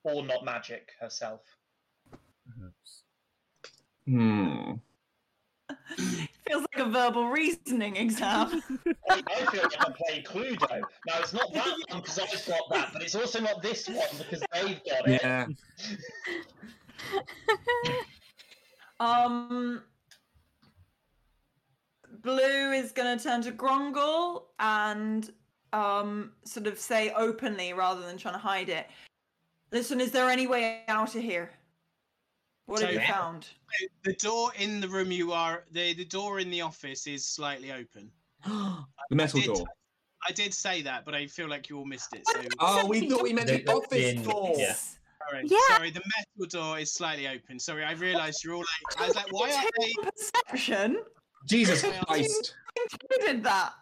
[0.05, 1.43] or not magic herself.
[2.57, 3.03] Perhaps.
[4.07, 4.73] Hmm.
[6.49, 8.63] Feels like a verbal reasoning exam.
[9.11, 10.81] I, I feel like I'm playing Cluedo.
[11.07, 13.99] Now it's not that one because I've got that, but it's also not this one
[14.17, 15.21] because they've got it.
[15.23, 15.47] Yeah.
[19.01, 19.83] Um,
[22.23, 25.31] Blue is going to turn to Grongle and
[25.73, 28.87] um, sort of say openly rather than trying to hide it.
[29.73, 31.51] Listen, is there any way out of here?
[32.67, 33.49] What have you found?
[34.05, 37.73] The door in the room you are, the, the door in the office is slightly
[37.73, 38.11] open.
[38.47, 39.67] the metal did- door.
[40.29, 42.23] I did say that, but I feel like you all missed it.
[42.27, 44.53] So Oh, we thought we meant the The- office in- door.
[44.59, 44.75] yeah.
[45.31, 45.45] sorry.
[45.47, 45.57] Yeah.
[45.69, 46.03] Sorry, the
[46.39, 47.59] metal door is slightly open.
[47.59, 49.93] Sorry, I realised you're all like, I was like, why aren't they?
[50.03, 51.03] Perception?
[51.47, 52.01] Jesus Yeah.
[52.05, 52.55] Christ.
[53.11, 53.73] Who did that?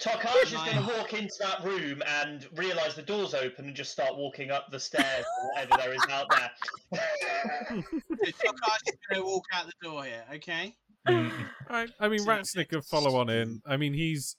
[0.00, 3.92] Tarkaj is going to walk into that room and realise the door's open and just
[3.92, 6.50] start walking up the stairs or whatever there is out there.
[7.72, 10.24] Tokaj is going to walk out the door here.
[10.34, 10.74] Okay.
[11.06, 13.60] I, I mean, So- Ratsnick could follow on in.
[13.66, 14.36] I mean, he's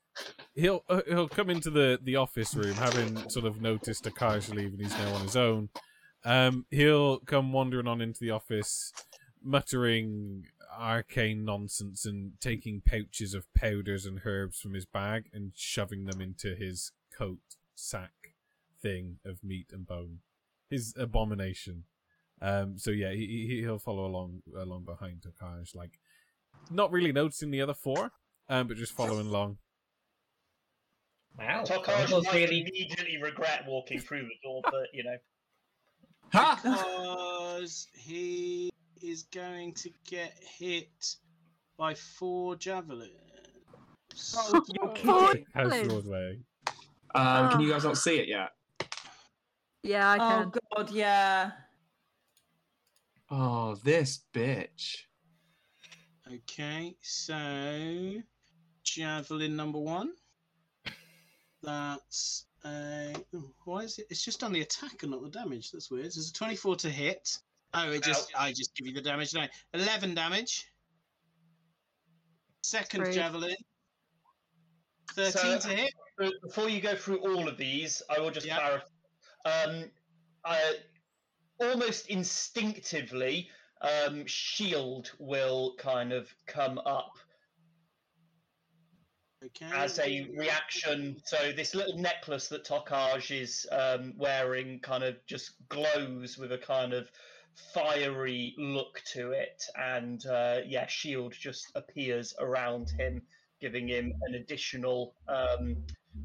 [0.55, 4.71] he'll uh, he'll come into the the office room, having sort of noticed Akash leave,
[4.73, 5.69] and he's now on his own.
[6.25, 8.93] Um, he'll come wandering on into the office,
[9.43, 10.45] muttering
[10.77, 16.21] arcane nonsense and taking pouches of powders and herbs from his bag and shoving them
[16.21, 18.33] into his coat sack
[18.81, 20.19] thing of meat and bone.
[20.69, 21.83] His abomination.
[22.41, 25.99] Um, so yeah, he, he he'll follow along along behind Tokaj, like
[26.69, 28.11] not really noticing the other four,
[28.49, 29.57] um, but just following along.
[31.37, 31.63] Wow.
[31.63, 35.17] Tarkaj Grongle's might really immediately regret walking through the door, but you know.
[36.33, 36.59] Ha!
[36.63, 38.72] Because he
[39.03, 41.15] is going to get hit
[41.77, 43.11] by four javelins.
[44.15, 44.61] Four
[45.03, 45.91] How's javelins.
[45.91, 46.39] yours way?
[47.15, 48.51] Um, can you guys not see it yet?
[49.83, 50.51] Yeah, I can.
[50.55, 51.51] Oh god, yeah.
[53.29, 54.97] Oh, this bitch.
[56.31, 58.13] Okay, so
[58.83, 60.13] javelin number one.
[61.63, 63.13] That's a.
[63.35, 64.07] ooh, why is it?
[64.09, 65.71] It's just on the attack and not the damage.
[65.71, 66.05] That's weird.
[66.05, 67.37] There's a 24 to hit.
[67.73, 68.31] Oh, it just.
[68.37, 69.47] I just give you the damage now.
[69.73, 70.65] 11 damage.
[72.61, 73.13] Second Rude.
[73.13, 73.55] javelin.
[75.13, 75.93] 13 So- to hit.
[76.43, 78.57] Before you go through all of these, I will just Yeah.
[78.57, 78.85] clarify.
[79.45, 79.91] Um,
[80.45, 80.79] I,
[81.59, 83.49] almost instinctively,
[83.81, 87.17] um, shield will kind of come up
[89.43, 89.69] Okay.
[89.73, 91.21] as a reaction.
[91.25, 96.57] So this little necklace that Tokaj is um, wearing kind of just glows with a
[96.57, 97.11] kind of
[97.73, 103.21] fiery look to it, and uh, yeah, shield just appears around him,
[103.61, 105.75] giving him an additional um,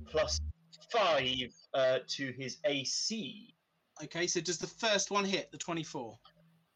[0.07, 0.41] plus
[0.93, 3.55] five uh, to his AC.
[4.05, 6.17] Okay, so does the first one hit the 24?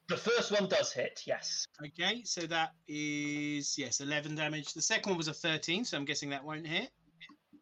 [0.08, 1.64] The first one does hit, yes.
[1.84, 4.74] Okay, so that is yes, eleven damage.
[4.74, 6.90] The second one was a thirteen, so I'm guessing that won't hit.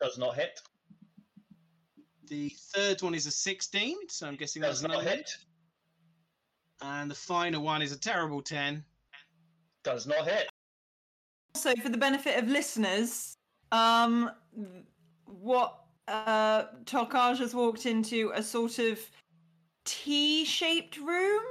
[0.01, 0.59] Does not hit.
[2.27, 5.17] The third one is a sixteen, so I'm guessing that's Does not hit.
[5.19, 5.31] hit.
[6.83, 8.85] And the final one is a terrible ten.
[9.83, 10.49] Does not hit.
[11.55, 13.35] Also, for the benefit of listeners,
[13.73, 14.31] um,
[15.25, 18.99] what uh, Tokaj has walked into a sort of
[19.85, 21.43] T-shaped room,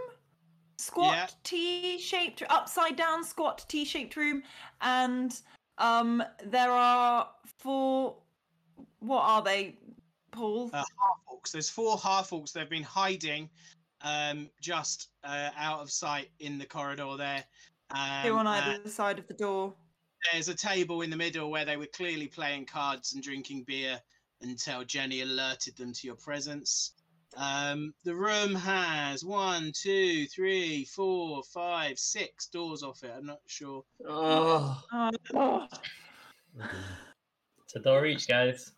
[0.78, 1.28] squat Yeah.
[1.44, 4.44] T-shaped, upside down squat T-shaped room,
[4.82, 5.40] and
[5.78, 8.18] um, there are four.
[9.00, 9.78] What are they,
[10.32, 10.70] Paul?
[10.74, 10.86] Uh, half
[11.32, 11.52] orcs.
[11.52, 12.52] There's four half orcs.
[12.52, 13.50] They've been hiding,
[14.02, 17.44] um, just uh, out of sight in the corridor there.
[17.92, 19.74] Um, Two on and either side of the door.
[20.32, 24.00] there's a table in the middle where they were clearly playing cards and drinking beer
[24.42, 26.94] until Jenny alerted them to your presence.
[27.38, 33.12] Um, the room has one, two, three, four, five, six doors off it.
[33.16, 33.84] I'm not sure.
[34.08, 34.82] Oh.
[35.34, 35.68] Oh,
[37.64, 38.72] It's a door each, guys.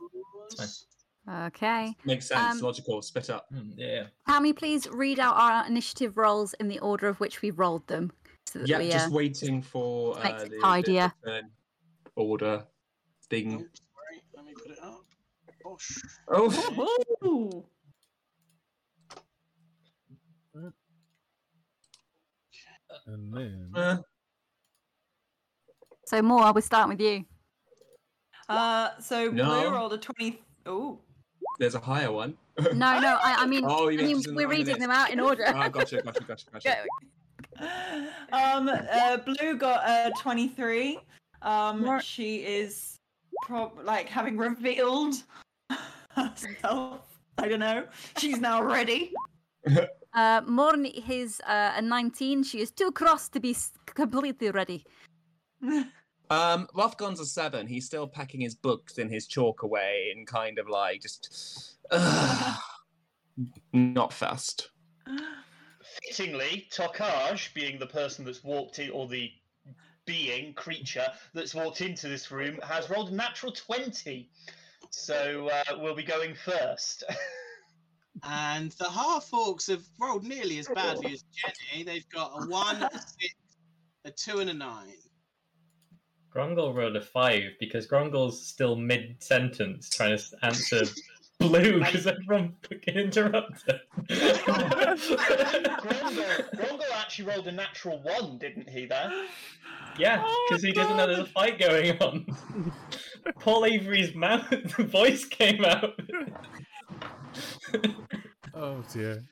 [1.32, 1.48] Doors.
[1.48, 1.96] Okay.
[2.06, 2.56] Makes sense.
[2.58, 3.02] Um, Logical.
[3.02, 3.46] Spit up.
[3.52, 4.08] Hmm, Yeah.
[4.28, 8.12] Tammy, please read out our initiative rolls in the order of which we rolled them.
[8.46, 11.14] So that Yeah, we, just uh, waiting for uh, the, the, tidier.
[11.24, 11.52] the turn
[12.16, 12.68] order Oh,
[13.30, 13.50] thing.
[13.52, 14.22] sorry.
[14.36, 15.06] Let me put it up.
[15.64, 16.02] Gosh.
[16.28, 17.66] Oh, Ooh.
[23.08, 23.98] And then uh,
[26.06, 27.26] So, more, we're starting with you.
[28.50, 29.46] Uh, so No.
[29.62, 30.42] Blue rolled a twenty.
[30.66, 31.00] Oh,
[31.62, 32.36] there's a higher one.
[32.74, 34.80] No, no, I, I mean, Oh, I mean just in the we're the reading list.
[34.80, 35.46] them out in order.
[35.48, 36.76] Oh, gotcha, gotcha, gotcha, gotcha.
[38.34, 41.00] um, uh, Blue got a twenty-three.
[41.44, 42.04] Um, Right.
[42.04, 42.98] she is
[43.46, 45.16] prob like having revealed
[46.18, 47.02] herself.
[47.38, 47.86] I don't know.
[48.18, 49.14] She's now ready.
[50.14, 52.44] Uh, Morn is uh, a 19.
[52.44, 53.56] She is too cross to be
[53.86, 54.84] completely ready.
[56.32, 57.68] Um, Rothgon's a seven.
[57.68, 62.58] He's still packing his books in his chalk away and kind of like just ugh,
[63.74, 64.70] not fast.
[66.06, 69.30] Fittingly, Tokaj, being the person that's walked in, or the
[70.06, 74.30] being, creature that's walked into this room, has rolled a natural 20.
[74.90, 77.04] So uh, we'll be going first.
[78.24, 81.84] And the half orcs have rolled nearly as badly as Jenny.
[81.84, 83.34] They've got a one, a six,
[84.06, 84.94] a two, and a nine.
[86.32, 90.82] Grongle rolled a five because Grongle's still mid sentence trying to answer
[91.40, 93.82] blue because everyone fucking interrupted.
[94.08, 94.98] Grongle,
[96.56, 99.12] Grongle actually rolled a natural 1, didn't he, there?
[99.98, 101.16] yeah, Oh because my he doesn't know God.
[101.16, 102.26] there's a fight going on.
[103.40, 106.00] Paul Avery's mouth voice came out.
[108.54, 109.24] Oh dear.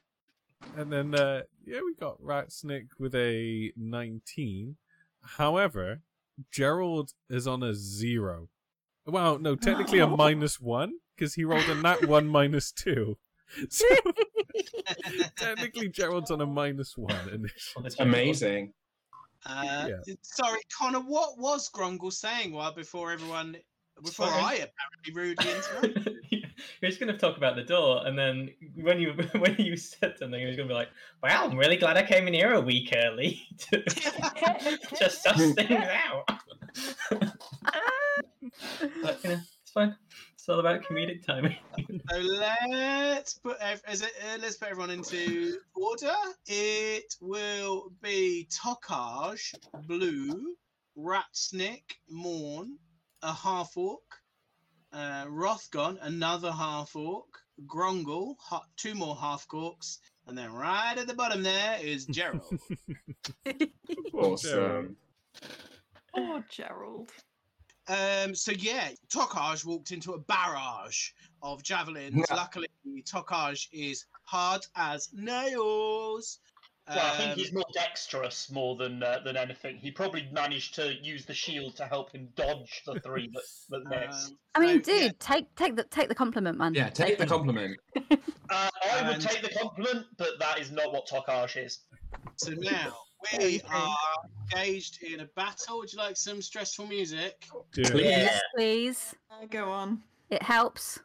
[0.77, 4.75] And then uh yeah, we got Ratsnick with a 19.
[5.21, 6.01] However,
[6.51, 8.49] Gerald is on a zero.
[9.05, 13.17] Well, no, technically a minus one because he rolled a nat one minus two.
[13.69, 13.85] So
[15.37, 17.89] technically, Gerald's on a minus one initially.
[17.99, 18.73] Amazing.
[19.45, 20.13] Uh, Yeah.
[20.21, 20.99] Sorry, Connor.
[20.99, 23.55] What was Grongle saying while before everyone,
[24.03, 24.41] before Sorry.
[24.43, 26.38] I apparently rudely interrupted?
[26.81, 30.39] You're just gonna talk about the door, and then when you when you said something,
[30.39, 30.89] you're gonna be like,
[31.21, 33.41] "Well, I'm really glad I came in here a week early
[33.71, 33.83] to
[34.99, 36.29] just suss things out."
[39.01, 39.95] but you know, it's fine.
[40.33, 41.57] It's all about comedic timing.
[42.09, 46.15] so let's put ev- is it, uh, let's put everyone into order.
[46.47, 49.53] It will be Tokaj,
[49.85, 50.55] Blue,
[50.97, 52.77] Ratsnick, Morn,
[53.21, 54.01] a half orc,
[54.93, 57.27] uh, Rothgon, another half orc,
[57.65, 59.97] Grongle, ha- two more half orcs,
[60.27, 62.59] and then right at the bottom there is Gerald.
[64.13, 64.95] Awesome.
[66.15, 67.11] Oh, Gerald.
[67.87, 71.11] Um, so yeah, Tokaj walked into a barrage
[71.43, 72.25] of javelins.
[72.29, 72.35] Yeah.
[72.35, 72.67] Luckily,
[73.03, 76.39] Tokaj is hard as nails.
[76.89, 79.77] Well, I think Um, he's more dexterous more than uh, than anything.
[79.77, 83.43] He probably managed to use the shield to help him dodge the three that,
[83.89, 84.29] that missed.
[84.31, 86.73] um, I mean, so, yeah, dude, take take the take the compliment, man.
[86.73, 87.77] Yeah, take the compliment.
[88.51, 91.81] Uh, I would take the compliment, but that is not what Tokaj is.
[92.37, 92.95] so now
[93.37, 93.95] we are
[94.51, 95.77] engaged in a battle.
[95.77, 97.45] Would you like some stressful music?
[97.73, 98.05] Dude, Please.
[98.05, 99.15] Yes, please.
[99.29, 100.01] Uh, go on.
[100.31, 100.97] It helps.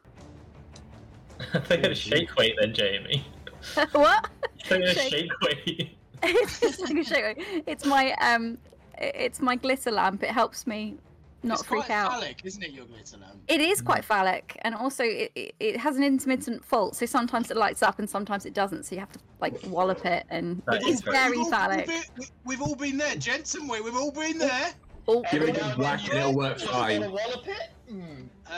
[1.53, 3.23] I think it's shake weight then, Jamie.
[3.91, 4.29] what?
[4.63, 5.97] I think it's Shake- shake weight.
[6.23, 7.33] it's, like a show.
[7.67, 8.57] it's my um,
[8.97, 10.23] it's my glitter lamp.
[10.23, 10.97] It helps me
[11.43, 12.11] not it's freak quite out.
[12.13, 13.35] phallic, isn't it, your glitter lamp?
[13.47, 16.95] It is quite phallic, and also it, it, it has an intermittent fault.
[16.95, 18.85] So sometimes it lights up, and sometimes it doesn't.
[18.85, 21.45] So you have to like wallop it, and That it is is very- very we've
[21.45, 21.87] all, phallic.
[21.87, 23.81] We've, been- we've all been there, gents, haven't we?
[23.81, 24.71] We've all been there.
[25.07, 27.01] Oh, Give it a Every and whack and it'll work fine.
[27.01, 27.69] wanna wallop it?
[27.89, 28.23] Hmm.
[28.47, 28.51] Uh,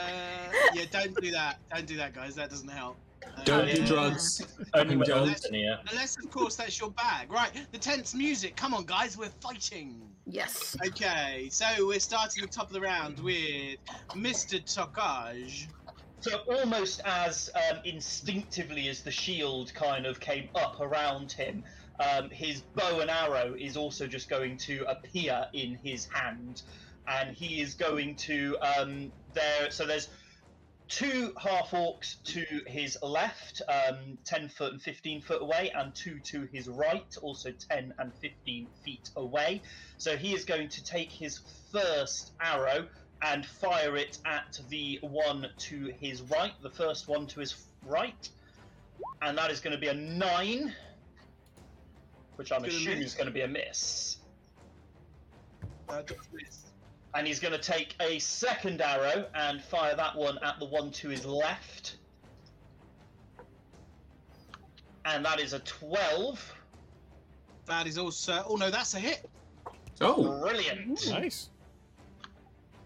[0.72, 1.58] yeah, don't do that.
[1.74, 2.34] Don't do that, guys.
[2.36, 2.96] That doesn't help.
[3.24, 4.46] Uh, Don't do drugs.
[4.74, 5.28] Only when Don't.
[5.28, 5.78] Elton here.
[5.90, 7.32] Unless, of course, that's your bag.
[7.32, 8.56] Right, the tense music.
[8.56, 10.00] Come on, guys, we're fighting.
[10.26, 10.76] yes.
[10.86, 13.78] Okay, so we're starting the top of the round with
[14.10, 14.62] Mr.
[14.62, 15.66] Tokaj.
[16.20, 21.62] So almost as um, instinctively as the shield kind of came up around him,
[22.00, 26.62] um, his bow and arrow is also just going to appear in his hand,
[27.06, 29.70] and he is going to um, there.
[29.70, 30.08] So there's
[30.88, 36.18] two half orcs to his left, um, 10 foot and 15 foot away, and two
[36.20, 39.62] to his right, also 10 and 15 feet away.
[39.98, 41.40] So he is going to take his
[41.70, 42.86] first arrow
[43.22, 48.28] and fire it at the one to his right, the first one to his right,
[49.22, 50.74] and that is going to be a nine,
[52.36, 54.16] which I'm assuming is going to be a miss.
[55.88, 56.02] Uh.
[57.14, 60.90] And he's going to take a second arrow and fire that one at the one
[60.92, 61.96] to his left,
[65.04, 66.54] and that is a twelve.
[67.66, 68.44] that is also.
[68.48, 69.28] Oh no, that's a hit.
[70.00, 71.08] Oh, Brilliant.
[71.10, 71.48] nice.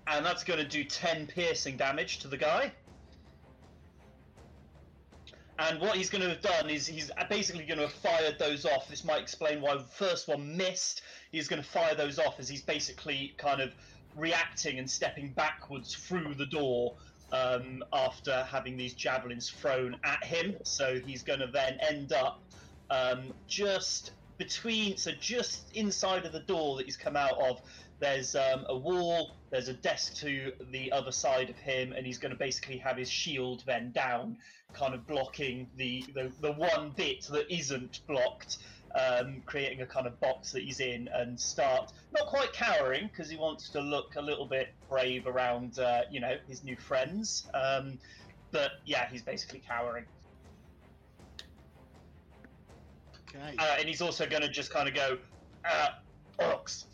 [0.06, 2.72] and that's going to do 10 piercing damage to the guy.
[5.58, 8.64] And what he's going to have done is he's basically going to have fired those
[8.64, 8.88] off.
[8.88, 11.02] This might explain why the first one missed.
[11.30, 13.74] He's going to fire those off as he's basically kind of
[14.16, 16.94] reacting and stepping backwards through the door
[17.32, 20.56] um, after having these javelins thrown at him.
[20.64, 22.40] So he's going to then end up
[22.90, 27.60] um, just between, so just inside of the door that he's come out of,
[28.00, 29.36] There's um, a wall.
[29.50, 32.96] There's a desk to the other side of him, and he's going to basically have
[32.96, 34.38] his shield then down,
[34.74, 38.58] kind of blocking the the, the one bit that isn't blocked.
[38.94, 43.30] Um, creating a kind of box that he's in and start not quite cowering because
[43.30, 47.48] he wants to look a little bit brave around uh, you know his new friends
[47.54, 47.98] um,
[48.50, 50.04] but yeah he's basically cowering.
[53.34, 53.56] Okay.
[53.58, 55.16] uh, and he's also going to just kind of go
[55.64, 55.88] uh,
[56.38, 56.84] orcs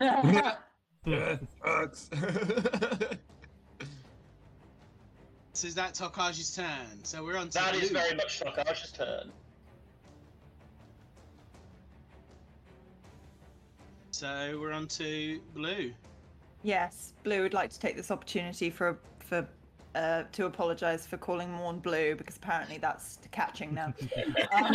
[5.54, 7.04] So is that Tokaj's turn?
[7.04, 9.30] So we're on to that is very much Tokaj's turn
[14.12, 15.90] So we're on to Blue.
[16.62, 19.48] Yes, Blue would like to take this opportunity for for
[19.94, 23.86] uh, to apologise for calling Morn Blue because apparently that's catching now.
[24.54, 24.74] um,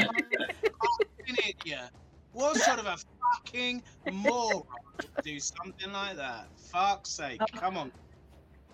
[1.27, 1.91] idiot.
[2.33, 2.97] What sort of a
[3.35, 4.63] fucking moron
[5.23, 6.47] do something like that?
[6.57, 7.39] Fuck's sake!
[7.53, 7.91] Come on,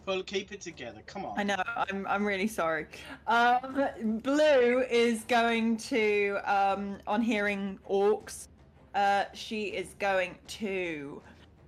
[0.05, 1.01] pull, keep it together.
[1.05, 1.37] Come on.
[1.37, 1.61] I know.
[1.75, 2.07] I'm.
[2.07, 2.87] I'm really sorry.
[3.27, 8.47] Um, Blue is going to, um, on hearing orcs,
[8.95, 11.21] uh, she is going to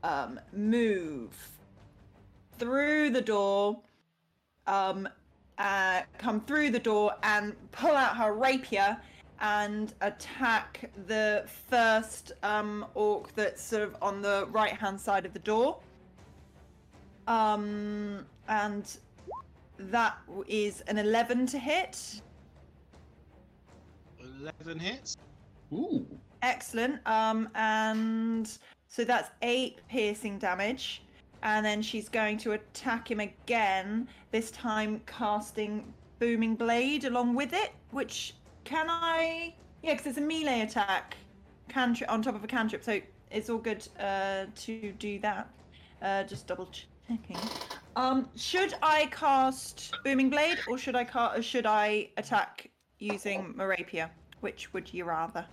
[0.04, 1.32] um, move
[2.58, 3.80] through the door,
[4.68, 5.08] um,
[5.58, 8.98] uh, come through the door and pull out her rapier
[9.42, 15.34] and attack the first um, orc that's sort of on the right hand side of
[15.34, 15.78] the door.
[17.28, 18.98] Um, and
[19.78, 22.22] that is an 11 to hit.
[24.20, 25.18] Eleven hits.
[25.74, 26.06] Ooh.
[26.46, 27.00] Excellent.
[27.08, 28.58] Um, and
[28.88, 31.02] so that's eight piercing damage.
[31.42, 37.54] And then she's going to attack him again, this time casting Booming Blade along with
[37.54, 39.56] it, which can I.
[39.82, 41.18] Yeah, because it's a melee attack
[41.68, 43.00] cantrip on top of a cantrip, so
[43.32, 45.50] it's all good uh, to do that.
[46.02, 46.70] Uh, just double
[47.08, 47.38] checking.
[47.96, 52.70] Um, should I cast Booming Blade or should I ca- should I attack
[53.00, 54.10] using my?
[54.42, 55.46] Which would you rather?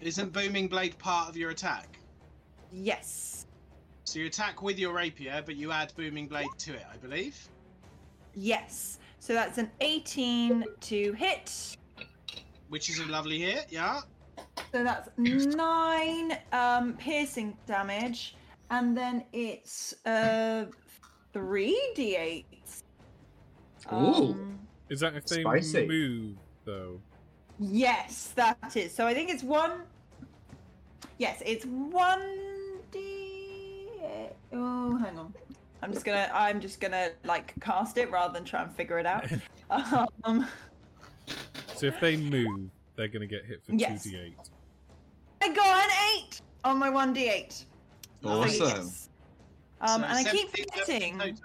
[0.00, 1.98] Isn't booming blade part of your attack?
[2.72, 3.46] Yes.
[4.04, 7.36] So you attack with your rapier, but you add booming blade to it, I believe.
[8.34, 8.98] Yes.
[9.18, 11.76] So that's an 18 to hit.
[12.68, 14.00] Which is a lovely hit, yeah.
[14.72, 18.36] So that's nine um, piercing damage,
[18.70, 20.66] and then it's uh,
[21.32, 22.44] three d8.
[23.92, 24.36] Ooh.
[24.88, 25.86] Is that if they Spicy.
[25.86, 27.00] move though?
[27.58, 28.94] yes, that is.
[28.94, 29.82] So I think it's one.
[31.18, 33.88] Yes, it's one d.
[34.52, 35.34] Oh, hang on.
[35.82, 36.30] I'm just gonna.
[36.32, 39.26] I'm just gonna like cast it rather than try and figure it out.
[40.24, 40.46] um,
[41.74, 44.04] So if they move, they're gonna get hit for Yes.
[44.04, 44.34] two d8.
[45.42, 47.64] I got an eight on my one d8.
[48.24, 48.50] Awesome.
[48.50, 49.08] So, yes.
[49.80, 51.38] Um, So and I keep forgetting.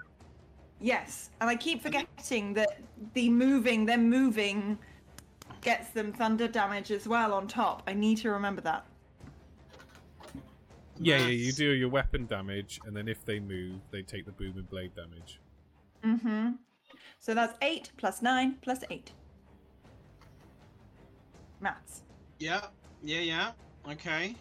[0.78, 2.78] Yes, and I keep forgetting that
[3.14, 4.78] the moving, them moving,
[5.62, 7.82] gets them thunder damage as well on top.
[7.86, 8.84] I need to remember that.
[10.98, 14.32] Yeah, yeah, you do your weapon damage, and then if they move, they take the
[14.32, 15.40] booming blade damage.
[16.04, 16.52] Mm-hmm.
[17.18, 19.12] So that's eight plus nine plus eight.
[21.60, 22.02] Maths.
[22.38, 22.66] Yeah,
[23.02, 23.50] yeah, yeah.
[23.90, 24.34] Okay.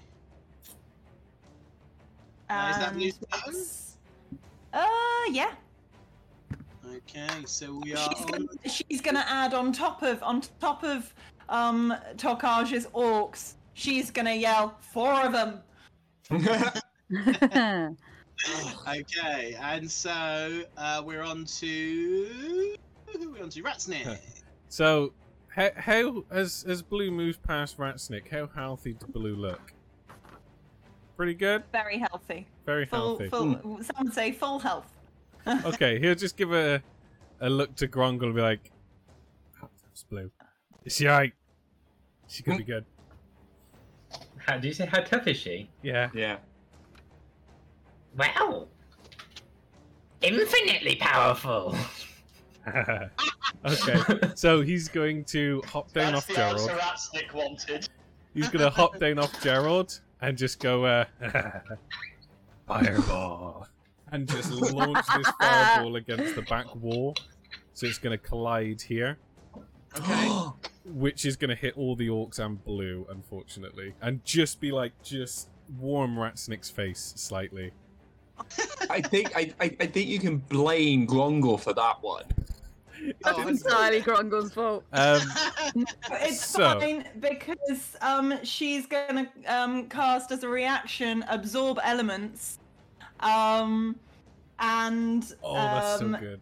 [2.49, 3.55] Uh, is that And Blue's turn?
[4.73, 5.51] Uh, yeah.
[6.93, 11.13] Okay, so we are She's gonna, she's gonna add on top of on top of
[11.49, 13.53] um Tokaj's orcs.
[13.73, 15.59] She's gonna yell four of them.
[18.87, 22.75] Okay, and so uh, we're on to
[23.17, 23.63] who are on to?
[23.63, 24.17] Ratsnip.
[24.67, 25.13] So,
[25.47, 29.71] how, how as as Blue moves past Ratsnick, how healthy does Blue look?
[31.15, 31.63] Pretty good.
[31.71, 32.47] Very healthy.
[32.65, 33.29] Very Full, healthy.
[33.29, 33.79] full.
[33.83, 34.91] Some would say full health.
[35.65, 36.81] okay, he'll just give a
[37.39, 38.71] a look to Grongle and be like,
[39.61, 40.29] "How tough's Blue?
[40.83, 41.33] Is she alright?
[42.27, 42.83] She could be good."
[44.45, 44.85] How do you say?
[44.85, 45.69] How tough is she?
[45.81, 46.09] Yeah.
[46.13, 46.37] yeah.
[48.15, 48.67] Well,
[50.21, 51.75] infinitely powerful.
[53.65, 53.99] okay,
[54.35, 56.81] so he's going to hop down That's off the answer Gerald.
[56.81, 57.89] Ratsnick wanted.
[58.33, 61.05] He's going to hop down off Gerald and just go, uh,
[62.67, 63.67] fireball,
[64.11, 67.15] and just launch this fireball against the back wall.
[67.73, 69.17] So it's going to collide here,
[69.97, 70.29] Okay.
[70.85, 74.91] which is going to hit all the orcs and blue, unfortunately, and just be like,
[75.03, 75.49] just
[75.79, 77.71] warm Ratsnick's face slightly.
[78.89, 82.25] I think I, I, I think you can blame Grongle for that one.
[83.23, 84.83] That's Oh, entirely Grongle's fault.
[84.93, 85.21] Um,
[86.11, 92.59] It's So- fine because um she's gonna um cast as a reaction absorb elements,
[93.21, 93.95] um,
[94.59, 96.41] and oh, that's um, so good.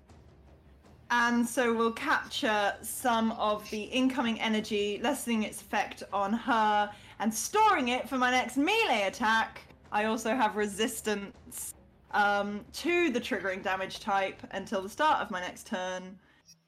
[1.16, 7.32] And so we'll capture some of the incoming energy, lessening its effect on her, and
[7.32, 9.62] storing it for my next melee attack.
[9.92, 11.76] I also have resistance
[12.12, 16.18] um, to the triggering damage type until the start of my next turn.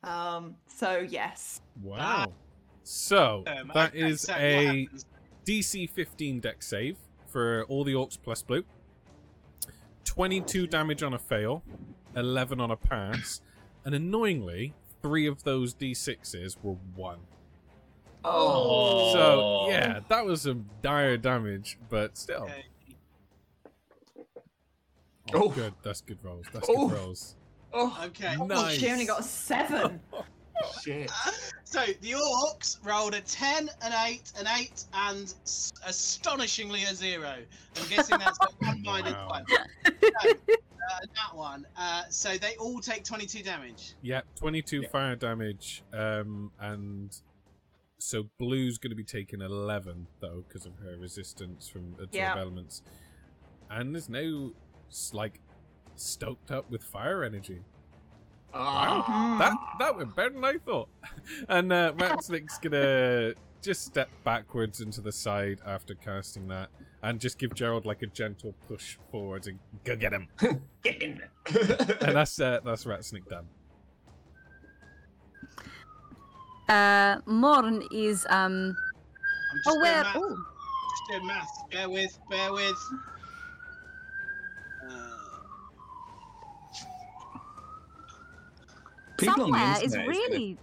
[0.04, 1.62] Um, so yes.
[1.82, 2.32] Wow.
[2.84, 4.88] So Um, that okay, is so a?
[5.44, 8.64] DC 15 Dex save for all the orcs plus blue.
[10.04, 11.64] 22 damage on a fail,
[12.16, 13.42] 11 on a pass,
[13.86, 17.20] and annoyingly, three of those d6s were one.
[18.24, 19.14] Oh.
[19.14, 22.44] So yeah, that was some dire damage, but still.
[22.44, 22.66] Okay.
[25.34, 25.50] Oh, Oh.
[25.50, 25.74] good.
[25.84, 26.46] That's good rolls.
[26.54, 26.88] That's Oh.
[26.90, 27.36] good rolls.
[27.74, 28.36] Oh, Okay.
[28.40, 28.78] Oh, Nice.
[28.80, 30.00] she only got a seven.
[30.84, 31.12] shit.
[31.66, 37.28] So the orcs rolled a 10, an 8, an 8, and s- astonishingly a 0.
[37.76, 39.28] I'm guessing that's got one minus Wow.
[39.30, 39.46] one.
[39.48, 40.32] So,
[40.94, 41.66] uh, that one.
[41.78, 43.94] Uh, so they all take 22 damage.
[44.02, 44.88] Yeah, 22 Yeah.
[44.90, 47.16] fire damage, um, and
[47.98, 52.36] so blue's going to be taking 11 though because of her resistance from absorb Yeah.
[52.38, 52.82] elements,
[53.70, 54.54] and there's no,
[55.14, 55.40] like
[55.96, 57.64] stoked up with fire energy.
[58.54, 59.36] Ah.
[59.40, 60.88] That that went better than I thought.
[61.50, 63.34] And uh, Ratsnick's gonna
[63.66, 66.70] just step backwards into the side after casting that,
[67.04, 70.28] and just give Gerald like a gentle push forwards and go get him.
[70.84, 71.22] Get in
[72.02, 73.46] And that's uh, that's Ratsnick done.
[76.70, 78.76] Uh, Morn is um.
[79.52, 80.16] I'm just Oh, doing math.
[80.16, 80.38] Oh,
[80.92, 81.64] Just doing maths.
[81.72, 82.76] Bear with, bear with.
[84.88, 84.92] Uh,
[89.18, 90.58] People on the somewhere is internet gonna- really.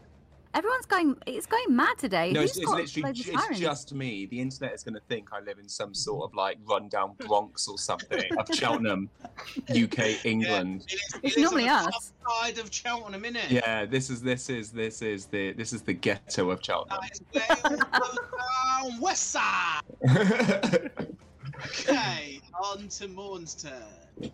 [0.55, 1.17] Everyone's going.
[1.27, 2.31] It's going mad today.
[2.33, 4.27] No, Who's it's, it's literally ju- it's just me.
[4.27, 7.67] The internet is going to think I live in some sort of like rundown Bronx
[7.69, 9.09] or something of Cheltenham,
[9.71, 10.85] UK, England.
[10.89, 12.13] it is, It's it is normally on the us.
[12.23, 13.49] top side of Cheltenham, innit?
[13.51, 17.01] Yeah, this is this is this is the this is the ghetto of Cheltenham.
[17.01, 19.81] That is where it all goes down, West side.
[21.65, 24.33] Okay, on to Morn's turn.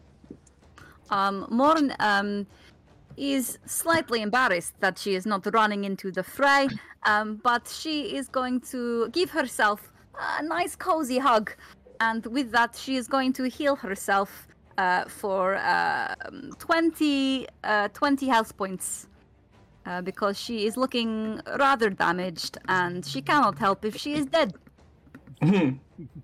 [1.10, 2.46] Um, Morn um,
[3.18, 6.68] is slightly embarrassed that she is not running into the fray,
[7.04, 9.92] um, but she is going to give herself
[10.38, 11.52] a nice cozy hug,
[12.00, 14.46] and with that, she is going to heal herself
[14.78, 19.06] uh, for um 20, uh, 20 health points.
[19.86, 24.52] Uh, because she is looking rather damaged and she cannot help if she is dead.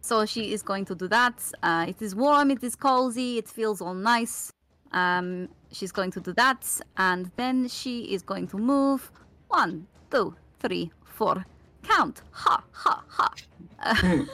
[0.02, 1.42] So she is going to do that.
[1.62, 4.52] Uh, it is warm, it is cozy, it feels all nice.
[4.92, 6.64] Um, she's going to do that,
[6.96, 9.10] and then she is going to move.
[9.48, 11.44] One, two, three, four.
[11.82, 12.22] Count.
[12.30, 13.34] Ha, ha, ha.
[13.80, 14.24] Uh,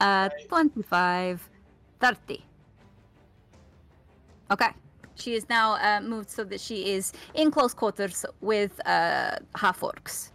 [0.00, 1.48] uh, 25,
[2.00, 2.44] 30.
[4.50, 4.70] Okay.
[5.14, 9.80] She is now uh, moved so that she is in close quarters with uh, half
[9.80, 10.30] orcs.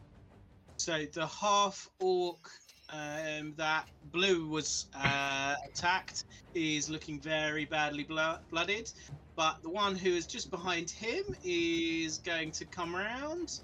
[0.78, 2.50] So the half orc
[2.90, 8.92] um, that blue was uh, attacked is looking very badly blo- blooded,
[9.38, 13.60] but the one who is just behind him is going to come around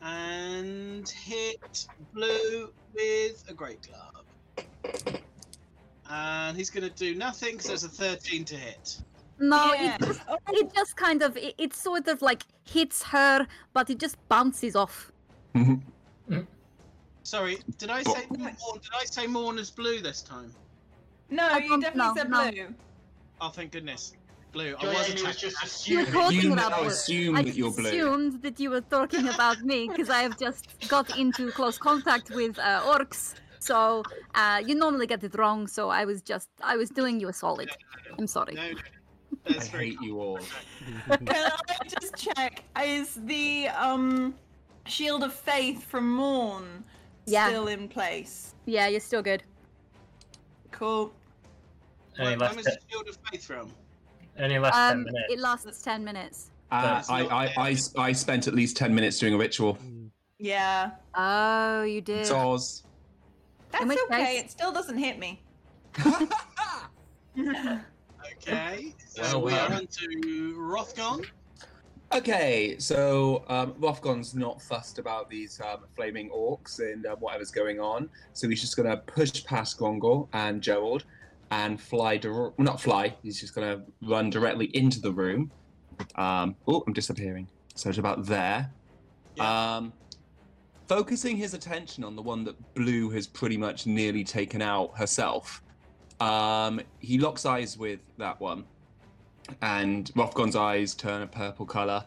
[0.00, 4.64] and hit blue with a great club.
[6.08, 9.02] And he's going to do nothing because there's a 13 to hit.
[9.40, 9.96] No, Yeah.
[9.96, 10.20] it, just,
[10.50, 14.76] it just kind of, it, it sort of like hits her, but it just bounces
[14.76, 15.10] off.
[17.24, 18.54] Sorry, did I say Morn?
[18.74, 20.54] Did I say Morn as blue this time?
[21.28, 22.50] No, you definitely know, said no.
[22.50, 22.74] blue.
[23.40, 24.12] Oh, thank goodness.
[24.58, 24.74] Blue.
[24.80, 25.50] I was Amy was attacking.
[25.50, 26.12] just You were assuming.
[26.12, 26.88] talking You about now blue.
[26.88, 27.88] assume I that you're blue.
[27.88, 32.30] assumed that you were talking about me because I have just got into close contact
[32.30, 33.36] with uh, orcs.
[33.60, 34.02] So
[34.34, 35.68] uh, you normally get it wrong.
[35.68, 37.70] So I was just, I was doing you a solid.
[38.18, 38.54] I'm sorry.
[38.54, 38.78] No, no,
[39.46, 40.40] I that's very hate you all.
[41.08, 42.64] Can I just check?
[42.82, 44.34] Is the um
[44.86, 46.82] shield of faith from Morn
[47.26, 47.46] Yeah.
[47.46, 48.54] still in place?
[48.66, 49.44] Yeah, you're still good.
[50.72, 51.12] Cool.
[52.18, 53.70] Only When, last, when was the Shield of Faith from?
[54.38, 55.32] Only last 10 Um, minutes.
[55.32, 56.50] it lasts ten minutes.
[56.70, 59.78] Uh, I, I, I, I spent at least 10 minutes doing a ritual.
[60.38, 60.90] Yeah.
[61.14, 62.26] Oh, you did.
[62.26, 62.82] Soz.
[63.72, 64.24] That's okay.
[64.24, 65.40] case- It still doesn't hit me.
[68.40, 71.24] Okay, so Well, we are on to Rothgon.
[72.12, 77.80] Okay, so um, Rothgon's not fussed about these um, flaming orcs and uh, whatever's going
[77.80, 81.04] on, so he's just going to push past Grongle and Gerald
[81.50, 85.50] and fly, dir- not fly, he's just going to run directly into the room.
[86.14, 87.48] Um, oh, I'm disappearing.
[87.74, 88.70] so it's about there.
[89.40, 89.92] Um,
[90.88, 95.62] focusing his attention on the one that Blue has pretty much nearly taken out herself.
[96.20, 98.64] Um, he locks eyes with that one,
[99.62, 102.04] and Rothgon's eyes turn a purple color.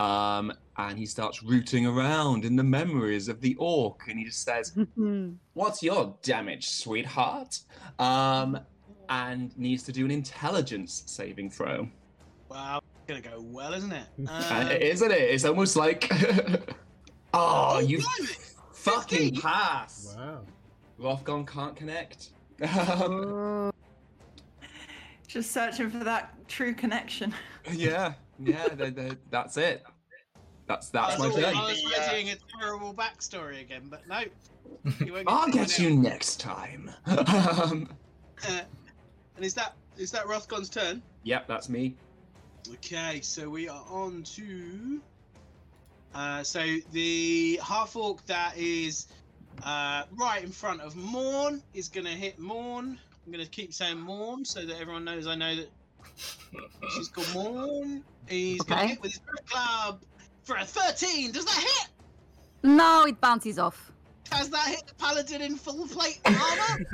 [0.00, 4.42] Um, and he starts rooting around in the memories of the orc, and he just
[4.44, 4.76] says,
[5.54, 7.60] What's your damage, sweetheart?
[7.98, 8.58] Um,
[9.08, 11.88] and needs to do an intelligence saving throw.
[12.50, 14.06] Wow, gonna go well, isn't it?
[14.28, 15.20] Um, isn't it?
[15.20, 16.10] It's almost like,
[17.34, 18.02] oh, you
[18.72, 19.40] fucking 15.
[19.40, 20.14] pass.
[20.16, 20.40] Wow.
[21.00, 22.30] Rothgon can't connect.
[22.62, 22.70] Um,
[23.00, 23.72] Oh.
[25.28, 27.34] Just searching for that true connection.
[27.72, 29.82] yeah, yeah, they- they- that's it.
[30.66, 31.44] That's that's I my thing.
[31.44, 34.22] I was The, uh, a terrible backstory again, but no.
[35.04, 36.90] You I'll get find you next time.
[37.06, 37.88] um.
[38.46, 38.60] Uh,
[39.36, 41.00] and is that is that Rothgon's turn?
[41.22, 41.94] yep, that's me.
[42.70, 45.00] Okay, so we are on to.
[46.14, 46.62] Uh, so
[46.92, 49.06] the half orc that is
[49.64, 52.98] uh, right in front of Morn is going to hit Morn.
[53.24, 55.70] I'm going to keep saying Morn so that everyone knows I know that
[56.90, 58.04] she's called Morn.
[58.28, 60.02] He's going to hit with his club
[60.46, 61.32] for a 13.
[61.32, 61.88] Does that hit?
[62.62, 63.92] No, it bounces off.
[64.32, 66.86] Has that hit the paladin in full plate armor?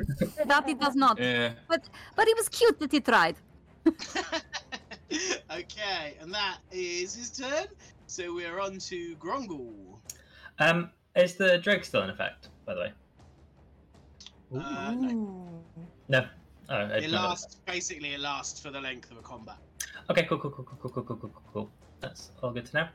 [0.47, 1.21] That it does not.
[1.21, 1.53] Yeah.
[1.69, 1.85] But
[2.19, 3.37] it was cute that he tried.
[5.51, 7.67] okay, and that is his turn.
[8.07, 9.99] So we're on to Grongle.
[10.59, 12.49] Um, is the drug still in effect?
[12.67, 12.93] By the way,
[14.55, 15.63] Uh, no.
[16.09, 16.27] No.
[16.69, 19.57] Oh, It lasts basically it lasts for the length of a combat.
[20.11, 21.71] Okay, cool, cool, cool, cool, cool, cool, cool, cool, cool, cool.
[22.01, 22.89] That's all good to know.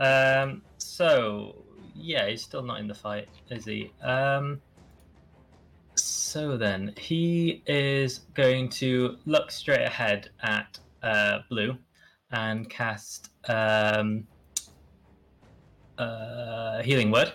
[0.00, 1.62] Um, so
[1.94, 3.92] yeah, he's still not in the fight, is he?
[4.02, 4.60] Um,
[5.94, 11.76] so then he is going to look straight ahead at uh, Blue
[12.30, 14.26] and cast um,
[15.98, 17.32] uh, Healing Word.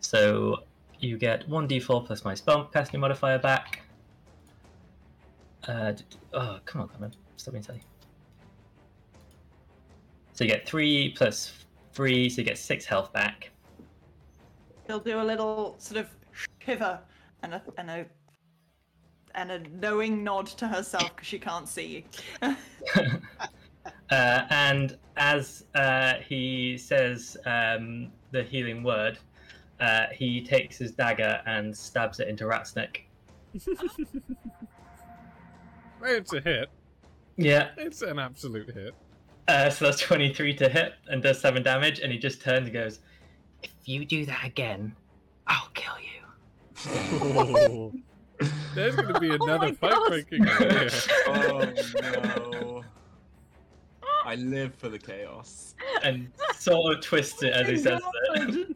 [0.00, 0.64] So
[1.00, 3.82] you get one d4 plus my spell casting modifier back.
[5.66, 5.92] Uh,
[6.34, 7.82] oh, come on, come on, stop being silly.
[10.34, 11.61] So you get three plus
[11.92, 13.50] three, so you get six health back.
[14.86, 16.10] He'll do a little sort of
[16.58, 17.00] shiver
[17.42, 18.06] and a and a
[19.34, 22.04] and a knowing nod to herself because she can't see
[22.42, 22.56] you.
[24.10, 29.18] Uh, and as uh, he says um, the healing word,
[29.80, 33.04] uh, he takes his dagger and stabs it into Ratsnick.
[36.04, 36.68] It's a hit.
[37.36, 38.92] Yeah, It's an absolute hit.
[39.48, 42.72] Uh, so that's 23 to hit and does 7 damage, and he just turns and
[42.72, 43.00] goes,
[43.62, 44.94] If you do that again,
[45.46, 46.08] I'll kill you.
[48.74, 50.08] There's going to be another my fight God.
[50.08, 50.88] breaking out here.
[51.26, 52.84] Oh no.
[54.24, 55.74] I live for the chaos.
[56.02, 58.00] And sort of twists it as he says
[58.34, 58.74] that.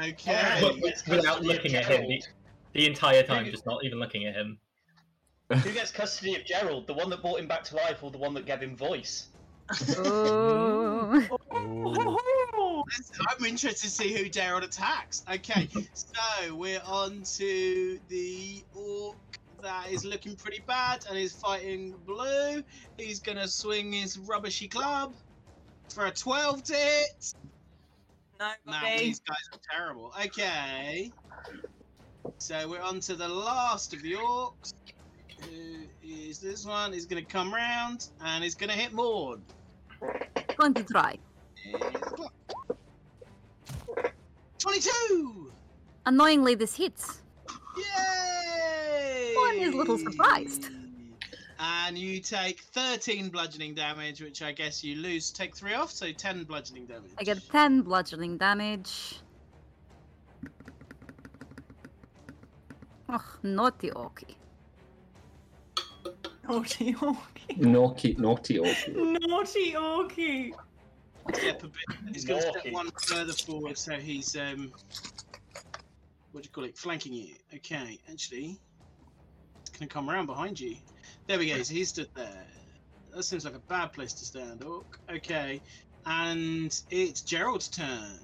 [0.00, 0.58] Okay.
[0.60, 2.22] But Yes, without looking at him the,
[2.72, 4.58] the entire time, just not even looking at him.
[5.48, 6.86] Who gets custody of Gerald?
[6.86, 9.28] The one that brought him back to life, or the one that gave him voice?
[9.96, 11.38] Oh.
[11.56, 12.84] Ooh.
[13.28, 15.24] I'm interested to see who Gerald attacks.
[15.32, 19.16] Okay, so we're on to the orc
[19.62, 22.62] that is looking pretty bad and is fighting blue.
[22.96, 25.14] He's gonna swing his rubbishy club
[25.88, 27.34] for a 12 to hit.
[28.38, 28.98] No, Man, okay.
[28.98, 30.12] these guys are terrible.
[30.24, 31.10] Okay.
[32.38, 34.74] So we're on to the last of the orcs.
[36.02, 36.92] Is this one?
[36.92, 39.40] is going to come round and it's going to hit Maud.
[40.56, 41.18] Going to try.
[41.54, 42.32] Here's the clock.
[44.58, 45.52] 22!
[46.06, 47.22] Annoyingly, this hits.
[47.76, 49.34] Yay!
[49.36, 50.70] One is a little surprised.
[51.58, 55.30] And you take 13 bludgeoning damage, which I guess you lose.
[55.30, 57.12] Take 3 off, so 10 bludgeoning damage.
[57.18, 59.20] I get 10 bludgeoning damage.
[63.08, 64.34] Oh, naughty orky.
[66.48, 67.56] Naughty Orky.
[67.56, 68.76] Naughty, naughty orc.
[68.94, 70.52] Naughty Orky.
[71.34, 71.84] step a bit.
[72.12, 74.72] He's going to step one further forward, so he's um,
[76.30, 76.78] what do you call it?
[76.78, 77.34] Flanking you.
[77.54, 78.56] Okay, actually,
[79.60, 80.76] it's going to come around behind you.
[81.26, 81.60] There we go.
[81.62, 82.46] So he stood there.
[83.12, 85.00] That seems like a bad place to stand, Orc.
[85.10, 85.60] Okay,
[86.04, 88.20] and it's Gerald's turn.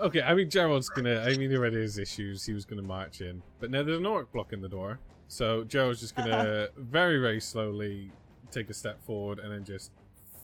[0.00, 1.20] Okay, I mean Gerald's gonna.
[1.20, 2.44] I mean, he already has issues.
[2.44, 4.98] He was gonna march in, but now there's an orc blocking the door,
[5.30, 8.10] so Gerald's just gonna very, very slowly
[8.50, 9.92] take a step forward and then just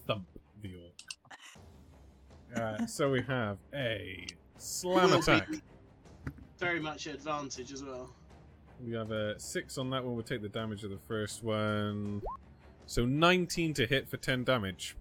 [0.06, 0.24] thump
[0.62, 0.92] the orc.
[2.54, 4.24] Uh, so we have a
[4.58, 5.48] slam attack.
[6.58, 8.14] Very much advantage as well.
[8.80, 10.14] We have a six on that one.
[10.14, 12.22] We'll take the damage of the first one.
[12.86, 14.96] So 19 to hit for 10 damage.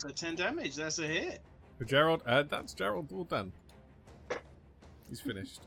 [0.00, 1.42] For 10 damage, that's a hit.
[1.78, 3.52] For Gerald, uh, that's Gerald all done.
[5.08, 5.60] He's finished.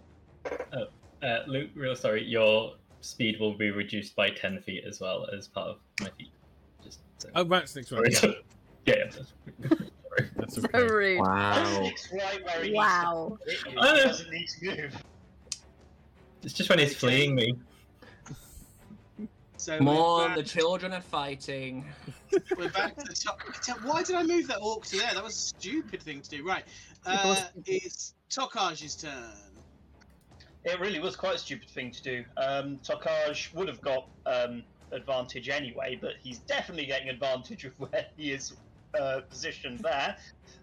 [0.44, 5.48] Uh, Luke, real sorry, your speed will be reduced by 10 feet as well as
[5.48, 6.32] part of my feet.
[6.84, 7.30] Just so.
[7.36, 8.02] Oh, Ratsnick's Sorry.
[8.10, 8.24] right.
[8.86, 8.96] yeah, yeah.
[9.06, 9.28] that's-
[9.70, 10.30] Sorry.
[10.36, 11.20] That's So rude.
[11.20, 11.80] Wow.
[11.84, 13.38] It's right where Wow.
[13.48, 13.80] needs to hit you.
[13.80, 14.04] I He know.
[14.04, 15.04] doesn't need to move.
[16.44, 17.54] It's just when he's fleeing me.
[19.58, 21.86] So More, we're the children are fighting.
[22.58, 23.40] we're back to the top.
[23.84, 25.14] Why did I move that orc to there?
[25.14, 26.44] That was a stupid thing to do.
[26.44, 26.64] Right.
[27.06, 27.36] Uh,
[27.68, 29.14] it's Tokaj's turn.
[30.64, 32.24] It really was quite a stupid thing to do.
[32.38, 38.06] Um, Tokaj would have got um, advantage anyway, but he's definitely getting advantage of where
[38.16, 38.54] he is
[39.00, 40.16] uh, positioned there.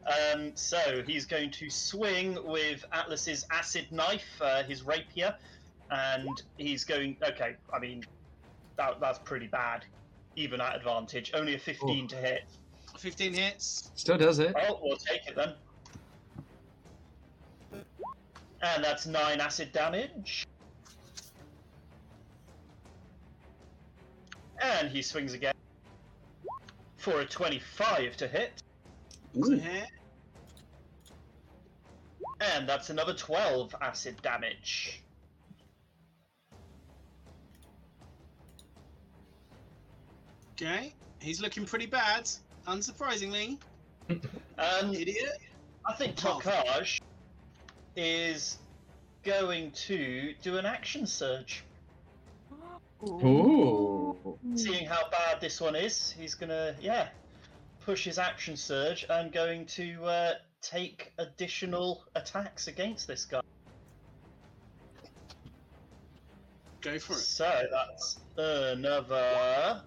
[0.06, 5.34] Um, so he's going to swing with Atlas's acid knife, uh, his rapier,
[5.90, 7.16] and he's going.
[7.22, 8.04] Okay, I mean,
[8.76, 9.84] that, that's pretty bad,
[10.36, 11.32] even at advantage.
[11.34, 12.44] Only a 15 to hit.
[12.96, 13.90] 15 hits.
[13.94, 14.54] Still does it.
[14.56, 15.54] Oh, we'll take it then.
[18.62, 20.46] And that's nine acid damage.
[24.60, 25.54] And he swings again
[26.96, 28.62] for a 25 to hit.
[29.34, 29.86] That's hit.
[32.40, 35.02] And that's another 12 acid damage.
[40.60, 40.92] Okay.
[41.20, 42.28] He's looking pretty bad,
[42.66, 43.58] unsurprisingly.
[44.10, 45.38] Um, Idiot.
[45.86, 47.00] I think Tokaj
[47.98, 48.58] is
[49.24, 51.64] going to do an action surge.
[53.02, 54.16] Ooh.
[54.54, 57.08] Seeing how bad this one is, he's gonna, yeah,
[57.84, 63.40] push his action surge and going to uh, take additional attacks against this guy.
[66.80, 67.16] Go for it.
[67.16, 69.82] So that's another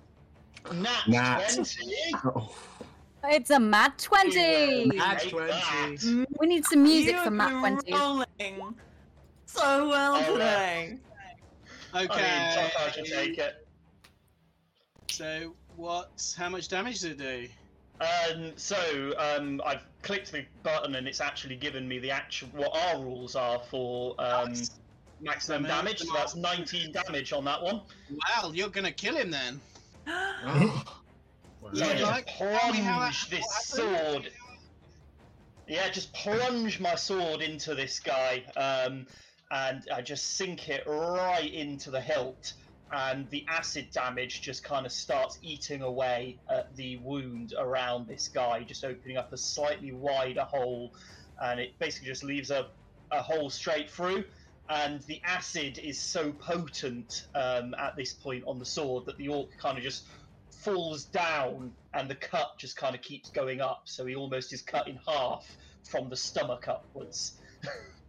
[0.73, 1.49] nat, Nat.
[1.53, 1.95] 20.
[2.25, 2.53] Oh.
[3.23, 4.85] It's a Nat 20!
[4.88, 6.26] Nat 20.
[6.39, 7.93] We need some music You've from Nat 20.
[7.93, 8.76] rolling
[9.45, 10.31] so well Oh, yeah.
[10.31, 10.98] today.
[11.93, 12.69] I mean, Okay.
[12.73, 13.68] Tokaj will take it.
[15.10, 16.34] So, what?
[16.38, 17.48] How much damage does it do?
[17.99, 22.76] Um, so um, I've clicked the button and it's actually given me the actual what
[22.76, 24.77] our rules are for um, maximum
[25.23, 25.99] Maximum damage.
[25.99, 27.81] So that's 19 damage on that one.
[28.10, 29.61] Wow, you're gonna kill him then.
[31.61, 31.69] Wow.
[31.73, 34.31] So I Yeah, just like, tell me how that- plunge this sword.
[35.67, 39.07] Yeah, just plunge my sword into this guy, um,
[39.51, 42.53] and I just sink it right into the hilt.
[42.93, 48.27] And the acid damage just kind of starts eating away at the wound around this
[48.27, 50.93] guy, just opening up a slightly wider hole,
[51.41, 52.69] and it basically just leaves a,
[53.11, 54.25] a hole straight through.
[54.67, 59.29] And the acid is so potent um, at this point on the sword that the
[59.29, 60.05] orc kind of just
[60.61, 64.61] falls down and the cut just kind of keeps going up so he almost is
[64.61, 67.33] cut in half from the stomach upwards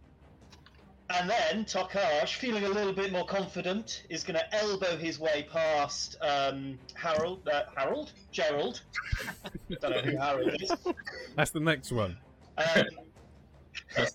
[1.09, 5.47] and then Tokaj, feeling a little bit more confident, is going to elbow his way
[5.51, 8.81] past um, Harold, uh, Harold, Gerald.
[9.81, 10.71] Don't know who Harold is.
[11.35, 12.17] That's the next one.
[12.57, 12.85] Um,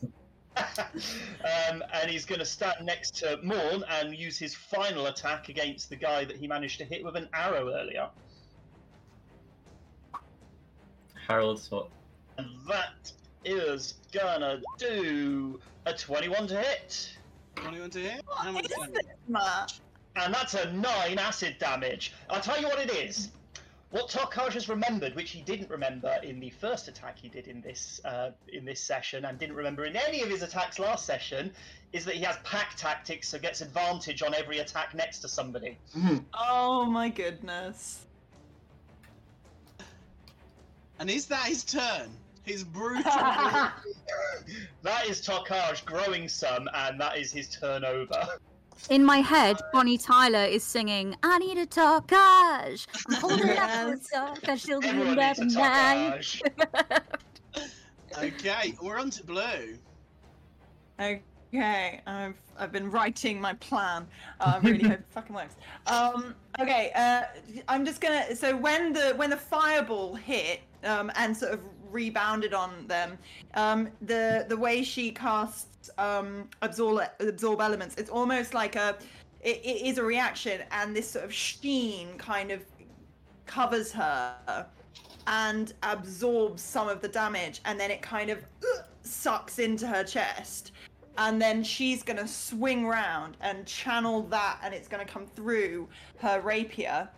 [0.56, 5.90] um, and he's going to stand next to Morn and use his final attack against
[5.90, 8.09] the guy that he managed to hit with an arrow earlier.
[11.29, 11.89] Harold's what?
[12.39, 13.13] And that
[13.45, 17.17] is gonna do a 21 to hit.
[17.57, 18.25] 21 to hit?
[18.35, 18.95] How much What is damage?
[18.95, 19.73] this, Matt?
[20.17, 22.15] And that's a 9 acid damage.
[22.31, 23.31] I'll tell you what it is.
[23.91, 27.63] What Tokaj has remembered, which he didn't remember in the first attack he did in
[27.63, 31.51] this uh, in this session, and didn't remember in any of his attacks last session,
[31.95, 35.79] is that he has pack tactics, so gets advantage on every attack next to somebody.
[36.35, 38.05] Oh my goodness.
[40.99, 42.11] And is that his turn?
[42.45, 43.03] His brutal.
[44.83, 48.27] that is Tokaj growing some, and that is his turnover.
[48.91, 52.87] In my head, Bonnie Tyler is singing, I need a Tokaj.
[53.09, 54.09] I'm holding up for a Yes.
[54.15, 56.43] Tokaj till the Everyone end needs a night.
[58.16, 59.77] Okay, we're on to blue.
[61.01, 64.07] Okay, I've I've been writing my plan.
[64.41, 65.55] Uh, I really hope it fucking works.
[65.87, 67.23] Um, okay, uh,
[67.69, 68.35] I'm just gonna.
[68.35, 71.61] So when the when the fireball hit um, and sort of
[71.91, 73.19] rebounded on them,
[73.55, 78.97] um, the the way she casts um, absorb absorb elements, it's almost like a
[79.41, 82.63] it, it is a reaction, and this sort of sheen kind of
[83.47, 84.67] covers her
[85.27, 90.05] and absorbs some of the damage, and then it kind of uh, sucks into her
[90.05, 90.73] chest.
[91.19, 95.89] And then she's gonna swing round and channel that, and it's gonna come through
[96.19, 97.09] her rapier.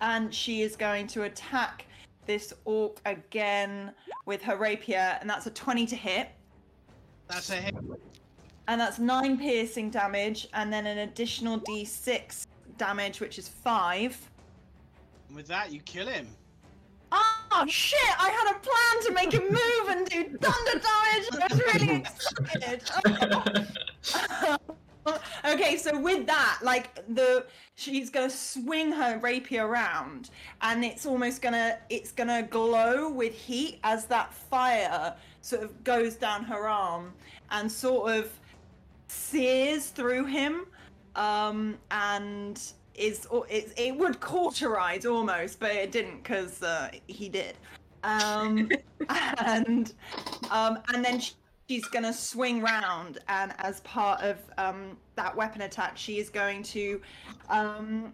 [0.00, 1.86] and she is going to attack
[2.26, 3.92] this orc again
[4.24, 6.28] with her rapier, and that's a 20 to hit.
[7.28, 7.74] That's a hit.
[8.68, 12.46] And that's nine piercing damage, and then an additional d6
[12.78, 14.18] damage, which is five.
[15.34, 16.28] With that, you kill him.
[17.12, 17.98] Oh shit!
[18.20, 21.28] I had a plan to make him move and do thunder damage.
[21.32, 21.90] I was really
[22.60, 22.82] excited.
[25.44, 30.30] okay, so with that, like the she's gonna swing her rapier around,
[30.62, 36.16] and it's almost gonna it's gonna glow with heat as that fire sort of goes
[36.16, 37.12] down her arm
[37.50, 38.32] and sort of
[39.08, 40.66] sears through him,
[41.14, 47.56] um, and is it, it would cauterize almost, but it didn't because uh, he did.
[48.02, 48.70] Um,
[49.44, 49.92] and
[50.50, 51.34] um, and then she,
[51.68, 56.62] she's gonna swing round, and as part of um, that weapon attack, she is going
[56.62, 57.00] to
[57.48, 58.12] um,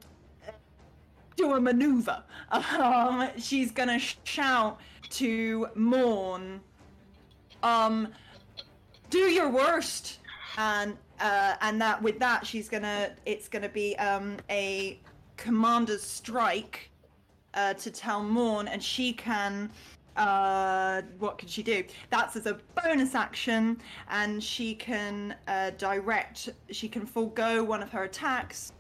[1.37, 2.23] do a maneuver.
[2.53, 4.79] Um, she's gonna shout
[5.11, 6.61] to Morn,
[7.63, 8.09] um,
[9.09, 10.19] "Do your worst!"
[10.59, 15.01] and uh, and that with that she's gonna it's gonna be um, a
[15.39, 16.91] commander's strike
[17.55, 19.71] uh, to tell Morn, and she can
[20.17, 23.81] uh what can she do that's as a bonus action
[24.11, 28.73] and she can uh direct she can forego one of her attacks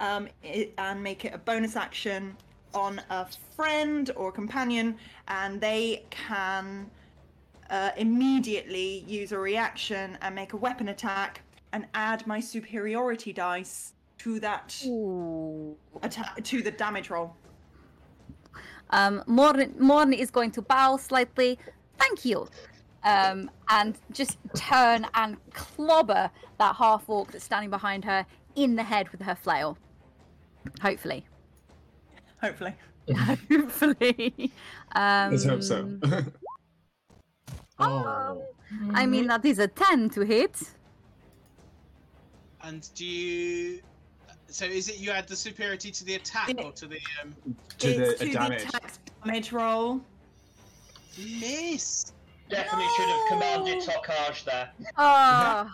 [0.00, 2.34] um it, and make it a bonus action
[2.74, 4.96] on a friend or companion
[5.28, 6.90] and they can
[7.70, 11.42] uh, immediately use a reaction and make a weapon attack
[11.72, 15.74] and add my superiority dice to that Ooh.
[16.02, 17.34] attack to the damage roll
[18.92, 21.58] Um, Morn, Morn is going to bow slightly.
[21.98, 22.48] Thank you.
[23.04, 28.24] Um, and just turn and clobber that half orc that's standing behind her
[28.54, 29.76] in the head with her flail.
[30.80, 31.24] Hopefully.
[32.40, 32.74] hopefully
[33.10, 34.52] Hopefully.
[34.94, 35.98] Um, Let's hope so.
[37.78, 38.42] oh.
[38.94, 40.60] I mean, that is a 10 to hit.
[42.62, 43.80] And do you?
[44.52, 46.64] So is it you add the superiority to the attack Yeah.
[46.64, 47.34] or to the um?
[47.78, 48.62] to it's the to damage.
[48.62, 50.00] the attack's damage roll
[51.18, 52.12] Miss.
[52.50, 54.70] Definitely should have commanded Tokaj there.
[54.98, 55.70] Oh.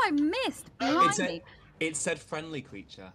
[0.00, 0.66] I missed.
[0.80, 1.42] It's a- Blimey.
[1.80, 3.12] It said friendly creature.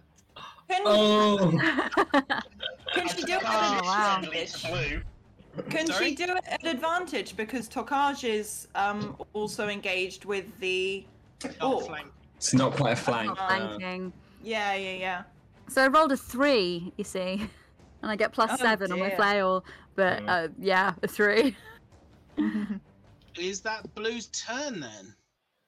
[0.68, 1.50] can, Oh,
[2.94, 4.18] can she do it Oh, at wow.
[4.22, 5.02] advantage Blue.
[5.70, 6.08] Can Sorry?
[6.10, 11.04] she do it at advantage because Tokaj is um also engaged with the
[11.60, 12.08] Oh, flank.
[12.36, 13.28] It's not quite a flank.
[13.28, 14.12] Not uh, flanking.
[14.42, 15.22] Yeah, yeah, yeah.
[15.68, 17.40] So I rolled a three, you see,
[18.02, 19.16] and I get plus Oh, seven on my dear.
[19.16, 19.64] flail.
[19.94, 20.28] But Mm.
[20.28, 21.56] uh, yeah, a three.
[23.38, 25.14] Is that Blue's turn then?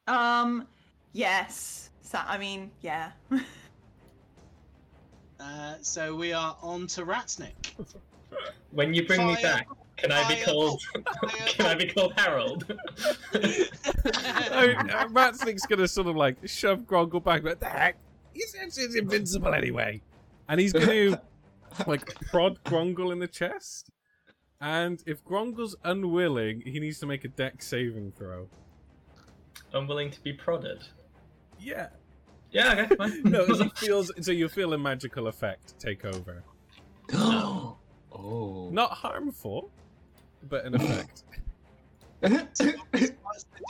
[0.06, 0.66] um,
[1.12, 1.90] yes.
[2.02, 3.12] So, I mean, yeah.
[5.42, 7.72] Uh, so we are on to Ratsnick.
[8.72, 9.66] when you bring me back,
[9.96, 10.82] can I be called?
[10.92, 11.02] Fire.
[11.48, 12.64] Can I be called Harold?
[13.32, 13.38] I
[14.66, 17.96] mean, uh, Ratsnick's gonna sort of like shove Grongle back, but the heck,
[18.40, 20.00] he's, he's invincible anyway.
[20.48, 21.20] And he's gonna
[21.86, 23.90] like prod Grongle in the chest.
[24.60, 28.48] And if Grongle's unwilling, he needs to make a Dex saving throw.
[29.72, 30.82] Unwilling to be prodded.
[31.58, 31.88] Yeah.
[32.50, 33.22] Yeah, okay, fine.
[33.22, 36.42] No, he feels so you feel a magical effect take over.
[37.14, 37.76] oh.
[38.72, 39.70] Not harmful,
[40.48, 41.24] but an effect.
[42.20, 42.76] What's the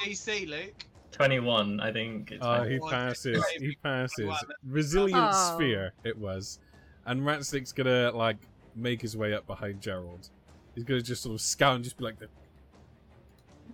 [0.04, 0.84] DC, Luke?
[1.24, 2.32] 21, I think.
[2.32, 2.70] It's Oh, fine.
[2.70, 3.44] he passes.
[3.58, 4.32] He passes.
[4.66, 5.54] Resilient Oh.
[5.54, 6.60] sphere it was,
[7.06, 8.38] and Ratsnick's gonna like
[8.74, 10.30] make his way up behind Gerald.
[10.74, 12.28] He's gonna just sort of scout and just be like, the...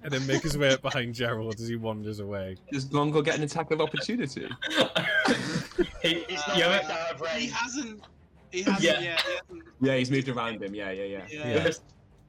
[0.03, 2.57] and then make his way up behind Gerald as he wanders away.
[2.73, 4.49] Does Grongle get an attack of opportunity?
[6.03, 8.03] he, It's Uh, not ever- out He hasn't.
[8.51, 8.83] He hasn't.
[8.83, 8.93] Yeah.
[9.01, 9.01] Yeah.
[9.01, 10.75] he hasn't, Yeah, he's moved around him.
[10.75, 11.27] Yeah, yeah, yeah.
[11.29, 11.63] yeah.
[11.63, 11.83] Trust,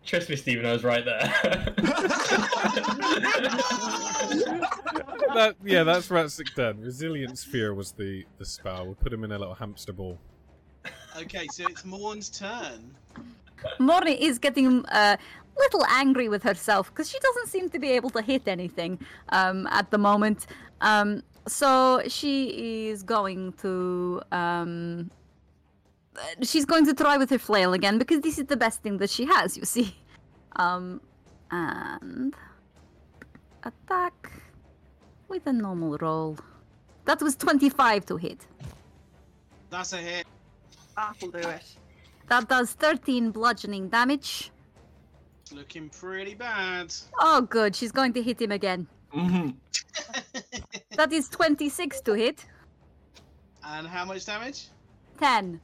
[0.08, 1.20] trust me, Stephen, I was right there.
[5.36, 6.82] that yeah, that's Ratsnick done.
[6.82, 8.86] Resilience sphere was the the spell.
[8.86, 10.18] We'll put him in a little hamster ball.
[11.18, 12.96] Okay, so it's Morn's turn.
[13.80, 15.18] Morny is getting a
[15.58, 19.68] little angry with herself because she doesn't seem to be able to hit anything um,
[19.68, 20.48] at the moment.
[20.82, 24.22] Um, so she is going to.
[24.32, 25.12] Um,
[26.42, 29.10] she's going to try with her flail again because this is the best thing that
[29.10, 29.96] she has, you see.
[30.56, 31.02] Um,
[31.52, 32.34] and.
[33.64, 34.32] Attack
[35.28, 36.38] with a normal roll.
[37.06, 38.48] That was 25 to hit.
[39.70, 40.26] That's a hit.
[40.96, 41.64] That'll do it.
[42.30, 44.52] That does 13 bludgeoning damage.
[45.42, 46.94] It's looking pretty bad.
[47.20, 47.76] Oh, good.
[47.76, 48.88] She's going to hit him again.
[49.12, 49.50] hmm
[50.96, 52.46] That is 26 to hit.
[53.64, 54.68] and how much damage?
[55.20, 55.60] 10.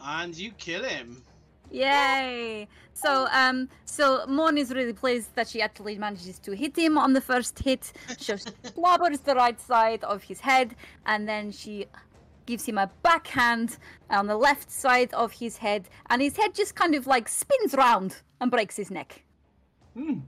[0.00, 1.22] And you kill him.
[1.70, 2.66] Yay!
[2.94, 7.12] So, um, so Mon is really pleased that she actually manages to hit him on
[7.12, 7.92] the first hit.
[8.18, 10.74] She just slobbers the right side of his head,
[11.06, 11.86] and then she
[12.46, 13.76] gives him a backhand
[14.10, 17.74] on the left side of his head, and his head just kind of like spins
[17.74, 19.24] round and breaks his neck.
[19.94, 20.20] Hmm.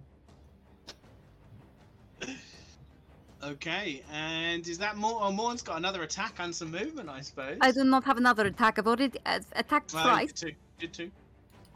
[3.43, 5.19] Okay, and is that more?
[5.23, 7.57] Oh, Morn's got another attack and some movement, I suppose.
[7.63, 8.79] I do not have another attack.
[8.79, 10.33] I've already uh, attacked Well, twice.
[10.33, 10.55] Did two.
[10.79, 11.11] Did two.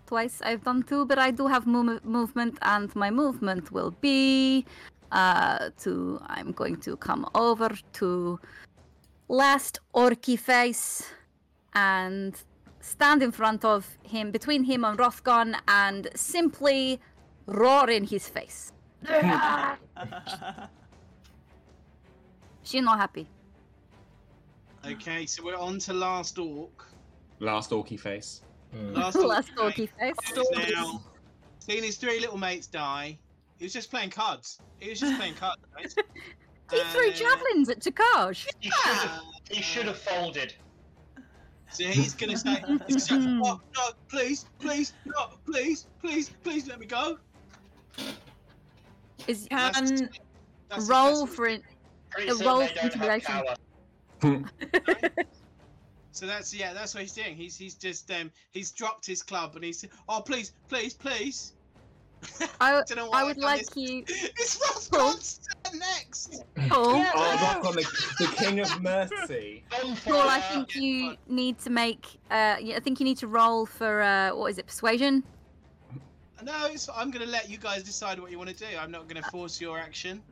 [0.07, 4.67] twice I've done two, but I do have mov- movement, and my movement will be
[5.13, 6.21] uh, to.
[6.27, 8.39] I'm going to come over to
[9.29, 11.11] last Orky face
[11.75, 12.35] and
[12.81, 17.01] stand in front of him, between him and Rothgon, and simply
[17.47, 18.71] roar in his face.
[22.65, 23.27] She's not happy.
[24.87, 26.87] Okay, so we're on to last orc.
[27.41, 28.43] Last orky face.
[28.75, 28.93] Hmm.
[28.95, 29.27] Last orc.
[29.29, 30.17] last okay, Orky face.
[30.39, 31.01] is now
[31.61, 33.17] seeing his three little mates die.
[33.59, 34.59] He was just playing cards.
[34.81, 35.95] He was just playing cards, right?
[36.73, 38.47] He threw Uh, javelins at Tokaj.
[38.61, 39.21] He should have.
[39.51, 40.55] He should have folded.
[41.71, 46.67] So he's gonna say, he's gonna say oh, no, please, please, no, please, please, please
[46.67, 47.19] let me go.
[49.27, 50.09] Is That's- Can
[50.71, 51.27] That's roll successful.
[51.27, 51.63] for it.
[52.15, 53.55] Pretty A certain roll they don't have power.
[56.13, 57.35] So that's yeah, that's what he's doing.
[57.35, 61.53] He's he's just um he's dropped his club and he's oh please, please, please.
[62.61, 63.77] I, Don't know I I've would done like this.
[63.77, 64.05] you.
[64.09, 66.43] It's Rothgon's turn next.
[66.69, 67.11] Paul, Yeah.
[67.15, 69.65] Oh, Rockon, the, the king of mercy.
[70.05, 72.07] Paul, I think you need to make.
[72.31, 74.67] Uh, yeah, I think you need to roll for uh, what is it?
[74.67, 75.23] Persuasion.
[76.43, 78.67] No, it's, I'm gonna let you guys decide what you want to do.
[78.79, 80.23] I'm not gonna force your action.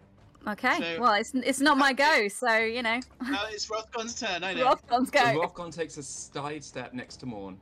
[0.48, 0.78] Okay.
[0.78, 3.01] So- well, it's it's not my go, so you know.
[3.28, 4.43] No, it's Rothgon's turn.
[4.44, 4.64] I know.
[4.64, 5.40] Rothgon's So go.
[5.40, 7.59] Rothgon takes a side step next to Morn.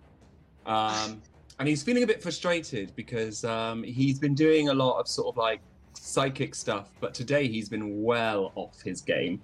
[0.66, 1.22] Um,
[1.58, 5.28] and he's feeling a bit frustrated because um, he's been doing a lot of sort
[5.28, 5.60] of like
[5.92, 9.40] psychic stuff, but today he's been well off his game.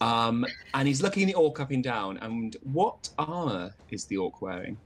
[0.00, 2.18] Um, and he's looking the orc up and down.
[2.18, 4.78] And what armor is the orc wearing?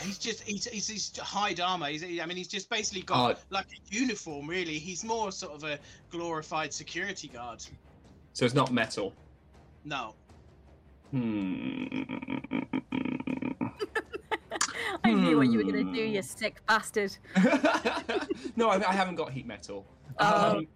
[0.00, 1.86] He's just he's, he's, he's hide armor.
[1.86, 3.40] He's, I mean, he's just basically got Oh.
[3.50, 4.46] like a uniform.
[4.48, 5.78] Really, he's more sort of a
[6.10, 7.64] glorified security guard.
[8.32, 9.12] So it's not metal.
[9.84, 10.14] No.
[11.10, 11.84] Hmm.
[15.04, 17.16] I knew what you were gonna do, you sick bastard.
[18.56, 19.86] no, I, I haven't got heat metal.
[20.18, 20.58] Oh.
[20.58, 20.66] Um,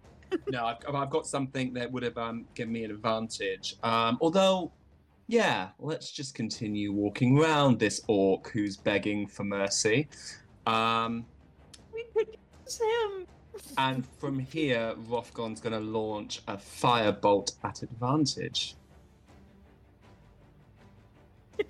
[0.49, 3.75] no, I've, I've got something that would have um, given me an advantage.
[3.83, 4.71] Um, although,
[5.33, 10.07] yeah, let's just continue walking around this orc who's begging for mercy.
[10.67, 11.25] Um,
[11.91, 12.27] we could
[12.63, 13.25] use him?
[13.79, 18.75] and from here, Rothgon's going to launch a firebolt at advantage.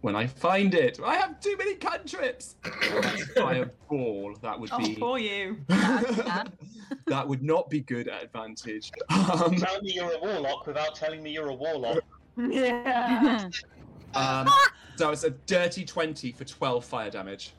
[0.00, 2.56] when I find it, I have too many cantrips.
[2.62, 4.34] That's fireball.
[4.42, 4.94] That would Oh, be.
[4.94, 5.58] for you.
[5.68, 8.92] that would not be good at advantage.
[9.10, 12.04] Um, Tell me you're a warlock without telling me you're a warlock.
[12.36, 13.48] Yeah.
[14.14, 14.48] um,
[14.96, 17.52] so it's a dirty 20 for 12 fire damage.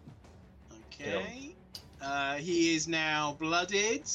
[0.94, 1.56] Okay.
[2.02, 4.10] Uh, he is now blooded.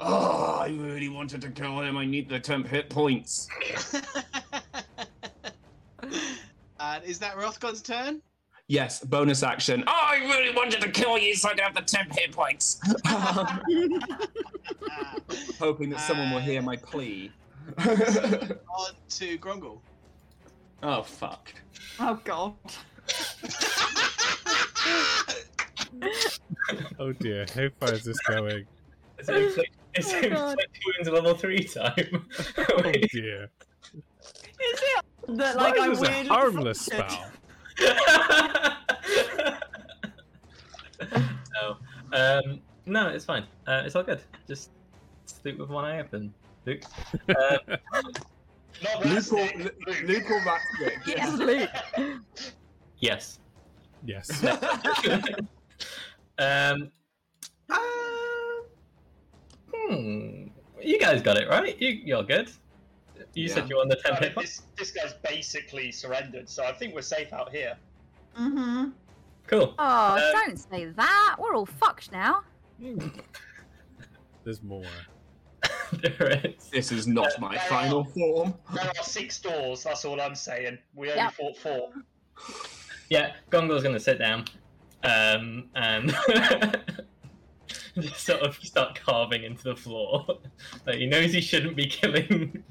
[0.00, 1.96] Oh, I really wanted to kill him.
[1.96, 3.48] I need the temp hit points.
[6.80, 8.20] and is that Rothgon's turn?
[8.70, 9.82] Yes, bonus action.
[9.86, 12.78] Oh, I really wanted to kill you so I could have the temp hit points.
[15.58, 17.30] Hoping that someone will hear my plea.
[17.78, 18.56] On
[19.10, 19.80] to Grongle.
[20.82, 21.52] oh, fuck.
[22.00, 22.54] Oh god.
[26.98, 28.66] Oh dear, how far is this going?
[29.18, 30.50] It's inflict, it's Oh, God.
[30.50, 32.26] inflict wounds level three time.
[32.58, 33.50] Oh dear.
[33.94, 34.02] Is
[34.60, 35.04] it
[35.36, 37.30] that like Why I is this a harmless spell?
[41.52, 41.76] no,
[42.12, 43.44] um, no, it's fine.
[43.66, 44.20] Uh, it's all good.
[44.46, 44.70] Just
[45.26, 46.32] sleep with one eye open.
[46.64, 46.82] Luke.
[47.28, 50.02] Not Luke or, Luke.
[50.06, 51.06] Luke or Ratwick?
[51.06, 51.70] yes, Luke.
[53.00, 53.38] yes.
[54.04, 54.44] Yes.
[56.38, 56.90] um,
[57.68, 57.78] uh,
[59.74, 60.46] hmm.
[60.80, 61.78] You guys got it right.
[61.80, 62.50] You, you're good.
[63.34, 63.54] You Yeah.
[63.54, 66.64] said you were on the I ten mean, hit this, this guy's basically surrendered, so
[66.64, 67.76] I think we're safe out here.
[68.38, 68.90] Mm-hmm.
[69.46, 69.74] Cool.
[69.78, 71.36] Oh, Uh, don't say that.
[71.38, 72.42] We're all fucked now.
[74.44, 74.84] There's more.
[75.92, 76.68] there is.
[76.70, 78.54] This is not my Uh, final form.
[78.74, 80.78] There are six doors, that's all I'm saying.
[80.94, 81.32] We only Yep.
[81.34, 81.90] fought four.
[83.10, 84.44] Yeah, Grongle's gonna sit down,
[85.02, 86.14] um, and
[87.98, 90.26] just sort of start carving into the floor.
[90.86, 92.62] like he knows he shouldn't be killing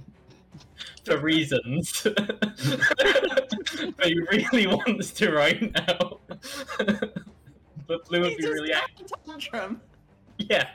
[1.04, 6.20] for reasons, but he really wants to right now.
[7.88, 9.82] but Blue would be really got a tantrum.
[10.50, 10.68] Yeah,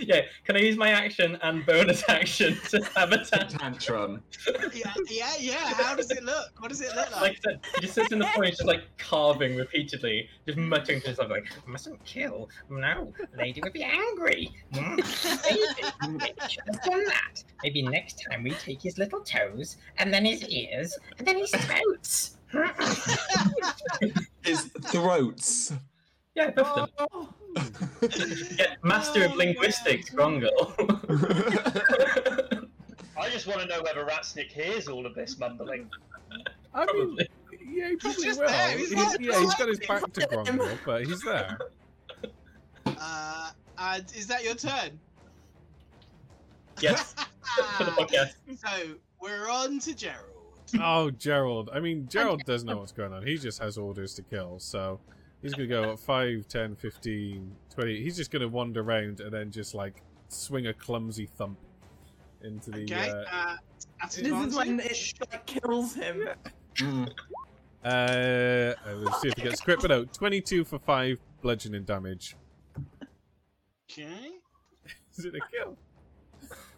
[0.00, 0.22] yeah.
[0.44, 3.58] Can I use my action and bonus action to have a tantrum?
[3.58, 4.22] Tantrum.
[4.74, 5.56] yeah, yeah, yeah.
[5.74, 6.46] How does it look?
[6.58, 7.32] What does it look Like like?
[7.32, 11.08] I said, he just sits in the corner, just like carving repeatedly, just muttering to
[11.08, 12.48] himself like, I "Mustn't kill.
[12.70, 14.50] No, lady would be angry.
[14.72, 14.96] Mm,
[15.44, 17.44] maybe, maybe should have done that.
[17.62, 21.50] Maybe next time we take his little toes, and then his ears, and then his
[21.50, 22.36] throats.
[24.42, 25.72] His throats.
[26.34, 27.08] Yeah, both of them.
[27.12, 27.34] Oh,
[28.58, 30.72] Yeah, master of linguistics, Grongle.
[33.18, 35.88] I just want to know whether Ratsnick hears all of this mumbling.
[36.72, 37.28] I mean, Probably.
[37.68, 38.48] yeah, he probably just will.
[38.48, 40.58] there, he's He's- like- yeah, he's got his back to front of him.
[40.60, 41.58] Gromwell, but he's there.
[42.86, 44.98] Uh, and is that your turn?
[46.80, 47.14] yes,
[47.76, 48.34] for the podcast.
[48.56, 50.24] so we're on to Gerald.
[50.80, 51.68] Oh, Gerald.
[51.74, 53.26] I mean, Gerald does know what's going on.
[53.26, 55.00] He just has orders to kill, so
[55.42, 58.02] he's going to go at 5, 10, 15, 20.
[58.02, 61.58] He's just going to wander around and then just, like, swing a clumsy thump
[62.42, 62.82] into the.
[62.84, 63.10] Okay.
[63.10, 63.56] Uh,
[64.02, 65.14] Uh, this is when advantage.
[65.20, 66.28] it like kills him.
[66.76, 67.10] Mm.
[67.84, 72.36] uh, uh, let's see if he gets crit, but no, 22 for 5 bludgeoning damage.
[73.90, 74.30] Okay.
[75.16, 75.76] Is it a kill?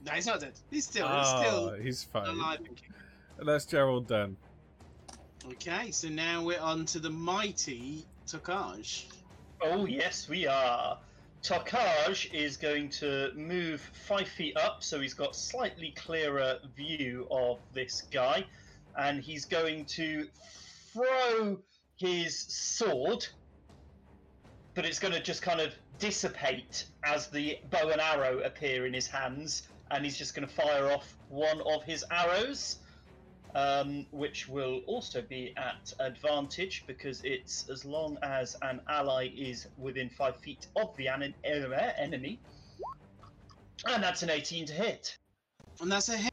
[0.05, 0.55] No, he's not dead.
[0.71, 2.27] He's still, oh, he's still he's fine.
[2.29, 2.95] alive and kicking.
[3.39, 4.37] And that's Gerald done.
[5.47, 9.05] Okay, so now we're on to the mighty Tokaj.
[9.61, 10.99] Oh, yes, we are.
[11.43, 17.59] Tokaj is going to move five feet up, so he's got slightly clearer view of
[17.75, 18.47] this guy,
[18.97, 20.27] and he's going to
[20.95, 21.59] throw
[21.97, 23.27] his sword,
[24.75, 28.95] but it's going to just kind of dissipate as the bow and arrow appear in
[28.95, 32.77] his hands, and he's just going to fire off one of his arrows.
[33.55, 39.67] Um, which will also be at advantage because it's as long as an ally is
[39.77, 42.41] within five feet of the an- enemy.
[43.87, 45.19] And that's an 18 to hit.
[45.83, 46.33] And that's a hit.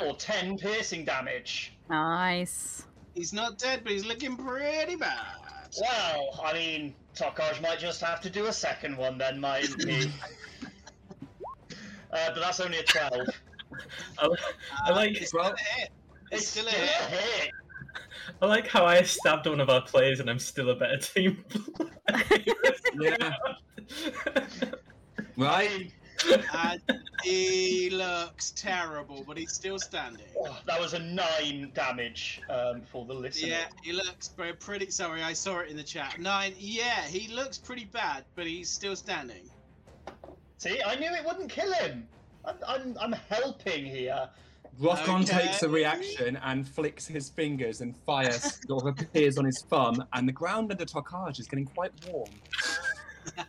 [0.00, 1.72] Or 10 piercing damage.
[1.88, 2.84] Nice.
[3.14, 5.36] He's not dead, but he's looking pretty bad.
[5.80, 10.10] Well, I mean, Tokaj might just have to do a second one then, mightn't he?
[12.12, 13.12] uh, but that's only a 12.
[14.18, 14.26] I,
[14.86, 15.90] I Uh, like It's still a hit.
[16.30, 17.20] It's, still a hit.
[17.20, 17.50] hit.
[18.42, 21.44] I like how I stabbed one of our players and I'm still a better team.
[23.00, 23.34] Yeah.
[25.36, 25.90] Right?
[26.54, 26.80] And
[27.24, 30.26] he looks terrible, but he's still standing.
[30.38, 33.48] Oh, that was a 9 damage um, for the listener.
[33.48, 34.90] Yeah, he looks very pretty.
[34.90, 36.20] Sorry, I saw it in the chat.
[36.20, 36.54] Nine.
[36.56, 39.50] Yeah, he looks pretty bad, but he's still standing.
[40.58, 42.06] See, I knew it wouldn't kill him.
[42.46, 44.28] I'm, I'm, I'm helping here.
[44.80, 45.46] Rothgon Okay.
[45.46, 50.04] takes a reaction and flicks his fingers, and fire sort of appears on his thumb,
[50.12, 52.30] and the ground under Tokaj is getting quite warm.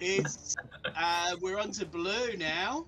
[0.00, 0.56] it's
[0.96, 2.86] uh, we're on to blue now.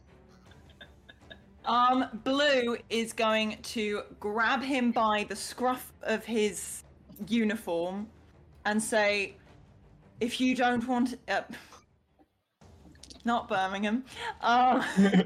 [1.64, 6.84] Um, Blue is going to grab him by the scruff of his
[7.26, 8.06] uniform
[8.66, 9.34] and say,
[10.20, 11.40] "If you don't want, uh,
[13.26, 14.04] not Birmingham,
[14.40, 14.82] uh,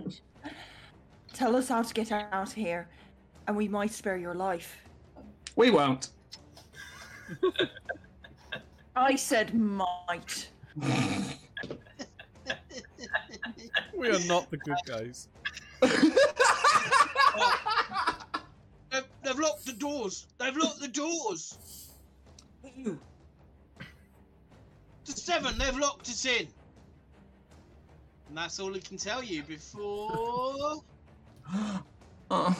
[1.32, 2.88] tell us how to get out here,
[3.46, 4.76] and we might spare your life."
[5.54, 6.08] We won't.
[8.96, 10.48] I said might.
[13.94, 15.28] We are not the good guys.
[18.90, 20.26] They've, they've locked the doors.
[20.38, 21.58] They've locked the doors.
[22.64, 22.98] Ooh.
[25.04, 25.58] The seven.
[25.58, 26.48] They've locked us in.
[28.30, 30.80] And that's all he can tell you before
[31.52, 31.82] Oh.
[32.30, 32.54] uh,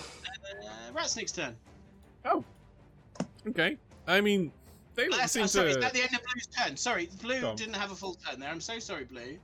[0.92, 1.54] Ratsnick's turn.
[2.24, 2.42] Oh.
[3.46, 3.78] Okay.
[4.08, 4.50] I mean,
[4.96, 6.76] they don't that's, seem uh, sorry, is that the end of Blue's turn?
[6.76, 8.50] Sorry, Blue Go didn't have a full turn there.
[8.50, 9.38] I'm so sorry, Blue.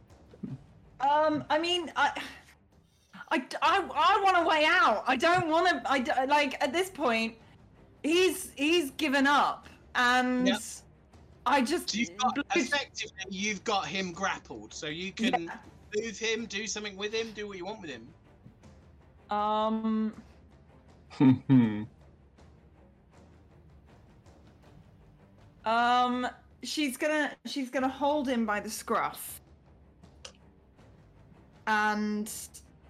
[0.98, 2.20] Um, I mean, I,
[3.30, 5.04] I, I, I want a way out.
[5.06, 5.80] I don't want to.
[5.88, 7.36] I d- like at this point,
[8.02, 10.60] he's he's given up, and Yep.
[11.46, 15.56] I just So you've got effectively you've got him grappled, so you can Yeah.
[15.94, 18.08] Move him, do something with him, do what you want with him.
[19.30, 20.14] um.
[25.66, 26.28] Um,
[26.62, 29.40] she's gonna she's gonna hold him by the scruff.
[31.66, 32.32] And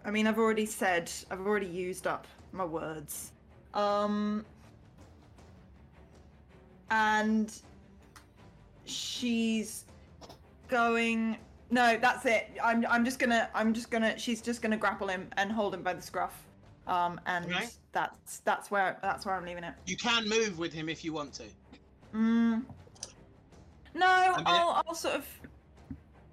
[0.05, 3.33] I mean, I've already said I've already used up my words.
[3.73, 4.45] Um,
[6.91, 7.51] and
[8.85, 9.87] she's
[10.69, 11.39] going.
[11.71, 12.51] No, that's it.
[12.63, 15.83] I'm I'm just gonna I'm just gonna she's just gonna grapple him and hold him
[15.83, 16.43] by the scruff.
[16.87, 17.75] Um, and Right.
[17.93, 19.75] that's that's where that's where I'm leaving it.
[19.87, 21.43] You can move with him if you want to.
[22.15, 22.63] Mm.
[23.95, 25.27] No, I mean- I'll I'll sort of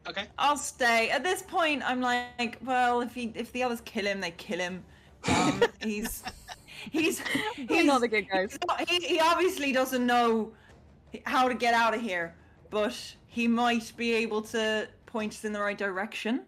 [0.06, 0.26] Okay.
[0.38, 1.10] I'll stay.
[1.10, 4.60] At this point, I'm like, well, if he if the others kill him, they kill
[4.60, 4.84] him.
[5.30, 6.24] Um, he's
[6.92, 8.52] he's He's he's not the good guys.
[8.52, 10.52] he's not- he, he obviously doesn't know
[11.26, 12.36] how to get out of here,
[12.70, 12.94] but
[13.28, 16.42] he might be able to point us in the right direction.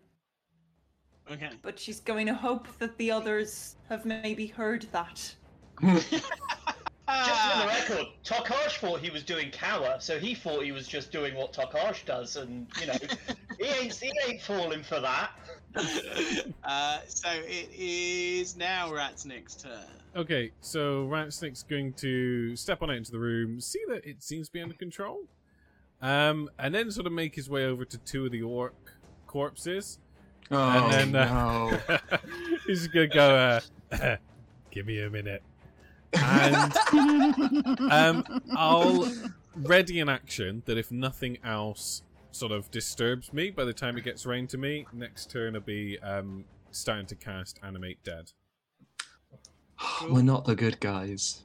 [1.32, 1.52] Okay.
[1.62, 5.36] But she's going to hope that the others have maybe heard that.
[5.82, 10.88] Just for the record, Tokaj thought he was doing cower, so he thought he was
[10.88, 12.98] just doing what Tokaj does, and you know,
[13.60, 15.32] he ain't he ain't falling for that.
[16.64, 19.86] uh, so it is now Ratsnick's turn.
[20.16, 24.48] Okay, so Ratsnick's going to step on out into the room, see that it seems
[24.48, 25.20] to be under control,
[26.02, 28.74] um, and then sort of make his way over to two of the orc
[29.28, 30.00] corpses.
[30.52, 32.18] Oh, and then uh, no.
[32.68, 33.60] he's gonna go,
[33.92, 34.18] uh,
[34.72, 35.44] "Give me a minute,"
[36.14, 36.74] and
[37.92, 39.12] um, I'll
[39.56, 44.04] ready an action that if nothing else sort of disturbs me by the time it
[44.04, 48.32] gets rain to me, next turn I'll be um, starting to cast animate dead.
[50.10, 51.44] We're not the good guys.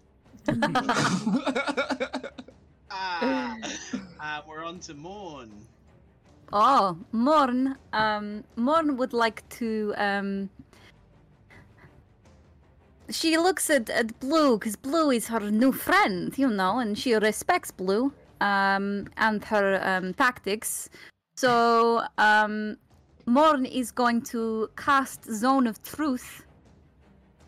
[2.90, 3.56] Ah,
[4.20, 5.50] uh, we're on to Morn.
[6.52, 7.76] Oh, Morn.
[7.92, 9.94] Um, Morn would like to.
[9.96, 10.50] Um,
[13.08, 17.14] she looks at, at Blue because Blue is her new friend, you know, and she
[17.14, 20.88] respects Blue um, and her um, tactics.
[21.36, 22.76] So, um,
[23.26, 26.44] Morn is going to cast Zone of Truth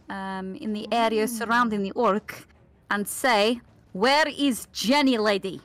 [0.09, 2.47] um, in the area surrounding the orc
[2.91, 3.61] and say,
[3.93, 5.61] Where is Jenny Lady?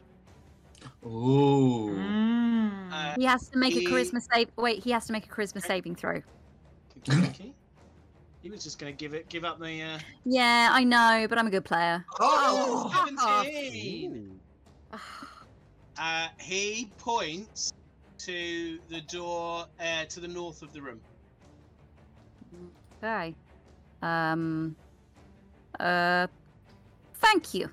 [1.05, 1.95] Ooh.
[1.95, 2.91] Mm.
[2.91, 4.49] Uh, He has to make a He- charisma save.
[4.57, 6.21] Wait, he has to make a charisma saving throw.
[6.97, 7.53] okey-dokey.
[8.41, 9.81] he was just going to give it, give up the.
[9.81, 9.99] Uh...
[10.25, 12.03] Yeah, I know, but I'm a good player.
[12.19, 13.43] Oh, Oh.
[13.43, 14.39] 17.
[15.99, 17.73] Uh, he points
[18.19, 20.99] to the door uh, to the north of the room.
[23.01, 23.33] Okay.
[24.01, 24.75] Um.
[25.79, 26.27] Uh.
[27.15, 27.69] Thank you.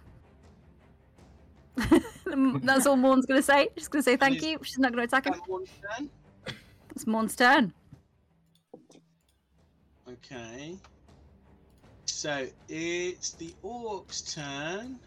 [1.77, 3.69] That's all Morn's gonna say.
[3.77, 4.59] She's gonna say thank you.
[4.63, 5.35] She's not gonna attack him.
[5.35, 6.11] And Morn's turn.
[6.91, 7.73] It's Morn's turn.
[10.09, 10.77] Okay.
[12.07, 14.99] So it's the orc's turn.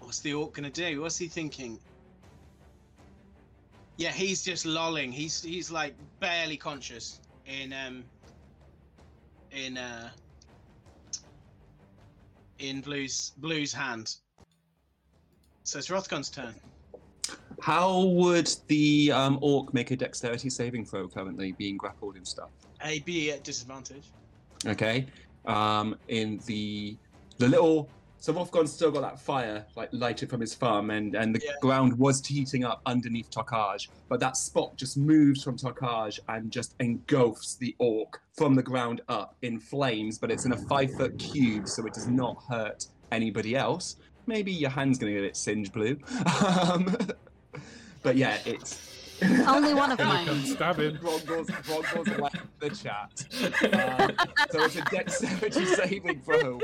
[0.00, 1.00] What's the orc gonna do?
[1.00, 1.78] What's he thinking?
[3.96, 5.12] Yeah, he's just lolling.
[5.12, 8.04] He's he's like barely conscious in um
[9.52, 10.10] in uh
[12.58, 14.16] in Blue's Blue's hand.
[15.64, 16.54] So it's Rothgon's turn.
[17.60, 22.50] How would the um, orc make a dexterity saving throw currently being grappled and stuff?
[22.82, 24.10] A B at disadvantage.
[24.66, 25.06] Okay.
[25.46, 26.96] Um, in the
[27.38, 27.88] the little
[28.24, 31.52] so Rothgon's still got that fire like lighted from his farm, and and the Yeah.
[31.60, 36.74] ground was heating up underneath Tokaj, but that spot just moves from Tokaj and just
[36.80, 40.16] engulfs the orc from the ground up in flames.
[40.18, 43.96] But it's in a five foot cube, so it does not hurt anybody else.
[44.26, 45.98] Maybe your hand's gonna get a bit singed blue.
[46.48, 46.96] um,
[48.02, 48.93] but yeah, it's.
[49.46, 50.26] Only one of Gonna mine.
[50.26, 50.96] come stabbing.
[50.96, 53.24] Brogdor's, Brogdor's left the chat.
[53.74, 54.12] Um,
[54.50, 56.60] so it's a dexterity saving throw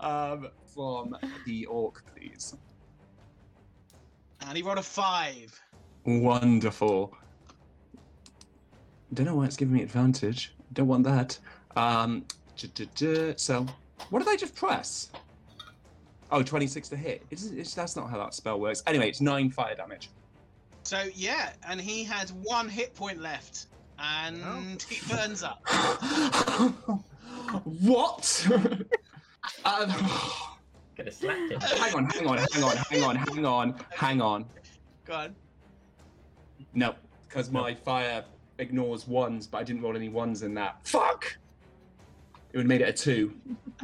[0.00, 1.16] um, from
[1.46, 2.54] the orc, please.
[4.46, 5.60] And he rolled a five.
[6.04, 7.16] Wonderful.
[9.12, 10.54] Don't know why it's giving me advantage.
[10.72, 11.38] Don't want that.
[11.76, 12.24] Um,
[13.36, 13.66] so,
[14.10, 15.10] what did I just press?
[16.30, 17.24] Oh, 26 to hit.
[17.30, 18.82] It's, it's, that's not how that spell works.
[18.86, 20.10] Anyway, it's 9 fire damage.
[20.84, 23.66] So yeah, and he has one hit point left,
[23.98, 24.76] and Oh.
[24.88, 25.66] he burns up.
[27.64, 28.46] what?
[29.64, 29.90] um,
[30.96, 31.60] Could have slapped him.
[31.60, 34.44] hang on, hang on, hang on, hang on, hang on, hang on.
[35.06, 35.34] Go on.
[36.74, 36.94] No,
[37.28, 38.24] because my fire
[38.58, 40.86] ignores ones, but I didn't roll any ones in that.
[40.86, 41.36] Fuck!
[42.52, 43.32] It would have made it a two.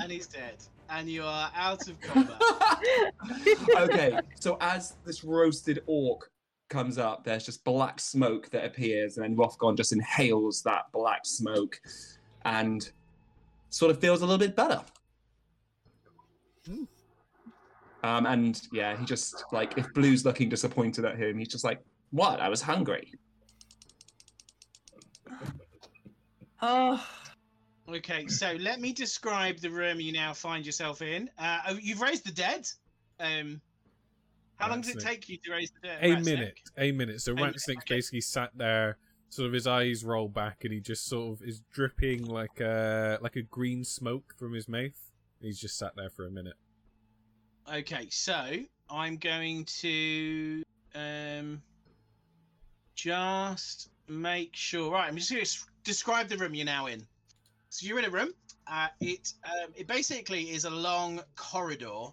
[0.00, 0.56] And he's dead.
[0.90, 2.40] And you are out of combat.
[3.78, 6.30] okay, so as this roasted orc
[6.70, 11.26] comes up, there's just black smoke that appears, and then Rothgon just inhales that black
[11.26, 11.80] smoke
[12.44, 12.90] and
[13.68, 14.80] sort of feels a little bit better.
[18.02, 21.82] Um, and yeah, he just like if Blue's looking disappointed at him, he's just like,
[22.10, 22.40] "What?
[22.40, 23.12] I was hungry."
[26.62, 27.06] Oh,
[27.88, 31.28] okay, so let me describe the room you now find yourself in.
[31.38, 32.66] Uh, oh, you've raised the dead.
[33.18, 33.60] Um,
[34.60, 35.98] how long does it take you to raise the dead?
[36.02, 36.24] A Ratsnick?
[36.24, 36.60] minute.
[36.78, 37.20] A minute.
[37.20, 37.96] So minute, Ratsnick's okay.
[37.96, 38.98] basically sat there
[39.30, 43.18] sort of his eyes roll back and he just sort of is dripping like a
[43.22, 45.10] like a green smoke from his mouth.
[45.40, 46.56] He's just sat there for a minute.
[47.72, 48.56] Okay, so
[48.90, 50.62] I'm going to
[50.94, 51.62] um
[52.94, 54.92] just make sure.
[54.92, 57.06] Right, I'm just going to describe the room you're now in.
[57.70, 58.30] So you're in a room.
[58.66, 62.08] Uh, it um, it basically is a long corridor,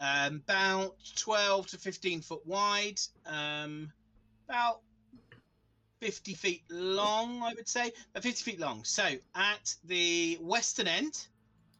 [0.00, 3.92] um, about 12 to 15 foot wide, um,
[4.48, 4.80] about
[6.00, 8.82] 50 feet long, I would say, about 50 feet long.
[8.84, 9.04] So
[9.34, 11.26] at the western end,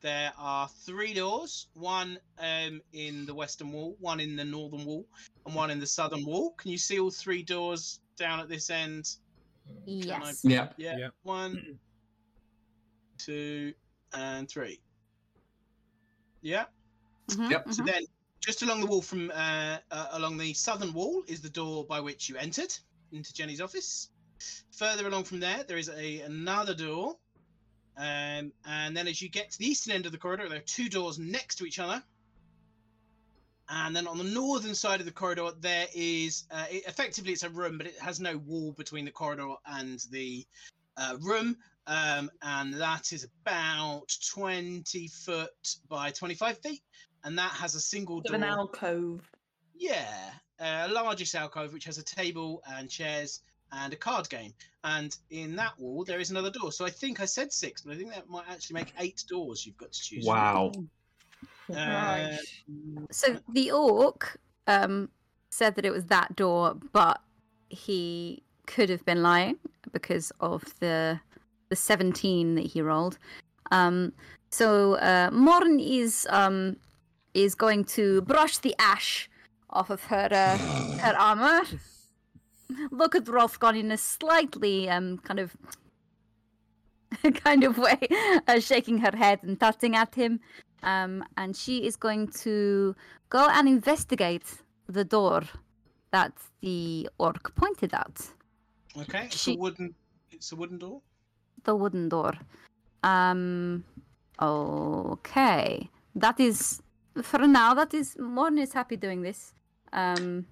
[0.03, 5.07] there are three doors one um, in the western wall, one in the northern wall,
[5.47, 6.53] and one in the southern wall.
[6.59, 9.17] Can you see all three doors down at this end?
[9.67, 10.41] Can I- Yes.
[10.45, 10.69] Yeah.
[10.77, 10.99] Yeah.
[10.99, 11.09] Yeah.
[11.23, 11.79] One,
[13.19, 13.73] two,
[14.13, 14.81] and three.
[16.43, 16.65] Yeah.
[17.31, 17.67] Mhm, Yep.
[17.71, 17.87] So mhm.
[17.87, 18.03] then,
[18.45, 22.01] just along the wall from uh, uh, along the southern wall is the door by
[22.01, 22.73] which you entered
[23.13, 24.11] into Jenny's office.
[24.73, 27.17] Further along from there, there is a another door,
[27.97, 30.63] um, and then as you get to the eastern end of the corridor, there are
[30.63, 32.05] two doors next to each other.
[33.69, 37.45] And then on the northern side of the corridor, there is uh, it, effectively it's
[37.45, 40.47] a room, but it has no wall between the corridor and the
[40.97, 41.57] uh, room.
[41.87, 45.51] Um, and that is about 20 foot
[45.89, 46.83] by 25 feet.
[47.25, 48.37] And that has a single door.
[48.37, 49.21] of an alcove.
[49.75, 53.41] Yeah, a largest alcove which has a table and chairs
[53.73, 54.53] and a card game.
[54.85, 56.73] And in that wall, there is another door.
[56.73, 59.65] So I think I said six, but I think that might actually make eight doors
[59.65, 60.25] you've got to choose.
[60.25, 60.35] from.
[60.35, 60.73] Wow.
[61.71, 62.39] Uh, Right.
[63.11, 65.09] So the orc um,
[65.51, 67.21] said that it was that door, but
[67.69, 69.59] he could have been lying
[69.93, 71.21] because of the
[71.69, 73.19] the seventeen that he rolled.
[73.71, 74.13] Um,
[74.51, 76.77] so uh, Morn is um,
[77.35, 79.29] is going to brush the ash
[79.71, 80.59] off of her uh,
[80.99, 81.63] her armor.
[82.91, 85.57] Look at Rothgon in a slightly um, kind of
[87.45, 87.99] kind of way,
[88.47, 90.41] uh, shaking her head and touching at him.
[90.83, 92.95] Um, and she is going to
[93.29, 94.45] go and investigate
[94.89, 95.43] the door
[96.13, 96.33] that
[96.63, 98.21] the orc pointed out.
[98.97, 99.95] Okay, it's She- a wooden.
[100.31, 101.03] It's a wooden door.
[101.65, 102.33] The wooden door.
[103.03, 103.85] Um.
[104.41, 105.91] Okay.
[106.15, 106.81] That is
[107.23, 107.75] for now.
[107.75, 109.53] That is Morn is happy doing this.
[109.93, 110.47] Um.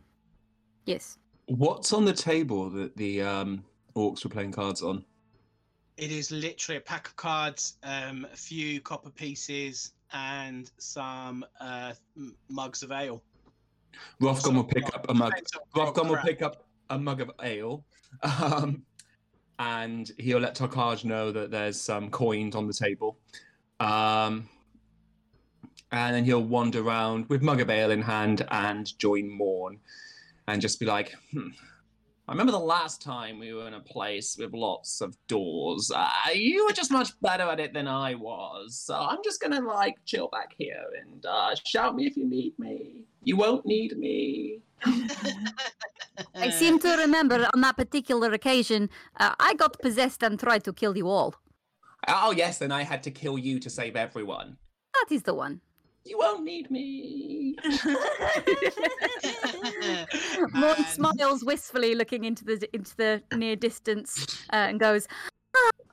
[0.84, 1.18] Yes.
[1.46, 3.64] What's on the table that the um,
[3.94, 5.04] orcs were playing cards on?
[5.96, 11.92] It is literally a pack of cards, um, a few copper pieces, and some uh,
[12.16, 13.22] m- mugs of ale.
[14.20, 15.30] Rothgon will pick up a mug.
[15.30, 17.84] Depends on Rothgon will pick up a mug of ale,
[18.22, 18.82] um,
[19.58, 23.18] and he'll let Tokaj know that there's some coins on the table.
[23.80, 24.48] Um,
[25.90, 29.78] and then he'll wander around with mug of ale in hand and join Morn,
[30.46, 31.48] and just be like, hmm,
[32.26, 35.90] "I remember the last time we were in a place with lots of doors.
[35.94, 38.78] Uh, you were just much better at it than I was.
[38.78, 42.58] So I'm just gonna like chill back here and uh, shout me if you need
[42.58, 43.04] me.
[43.22, 44.60] You won't need me."
[46.34, 50.72] I seem to remember on that particular occasion, uh, I got possessed and tried to
[50.72, 51.34] kill you all.
[52.06, 54.56] Oh yes, and I had to kill you to save everyone.
[54.94, 55.60] That is the one.
[56.08, 57.54] You won't need me.
[60.54, 65.14] Morn smiles wistfully, looking into the into the near distance, uh, and goes, "Ah,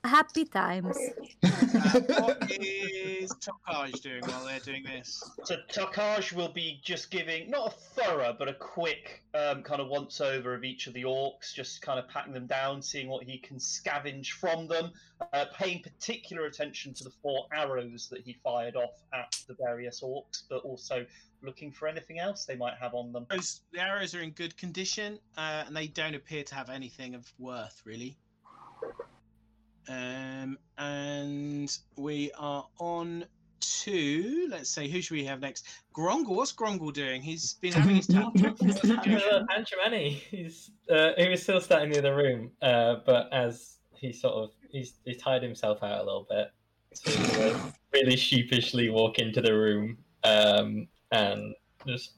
[0.03, 0.97] "Happy times."
[1.43, 5.21] Uh, what is Tokaj doing while they're doing this?
[5.43, 9.87] So Tokaj will be just giving not a thorough but a quick um, kind of
[9.87, 13.23] once over of each of the orcs, just kind of patting them down, seeing what
[13.23, 14.91] he can scavenge from them,
[15.33, 20.01] uh, paying particular attention to the four arrows that he fired off at the various
[20.01, 21.05] orcs, but also
[21.41, 23.25] looking for anything else they might have on them.
[23.29, 27.15] Those- The arrows are in good condition, uh, and they don't appear to have anything
[27.15, 28.17] of worth, really.
[29.87, 33.25] Um, and we are on
[33.59, 35.67] to let's say who should we have next?
[35.93, 36.35] Grongle.
[36.35, 37.21] What's Grongle doing?
[37.21, 38.27] He's been having his tap.
[38.35, 43.77] Uh, Antromani, he's uh, he was still standing in the other room, uh, but as
[43.93, 46.51] he sort of he's he's tired himself out a little bit,
[46.93, 51.53] so he's uh, really sheepishly walk into the room um, and
[51.87, 52.13] just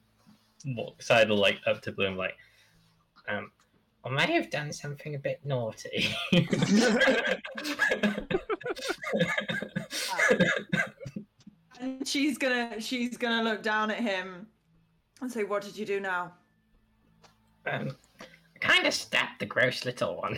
[0.76, 2.36] walk sidle like up to Bloom like,
[3.30, 3.52] um,
[4.08, 6.16] I may have done something a bit naughty.
[11.80, 14.48] And she's gonna she's gonna look down at him
[15.22, 16.34] and say, "What did you do now?"
[17.68, 20.38] um, I kind of stabbed the gross little one.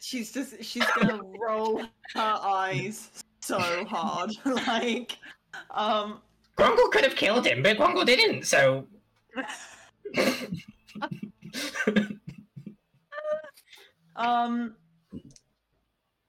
[0.00, 1.82] She's just she's gonna roll
[2.14, 3.10] her eyes
[3.40, 5.18] so hard, like,
[5.70, 6.20] um,
[6.56, 8.86] Grongle could have killed him, but Grongle didn't, so.
[14.16, 14.74] um,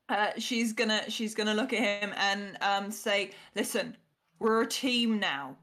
[0.10, 3.96] uh, she's gonna she's gonna look at him and um say, "Listen,
[4.40, 5.58] we're a team now."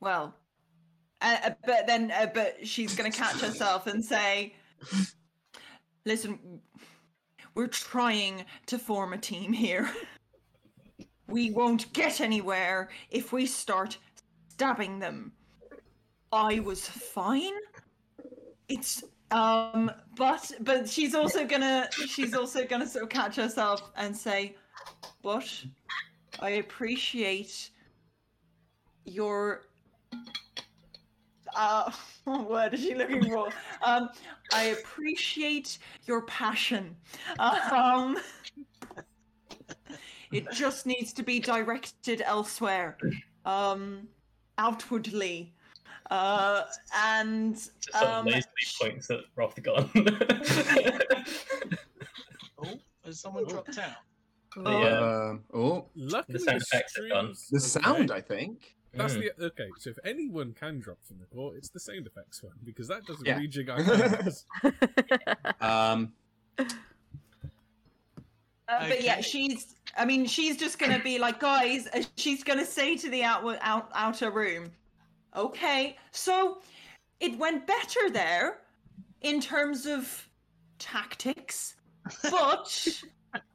[0.00, 0.34] Well,
[1.20, 4.54] uh, uh, but then uh, but she's gonna catch herself and say,
[6.04, 6.60] "Listen,
[7.54, 9.90] we're trying to form a team here.
[11.26, 13.98] We won't get anywhere if we start
[14.48, 15.32] stabbing them.
[16.32, 17.52] I was fine.
[18.68, 24.16] It's um but but she's also gonna she's also gonna sort of catch herself and
[24.16, 24.56] say,
[25.22, 25.48] But
[26.40, 27.70] I appreciate
[29.04, 29.62] your
[31.56, 31.90] uh
[32.24, 33.48] what word is she looking for?
[33.82, 34.10] Um
[34.52, 36.96] I appreciate your passion.
[37.38, 38.18] Um
[40.32, 42.98] it just needs to be directed elsewhere.
[43.44, 44.08] Um
[44.58, 45.54] outwardly.
[46.10, 46.62] Uh
[46.96, 49.88] and Just sort of um lazily points at Rothgon.
[52.60, 53.92] Oh, has someone dropped out?
[54.56, 54.98] Yeah.
[55.30, 57.34] Um, oh, Luckily, sound effects are done.
[57.52, 58.18] the sound, okay.
[58.18, 58.74] I think.
[58.94, 59.30] That's Mm.
[59.38, 59.68] the okay.
[59.78, 63.04] So if anyone can drop from the core, it's the sound effects one because that
[63.06, 63.38] doesn't Yeah.
[63.38, 63.78] rejig our.
[65.60, 66.12] Um,
[68.68, 69.74] Uh, But yeah, she's.
[69.96, 71.86] I mean, she's just gonna be like, guys.
[71.94, 74.70] uh, She's gonna say to the out, out outer room,
[75.34, 76.60] "Okay, so
[77.20, 78.62] it went better there
[79.20, 80.28] in terms of
[80.78, 81.74] tactics,
[82.30, 83.02] but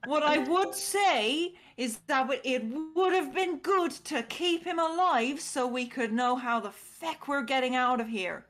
[0.06, 2.64] what I would say is that it
[2.96, 7.28] would have been good to keep him alive so we could know how the feck
[7.28, 8.46] we're getting out of here."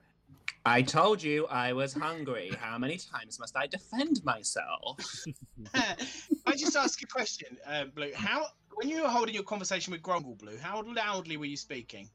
[0.66, 2.54] I told you I was hungry.
[2.58, 4.98] How many times must I defend myself?
[5.74, 8.12] I just ask a question, uh, Blue.
[8.16, 8.46] How,
[8.76, 12.10] when you were holding your conversation with Grumble, Blue, how loudly were you speaking?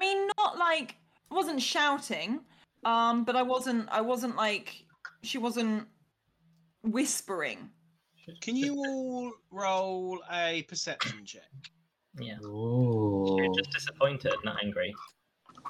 [0.00, 0.96] I mean, not like
[1.30, 2.40] I wasn't shouting,
[2.84, 3.88] um, but I wasn't.
[3.90, 4.84] I wasn't like
[5.22, 5.86] she wasn't
[6.82, 7.70] whispering.
[8.40, 11.42] Can you all roll a perception check?
[12.18, 12.38] yeah.
[12.44, 13.36] Ooh.
[13.38, 14.94] You're just disappointed, not angry.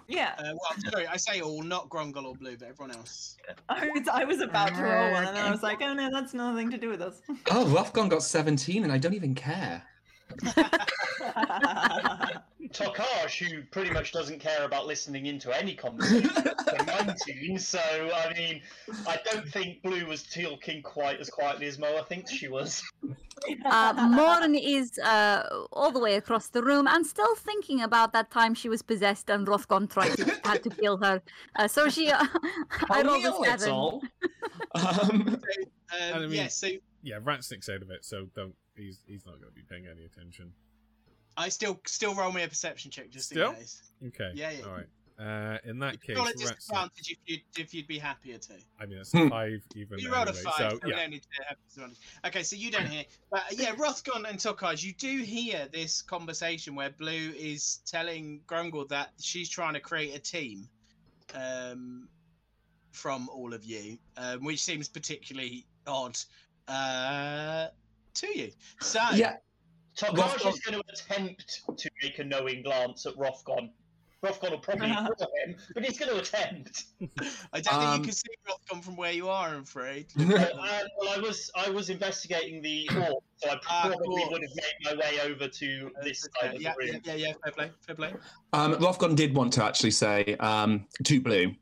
[0.08, 3.36] Yeah, Uh, well, sorry, I say all, not Grumble or Blue, but everyone else.
[3.68, 4.08] I was.
[4.08, 6.70] I was about to roll one, and then I was like, "Oh no, that's nothing
[6.70, 9.82] to do with us." Oh, Rothgon got 17 and I don't even care.
[12.72, 16.30] Tokaj, who pretty much doesn't care about listening into any conversation,
[16.86, 17.58] 19.
[17.58, 18.62] So, I mean,
[19.06, 22.82] I don't think Blue was talking quite as quietly as Moa thinks she was.
[23.64, 28.30] uh, Morn is uh, all the way across the room and still thinking about that
[28.30, 31.22] time she was possessed and Rothgon tried to had to kill her.
[31.56, 32.24] Uh, so she, uh,
[32.90, 33.74] I rolled Only a seven.
[33.74, 34.02] little.
[34.74, 35.42] um,
[35.92, 36.68] Um, I mean- yeah, so
[37.02, 38.54] yeah, Ratsnick's out of it, so don't.
[38.76, 40.52] He's he's not going to be paying any attention.
[41.36, 43.50] I still still roll me a perception check just Still?
[43.50, 43.82] in case.
[44.08, 44.30] Okay.
[44.34, 44.66] Yeah, yeah.
[44.66, 44.86] All right.
[45.20, 48.54] Uh, in that case, Roll a disadvantage if you'd, if you'd be happier to.
[48.80, 49.98] I mean, it's five even.
[49.98, 51.06] You rolled a anyway, five, So so yeah,
[51.76, 52.28] don't to.
[52.28, 53.04] Okay, so you don't hear.
[53.30, 58.88] But yeah, Rothgon and Tokaj, you do hear this conversation where Blue is telling Grongle
[58.88, 60.66] that she's trying to create a team
[61.34, 62.08] um,
[62.92, 66.18] from all of you, um, which seems particularly odd
[66.66, 67.66] uh,
[68.14, 68.52] to you.
[68.80, 69.36] So yeah,
[70.00, 73.70] Tokaj Rothgon- is going to attempt to make a knowing glance at Rothgon.
[74.22, 76.84] Rothgon will probably ignore him, but he's going to attempt.
[77.54, 80.06] I don't think Um, you can see Rothgon from where you are, I'm afraid.
[80.18, 84.30] Uh, and, well, I was I was investigating the orb, so I Ah, probably cool.
[84.32, 87.00] would have made my way over to this side of the yeah, room.
[87.04, 88.12] yeah, yeah, yeah, fair play, fair play.
[88.52, 91.54] Um, Rothgon did want to actually say um, to Blue.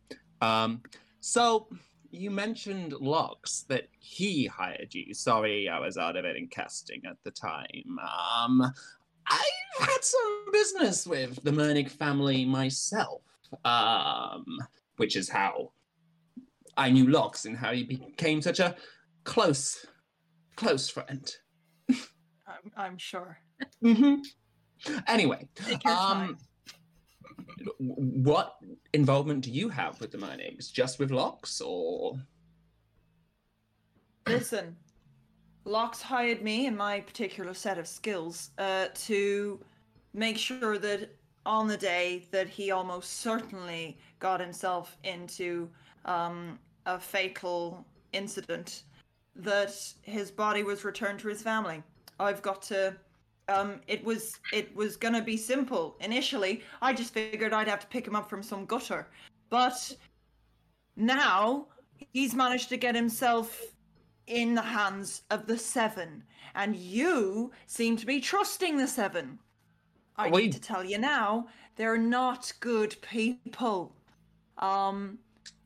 [0.43, 0.83] Um,
[1.21, 1.69] so
[2.11, 5.13] you mentioned Locks that he hired you.
[5.15, 7.99] Sorry, I was out of it in casting at the time.
[7.99, 8.63] Um,
[9.31, 13.23] I've had some business with the Mernig family myself,
[13.65, 14.45] um,
[14.97, 15.73] which is how
[16.77, 18.77] I knew Locks and how he became such a
[19.25, 19.85] close,
[20.57, 21.31] close friend.
[21.91, 23.39] I'm, I'm sure.
[23.83, 24.17] hmm
[25.07, 25.49] Anyway,
[25.87, 26.39] um,
[27.79, 28.57] what
[28.93, 30.73] involvement do you have with the Mernigs?
[30.73, 32.19] Just with Locks, or
[34.27, 34.77] Listen,
[35.65, 39.61] Locks hired me and my particular set of skills uh, to
[40.15, 41.11] make sure that
[41.47, 45.69] on the day that he almost certainly got himself into
[46.05, 48.83] um, a fatal incident,
[49.37, 51.83] that his body was returned to his family.
[52.21, 52.97] I've got to.
[53.49, 56.63] Um, it was it was gonna be simple initially.
[56.83, 59.09] I just figured I'd have to pick him up from some gutter,
[59.49, 59.97] but
[60.97, 61.69] now
[62.13, 63.75] he's managed to get himself
[64.27, 66.23] in the hands of the Seven,
[66.55, 69.39] and you seem to be trusting the Seven.
[70.17, 73.97] I We- need to tell you now, they're not good people.
[74.59, 75.19] Um,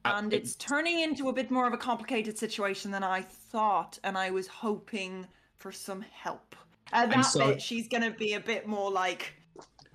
[0.05, 3.23] Uh, and it- it's turning into a bit more of a complicated situation than I
[3.23, 5.27] thought, and I was hoping
[5.59, 6.55] for some help.
[6.93, 9.35] At that sorry- bit, she's gonna be a bit more like,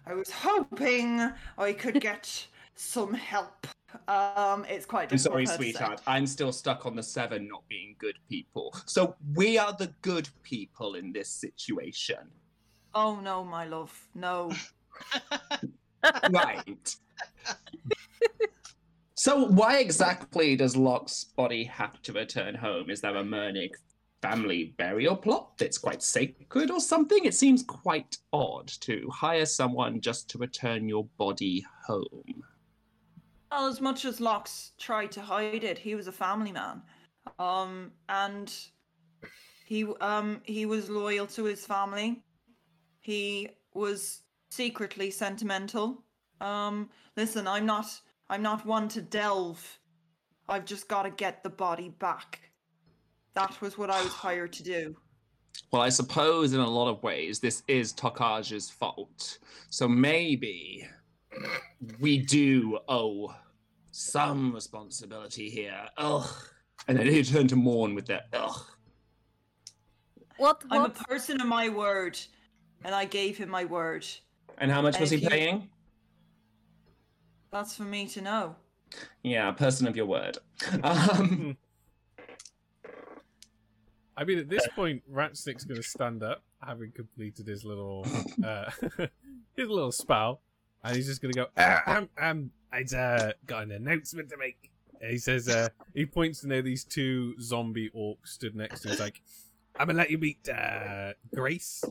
[0.05, 3.67] I was hoping I could get some help.
[4.07, 6.01] Um, it's quite I'm sorry, sweetheart.
[6.07, 8.75] I'm still stuck on the seven not being good people.
[8.85, 12.29] So we are the good people in this situation.
[12.93, 14.51] Oh no, my love, no.
[16.31, 16.95] right.
[19.15, 22.89] so why exactly does Locke's body have to return home?
[22.89, 23.71] Is there a Mernig
[24.21, 27.25] family burial plot that's quite sacred or something?
[27.25, 32.43] It seems quite odd to hire someone just to return your body home.
[33.51, 36.81] Well, as much as Locks tried to hide it, he was a family man,
[37.39, 38.53] um, and
[39.65, 42.23] he um he was loyal to his family.
[42.99, 46.03] He was secretly sentimental.
[46.41, 47.85] Um, listen, I'm not
[48.29, 49.79] I'm not one to delve.
[50.49, 52.46] I've just got to get the body back.
[53.37, 54.95] That was what I was hired to do.
[55.71, 59.37] Well, I suppose in a lot of ways this is Tokaj's fault.
[59.69, 60.87] So maybe
[61.99, 63.35] we do owe
[63.91, 65.85] some responsibility here.
[65.97, 66.27] Ugh.
[66.87, 68.25] And then he turned to Morn with that.
[68.33, 68.59] Ugh.
[70.37, 70.63] What?
[70.71, 72.17] I'm a person of my word,
[72.83, 74.03] and I gave him my word.
[74.57, 75.69] And how much was he If you- paying?
[77.51, 78.55] That's for me to know.
[79.21, 80.39] Yeah, a person of your word.
[80.83, 81.55] Um,
[84.17, 88.05] I mean, at this point, Ratsnick's going to stand up, having completed his little
[88.43, 88.71] uh,
[89.55, 90.41] his little spell,
[90.83, 91.45] and he's just going to go.
[91.55, 94.71] "Ah, um, um, I've uh, got an announcement to make.
[94.99, 98.87] And he says, uh, he points to now these two zombie orcs stood next to
[98.87, 98.91] him.
[98.93, 99.21] He's like,
[99.79, 101.83] I'm gonna let you meet uh, Grace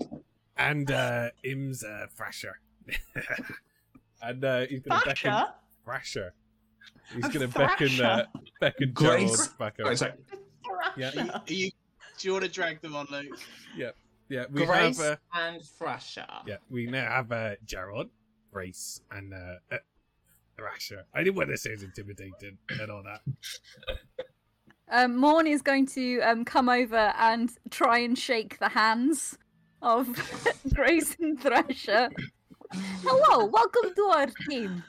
[0.57, 2.59] and uh, Im's uh, Thrasher.
[4.23, 5.55] and uh, he's gonna beckon Basha?
[5.85, 6.35] Thrasher.
[7.15, 8.27] He's Oh, gonna beckon uh,
[8.61, 9.97] beckon Grace- Gerald back oh, up.
[9.97, 10.13] sorry.
[10.97, 11.71] Yeah, Are you, are you,
[12.19, 13.39] do you want to drag them on, Luke?
[14.29, 15.19] Yeah, we Grace have.
[15.35, 16.27] Uh, and Thrasher.
[16.47, 18.09] Yeah, we now have uh, Gerald,
[18.53, 19.79] Grace, and uh, uh,
[20.57, 21.05] Thrasher.
[21.15, 23.21] I didn't want to say it's intimidating and all that.
[24.91, 29.37] Um, Morn is going to um, come over and try and shake the hands
[29.83, 30.09] of
[30.75, 32.11] Grace and Thrasher.
[32.73, 34.85] Hello, welcome to our team.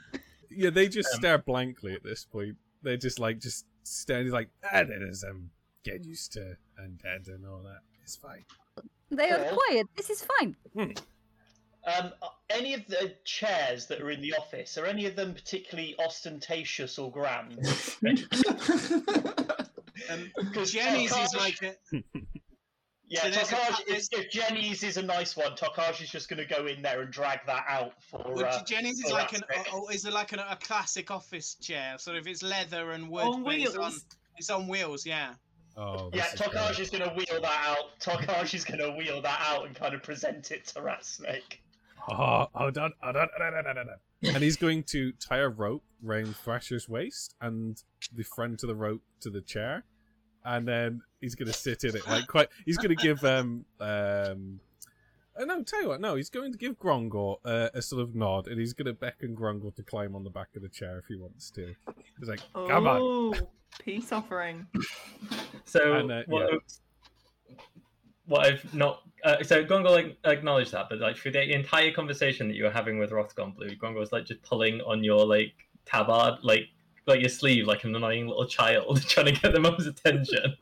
[0.50, 2.56] Yeah, they just stare blankly at this point.
[2.82, 5.50] They're just like, just staring, like, ah, that is, um,
[5.84, 7.80] get used to undead and all that.
[8.02, 8.44] It's fine.
[9.10, 9.86] They are quiet.
[9.96, 10.56] This is fine.
[10.76, 12.12] Um,
[12.50, 16.98] any of the chairs that are in the office are any of them particularly ostentatious
[16.98, 17.58] or grand?
[20.10, 21.74] Um, Because Jenny's is like a,
[23.08, 26.38] yeah, so there's a- if, if Jenny's is a nice one, Tokaj is just going
[26.38, 28.22] to go in there and drag that out for.
[28.32, 31.10] well, Uh, Jenny's is oh, like an that's oh, is it like an, a classic
[31.10, 31.96] office chair?
[31.98, 34.04] Sort of, it's leather and wood, On but it's on wheels.
[34.36, 35.04] it's on wheels.
[35.04, 35.34] Yeah.
[35.78, 36.52] Oh, yeah, this is great.
[36.52, 38.00] Tokaj is going to wheel that out.
[38.00, 41.60] Tokaj is going to wheel that out and kind of present it to Ratsnick.
[42.10, 44.34] Oh, hold on, hold on, hold on, hold on.
[44.34, 47.80] And he's going to tie a rope round Thrasher's waist and
[48.12, 49.84] the front of the rope to the chair,
[50.44, 52.48] and then he's going to sit in it like quite.
[52.64, 54.60] He's going to give um um.
[55.38, 56.00] Uh, no, tell you what.
[56.00, 58.92] No, he's going to give Grongor uh, a sort of nod, and he's going to
[58.92, 61.74] beckon Grongor to climb on the back of the chair if he wants to.
[62.18, 63.34] He's like, "Come on!" Oh,
[63.82, 64.66] peace offering.
[65.64, 67.56] So And, uh, what, yeah.
[68.24, 72.48] what I've not uh, so Grongle like, acknowledged that, but like through the entire conversation
[72.48, 75.52] that you were having with Rothgon Blue, Grongle was like just pulling on your like
[75.84, 76.68] tabard, like
[77.06, 80.56] like your sleeve, like an annoying little child trying to get the mum's attention.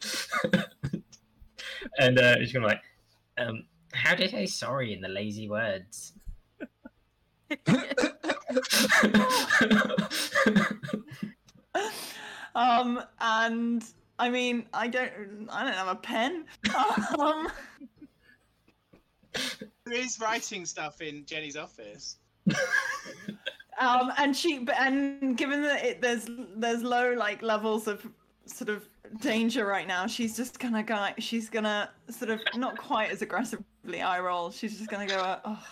[1.98, 2.82] and uh, he's gonna like,
[3.38, 3.64] um,
[3.96, 6.12] how did I say sorry in the lazy words?
[12.54, 13.84] um, and
[14.18, 16.44] I mean, I don't, I don't have a pen.
[17.18, 17.48] Um,
[19.84, 22.16] There is writing stuff in Jenny's office.
[23.78, 26.26] um, and she, and given that it, there's
[26.56, 28.06] there's low like levels of
[28.46, 28.88] sort of
[29.20, 31.08] danger right now, she's just gonna go.
[31.18, 33.20] She's gonna sort of not quite as
[33.86, 34.50] aggressively eye roll.
[34.50, 35.62] She's just gonna go, uh, oh,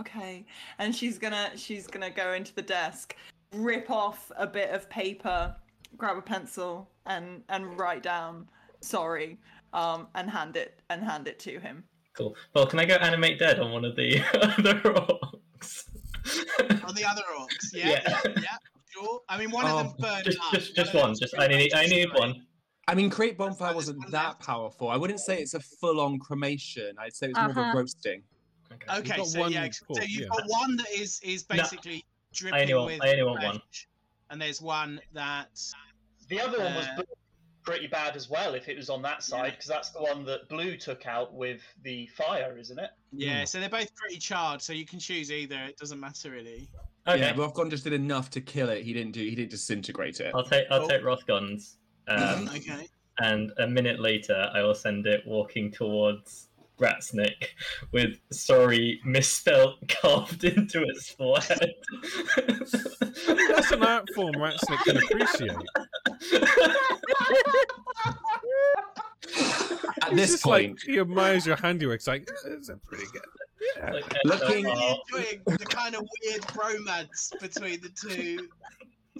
[0.00, 0.44] okay,
[0.78, 3.16] and she's gonna she's gonna go into the desk,
[3.52, 5.54] rip off a bit of paper,
[5.96, 8.48] grab a pencil, and and write down
[8.80, 9.38] sorry,
[9.72, 11.84] um, and hand it and hand it to him.
[12.16, 12.34] cool.
[12.54, 14.20] Well, can I go animate dead on one of the
[14.58, 15.84] other orcs?
[16.86, 17.72] On the other orcs.
[17.72, 17.88] Yeah.
[17.88, 18.00] Yeah.
[18.06, 18.20] Yeah.
[18.36, 18.56] yeah,
[18.90, 19.20] Sure.
[19.28, 20.52] I mean, one of Oh, them burned just up.
[20.52, 21.14] just just one.
[21.18, 22.18] Just I need I need destroyed.
[22.20, 22.46] one.
[22.90, 24.88] I mean, Create Bonfire wasn't that powerful.
[24.88, 26.96] I wouldn't say it's a full-on cremation.
[26.98, 27.70] I'd say it's more of Uh-huh.
[27.72, 28.24] a roasting.
[28.72, 28.98] Okay.
[28.98, 30.26] Okay, got so one yeah, port, so you've yeah.
[30.28, 33.42] got one that is is No, basically dripping I only want with I only want
[33.44, 33.60] one.
[34.30, 35.56] and there's one that
[36.28, 37.02] The other one was Uh,
[37.62, 39.50] pretty bad as well if it was on that side, Yeah.
[39.50, 42.90] because that's the one that blue took out with the fire, isn't it?
[43.12, 45.58] Yeah, so they're both pretty charred, so you can choose either.
[45.64, 46.68] It doesn't matter really.
[47.06, 48.82] Okay, Yeah, Rothgon just did enough to kill it.
[48.84, 49.20] He didn't do.
[49.24, 50.32] He didn't disintegrate it.
[50.34, 50.88] I'll take I'll Cool.
[50.88, 51.78] take Rothgon's.
[52.08, 52.88] Um, Okay.
[53.18, 56.48] and a minute later, I will send it walking towards
[56.78, 57.48] Ratsnick
[57.92, 61.74] with "sorry" misspelt carved into its forehead.
[62.36, 65.50] That's an art form Ratsnick can appreciate.
[70.02, 71.96] At He's this just point, like, he admires your handiwork.
[71.96, 73.22] It's like, "This is pretty good.
[73.76, 73.92] Yeah.
[73.92, 78.48] Like, Looking- uh, Really the kind of weird bromance between the two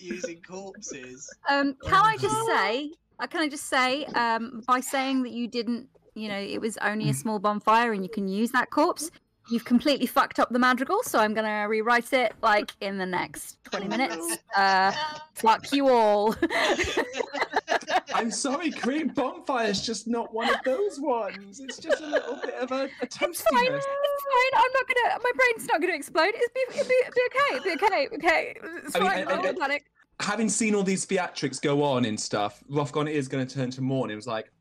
[0.00, 1.28] using corpses.
[1.48, 2.90] Um, can I just say?
[3.18, 4.04] Uh, can I just say?
[4.14, 8.02] Um, by saying that you didn't, you know, it was only a small bonfire and
[8.02, 9.10] you can use that corpse.
[9.50, 13.62] You've completely fucked up the madrigal, so I'm gonna rewrite it like in the next
[13.64, 14.38] 20 minutes.
[14.56, 14.92] Uh,
[15.34, 16.36] fuck you all.
[18.14, 21.60] I'm sorry, Green Bonfire is just not one of those ones.
[21.60, 23.32] It's just a little bit of a, a It's fine.
[23.32, 24.52] It's fine.
[24.54, 25.18] I'm not gonna.
[25.22, 26.32] My brain's not gonna explode.
[26.34, 27.56] It's be, it'll be, it'll be okay.
[27.56, 28.08] It'll be okay.
[28.14, 28.56] Okay.
[28.84, 29.28] It's I mean, fine.
[29.28, 29.84] I- I- panic.
[30.20, 33.80] Having seen all these theatrics go on and stuff, Rothgon is going to turn to
[33.80, 34.10] Morn.
[34.10, 34.52] It was like,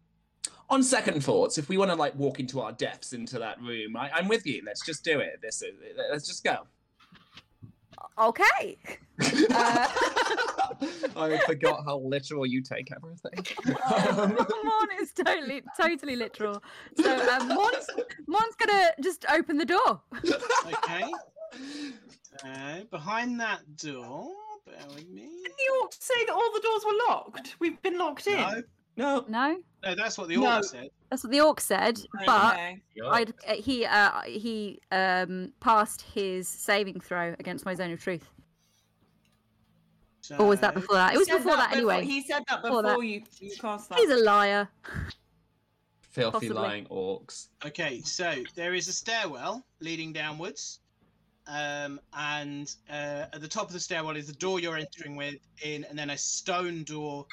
[0.69, 3.95] on second thoughts, if we want to like walk into our depths into that room,
[3.95, 4.61] I, I'm with you.
[4.65, 5.39] Let's just do it.
[5.41, 5.73] This is,
[6.11, 6.67] let's just go.
[8.17, 8.77] Okay.
[9.53, 9.87] Uh,
[11.15, 13.45] I forgot how literal you take everything.
[13.89, 16.61] Um, Morn is totally, totally literal.
[17.01, 17.87] So um, Morn's,
[18.27, 20.01] Morn's gonna just open the door.
[20.65, 21.11] Okay.
[22.43, 24.29] Uh, behind that door,
[24.65, 25.21] bear with me.
[25.21, 27.55] Didn't the say that all the doors were locked?
[27.59, 28.39] We've been locked in.
[28.39, 28.61] No,
[28.99, 30.55] no, No, no, that's what the No.
[30.57, 30.89] orc said.
[31.09, 31.99] that's what the orc said.
[32.25, 32.81] But Okay.
[33.11, 38.27] I'd, uh, he uh, he um, passed his saving throw against my zone of truth.
[40.37, 41.15] Or was that before that?
[41.15, 42.05] It was He said before that, before- anyway.
[42.05, 43.07] He said that Before before, that.
[43.07, 43.97] you, you cast that.
[43.97, 44.69] He's a liar.
[46.11, 46.55] filthy Possibly.
[46.55, 47.47] lying orcs.
[47.65, 50.81] Okay, so there is a stairwell leading downwards,
[51.47, 55.35] um, and uh, at the top of the stairwell is the door you're entering with
[55.63, 57.25] in, and then a stone door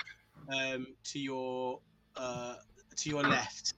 [0.49, 1.81] um, to your
[2.17, 2.55] uh,
[2.97, 3.75] to your left.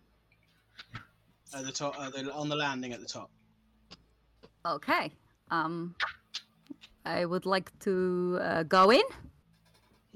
[1.55, 3.30] At the top, uh, the, on the landing at the top.
[4.66, 5.10] Okay.
[5.50, 5.94] Um,
[7.06, 9.02] I would like to uh, go in.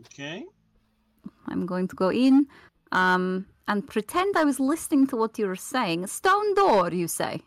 [0.01, 0.45] Okay.
[1.47, 2.47] I'm going to go in.
[2.93, 6.07] Um, and pretend I was listening to what you were saying.
[6.09, 7.41] Stone door, you say?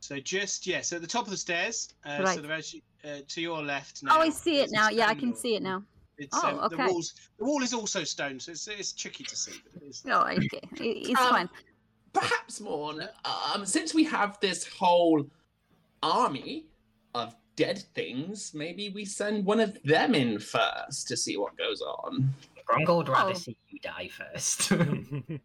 [0.00, 2.34] So just yeah, so at the top of the stairs, uh, Right.
[2.34, 2.62] so the very,
[3.04, 4.02] uh, to your left.
[4.02, 4.16] Now.
[4.16, 4.88] Oh, I see it now.
[4.88, 5.38] Yeah, I can door.
[5.38, 5.82] see it now.
[6.18, 6.76] It's, Oh, um, okay.
[6.76, 9.52] The walls, the wall is also stone, so it's, it's tricky to see.
[9.72, 10.02] But it is.
[10.08, 10.60] Oh, okay.
[10.72, 11.48] It's Um, fine.
[12.12, 13.08] Perhaps, Morn,
[13.54, 15.24] um, since we have this whole
[16.02, 16.66] army
[17.14, 21.80] of dead things, maybe we send one of them in first to see what goes
[21.82, 22.34] on.
[22.68, 23.34] Grongo would rather Oh.
[23.34, 24.68] see you die first.
[24.68, 25.38] Blue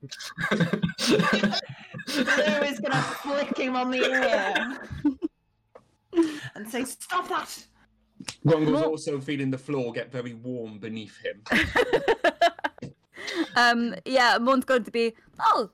[2.65, 4.89] is gonna flick him on the ear
[6.55, 7.65] and say, "Stop that!"
[8.43, 11.41] Rongo's Mor- also feeling the floor get very warm beneath him.
[13.55, 15.13] um, yeah, Morn's going to be.
[15.39, 15.69] Oh,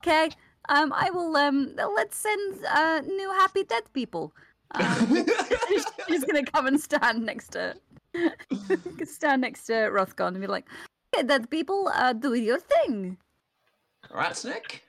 [0.00, 0.30] okay.
[0.68, 1.36] Um, I will.
[1.36, 4.32] Um, let's send uh new happy dead people.
[4.72, 5.26] Um,
[6.08, 7.74] she's gonna come and stand next to
[9.04, 10.66] stand next to Rothgon and be like,
[11.14, 13.18] "Okay, dead people, uh, do your thing."
[14.14, 14.80] Ratsnick?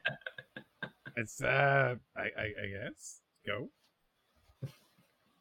[1.16, 3.70] It's uh, I, I, I guess go.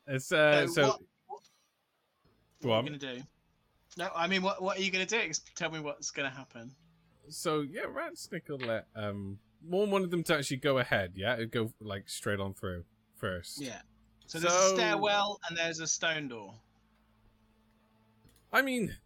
[0.06, 1.04] It's uh, So so what- go
[2.68, 2.86] What are on.
[2.86, 3.22] you gonna do?
[3.98, 5.20] No, I mean, what what are you gonna do?
[5.54, 6.72] Tell me what's gonna happen.
[7.28, 11.12] So yeah, Ratsnick will let um more wanted them to actually go ahead.
[11.14, 12.84] Yeah, It'd go like straight on through
[13.16, 13.60] first.
[13.60, 13.80] Yeah.
[14.26, 16.54] So there's a stairwell and there's a stone door.
[18.52, 18.96] I mean,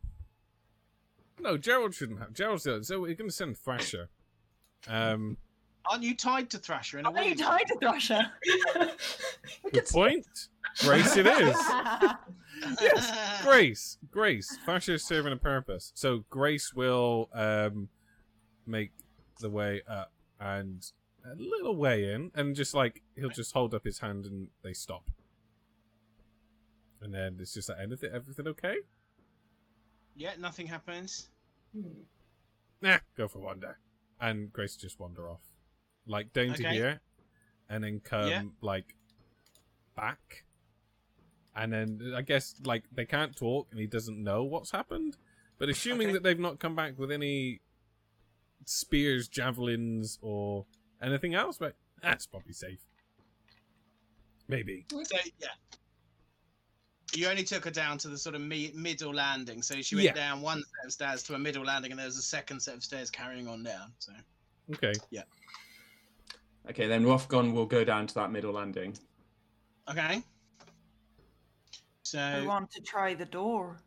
[1.41, 2.33] no, Gerald shouldn't have.
[2.33, 4.09] Gerald's the so we're going to send Thrasher.
[4.89, 5.37] Um,
[5.91, 8.31] Aren't you tied to Thrasher in a Are you tied to Thrasher?
[9.73, 10.27] good point.
[10.81, 11.57] Grace, it is.
[12.81, 14.59] Yes, Grace, Grace.
[14.65, 15.93] Thrasher's serving a purpose.
[15.95, 17.89] So Grace will um
[18.67, 18.93] make
[19.41, 20.85] the way up and
[21.25, 24.73] a little way in, and just like he'll just hold up his hand and they
[24.73, 25.11] stop.
[27.01, 28.77] And then it's just like anything, everything okay?
[30.15, 31.29] Yeah, nothing happens.
[32.81, 33.69] Nah, go for day.
[34.21, 35.43] And Grace just wander off.
[36.07, 36.73] Like down to Okay.
[36.75, 37.01] here
[37.69, 38.43] and then come Yeah.
[38.63, 38.95] like
[39.95, 40.46] back.
[41.57, 45.17] And then I guess like they can't talk and he doesn't know what's happened.
[45.59, 46.13] But assuming Okay.
[46.15, 47.61] that they've not come back with any
[48.67, 50.67] spears, javelins, or
[51.03, 52.81] anything else, but that's probably safe.
[54.49, 54.85] Maybe.
[54.91, 55.01] So
[55.39, 55.49] yeah.
[57.15, 60.07] You only took her down to the sort of me- middle landing, so she went
[60.07, 60.13] Yeah.
[60.13, 62.75] down one set of stairs to a middle landing, and there was a second set
[62.75, 63.93] of stairs carrying on down.
[63.99, 64.13] So
[64.75, 64.93] Okay.
[65.11, 65.23] Yeah.
[66.69, 68.99] Okay, then Rothgon will go down to that middle landing.
[69.89, 70.23] okay.
[72.15, 73.79] I So want to try the door.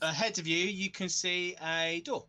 [0.00, 2.26] ahead of you, you can see a door.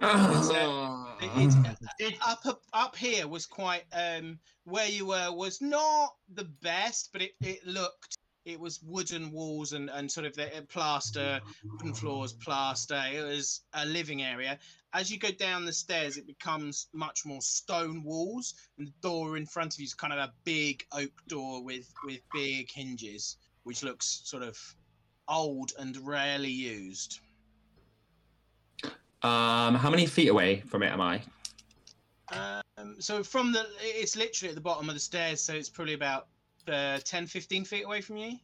[0.00, 1.16] Ah.
[1.20, 6.44] It- it- up, up up here was quite um where you were was not the
[6.62, 8.16] best but it, it looked
[8.46, 13.22] it was wooden walls and and sort of the uh, plaster wooden floors plaster it
[13.22, 14.58] was a living area
[14.94, 19.36] as you go down the stairs it becomes much more stone walls and the door
[19.36, 23.36] in front of you is kind of a big oak door with with big hinges
[23.64, 24.58] which looks sort of
[25.28, 27.20] old and rarely used
[29.22, 31.20] Um, how many feet away from it am I?
[32.32, 35.94] Um, so from the, it's literally at the bottom of the stairs, so it's probably
[35.94, 36.28] about
[36.68, 38.38] uh, 10, 15 feet away from you.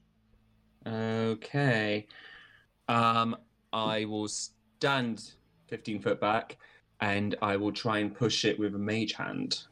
[0.87, 2.07] Okay.
[2.89, 3.37] Um,
[3.73, 5.31] I will stand
[5.69, 6.59] 15 foot back
[7.01, 9.65] and I will try and push it with a mage hand.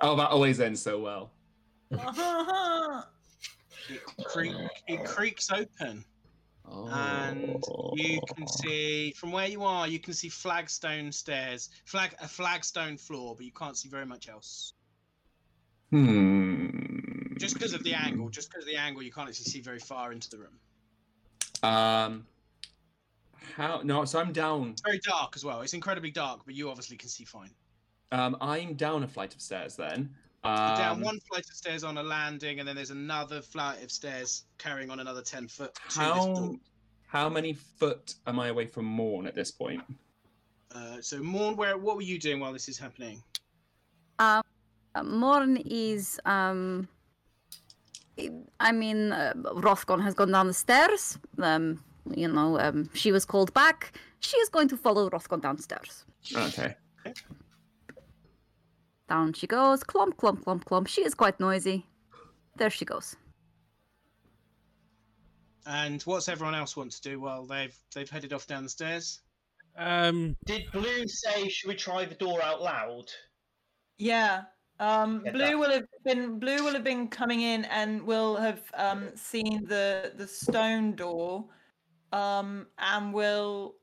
[0.00, 1.30] Oh, that always ends so well.
[3.88, 4.54] It, creak,
[4.86, 6.04] it creaks open,
[6.70, 6.88] Oh.
[6.88, 12.28] and you can see from where you are, you can see flagstone stairs, flag a
[12.28, 14.74] flagstone floor, but you can't see very much else.
[15.90, 16.68] Hmm.
[17.38, 19.78] Just because of the angle, just because of the angle, you can't actually see very
[19.78, 20.58] far into the room.
[21.62, 22.26] Um.
[23.56, 23.80] How?
[23.82, 24.04] No.
[24.04, 24.70] So I'm down.
[24.70, 25.62] It's very dark as well.
[25.62, 27.50] It's incredibly dark, but you obviously can see fine.
[28.12, 28.36] Um.
[28.40, 30.14] I'm down a flight of stairs then.
[30.44, 33.82] You're down Um, one flight of stairs on a landing, and then there's another flight
[33.82, 35.74] of stairs carrying on another ten foot.
[35.74, 36.26] to this How?
[36.34, 36.56] door.
[37.08, 39.82] How many foot am I away from Morn at this point?
[40.74, 43.22] Uh, so Morn, where what were you doing while this is happening?
[44.18, 44.42] Um,
[45.04, 46.88] Morn is um.
[48.58, 51.18] I mean, uh, Rothgon has gone down the stairs.
[51.38, 51.82] Um,
[52.14, 53.96] you know, um, she was called back.
[54.20, 56.04] She is going to follow Rothgon downstairs.
[56.34, 56.74] Okay.
[59.08, 59.82] Down she goes.
[59.82, 60.86] Clump, clump, clump, clump.
[60.86, 61.86] She is quite noisy.
[62.56, 63.16] There she goes.
[65.66, 69.20] And what's everyone else want to do while they've they've headed off down the stairs?
[69.76, 73.04] Um, did Blue say, should we try the door out loud?
[73.98, 74.42] Yeah.
[74.80, 78.62] Um, Blue that- will have been Blue will have been coming in and will have
[78.74, 81.46] um, seen the the stone door,
[82.12, 83.76] um, and will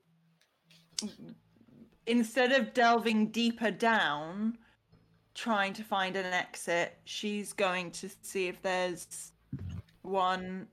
[2.06, 4.56] instead of delving deeper down,
[5.36, 9.32] trying to find an exit, she's going to see if there's
[10.02, 10.66] one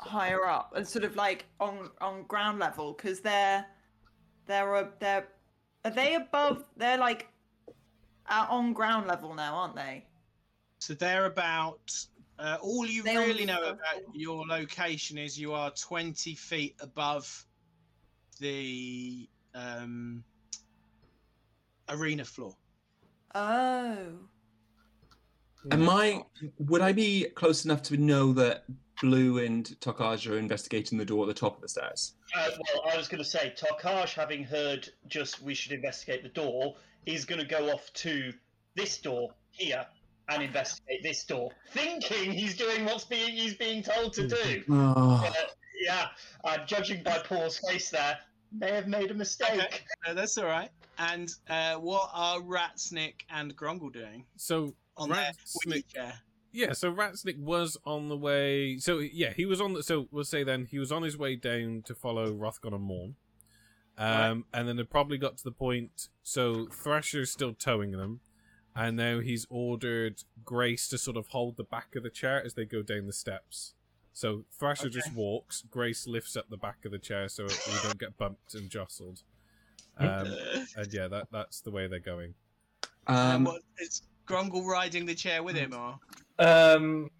[0.00, 3.64] higher up and sort of like on on ground level because they're
[4.46, 5.28] they're a, they're
[5.84, 7.28] are they above they're like
[8.28, 10.04] on ground level now aren't they
[10.78, 11.90] So they're about.
[12.38, 17.46] Uh, all you They really know about your location is you are twenty feet above
[18.40, 20.22] the um,
[21.88, 22.54] arena floor.
[23.38, 24.08] Oh
[25.70, 26.22] Am I?
[26.58, 28.64] Would I be close enough to know that
[29.02, 32.14] Blue and Tokaj are investigating the door at the top of the stairs?
[32.34, 36.28] Uh, well, I was going to say, Tokaj, having heard just we should investigate the
[36.30, 38.32] door, is going to go off to
[38.74, 39.84] this door here
[40.28, 44.62] and investigate this door, thinking he's doing what's being he's being told to do.
[44.70, 45.24] Oh.
[45.26, 45.32] Uh,
[45.78, 46.06] yeah,
[46.44, 48.18] uh, judging by Paul's face there,
[48.50, 49.50] may have made a mistake.
[49.50, 49.84] Okay.
[50.08, 50.70] Uh, that's all right.
[50.98, 56.14] And uh, what are Ratsnick and Grongle doing so on their Ratsnick, chair?
[56.52, 58.78] yeah, so Ratsnick was on the way.
[58.78, 59.82] So yeah, he was on the.
[59.82, 63.16] So we'll say then he was on his way down to follow Rothgon and Morn.
[63.98, 64.44] Um, Right.
[64.60, 66.08] and then it probably got to the point.
[66.22, 68.20] So Thrasher's still towing them,
[68.74, 72.54] and now he's ordered Grace to sort of hold the back of the chair as
[72.54, 73.72] they go down the steps.
[74.12, 75.62] So Thrasher just walks.
[75.70, 79.22] Grace lifts up the back of the chair so we don't get bumped and jostled.
[79.98, 80.26] Um,
[80.76, 82.34] and yeah, that that's the way they're going.
[83.06, 85.98] and Um, what, is Grongle riding the chair with him, or
[86.38, 87.10] Um,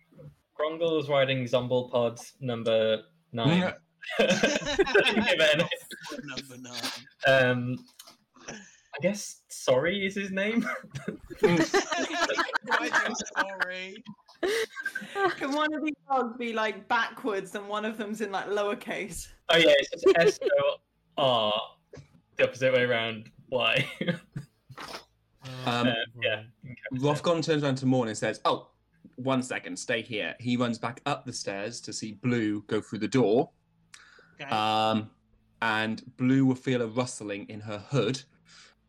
[0.58, 3.72] Grongle is riding Zomble Pods number nine.
[4.18, 5.68] Given.
[6.24, 6.82] number nine?
[7.26, 7.78] um,
[8.56, 10.66] I guess sorry is his name.
[11.42, 14.02] I'm sorry.
[15.36, 19.28] can one of these dogs be like backwards and one of them's in like lowercase
[19.48, 20.76] Oh yeah, it's just S O
[21.18, 21.60] R,
[22.36, 23.30] the opposite way around.
[23.48, 23.86] Why?
[25.64, 26.42] Um, Uh, yeah.
[26.94, 28.70] Rothgon turns around to Morn and says, "Oh,
[29.14, 32.98] one second, stay here." He runs back up the stairs to see Blue go through
[33.00, 33.50] the door.
[34.40, 34.50] Okay.
[34.50, 35.08] Um,
[35.62, 38.20] and Blue will feel a rustling in her hood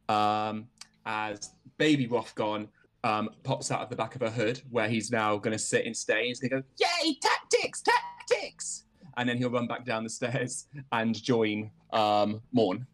[0.09, 0.67] um,
[1.06, 2.67] as baby Rothgon
[3.03, 5.85] um, pops out of the back of her hood where he's now going to sit
[5.85, 6.27] and stay.
[6.27, 8.85] He's going to go, "Yay, tactics, tactics!"
[9.17, 12.85] And then he'll run back down the stairs and join um, Morn.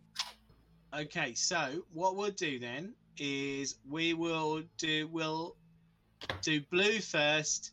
[0.96, 5.56] Okay, so what we'll do then is we will do we'll
[6.44, 7.72] do blue first,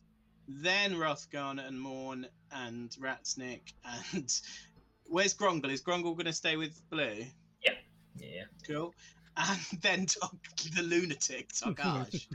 [0.49, 3.75] then Rothgon and Morn and Ratsnick
[4.15, 4.33] and
[5.07, 5.71] where's Grongle?
[5.71, 7.27] Is Grongle gonna stay with blue?
[7.63, 7.73] Yeah.
[8.17, 8.45] Yeah.
[8.67, 8.95] Cool.
[9.37, 10.37] And then Tok-
[10.75, 12.27] the lunatic Tokaj.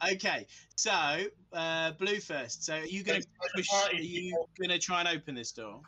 [0.12, 2.64] okay, so uh, blue first.
[2.64, 3.20] So are you gonna
[3.56, 3.68] push?
[3.72, 5.80] Are you gonna try and open this door?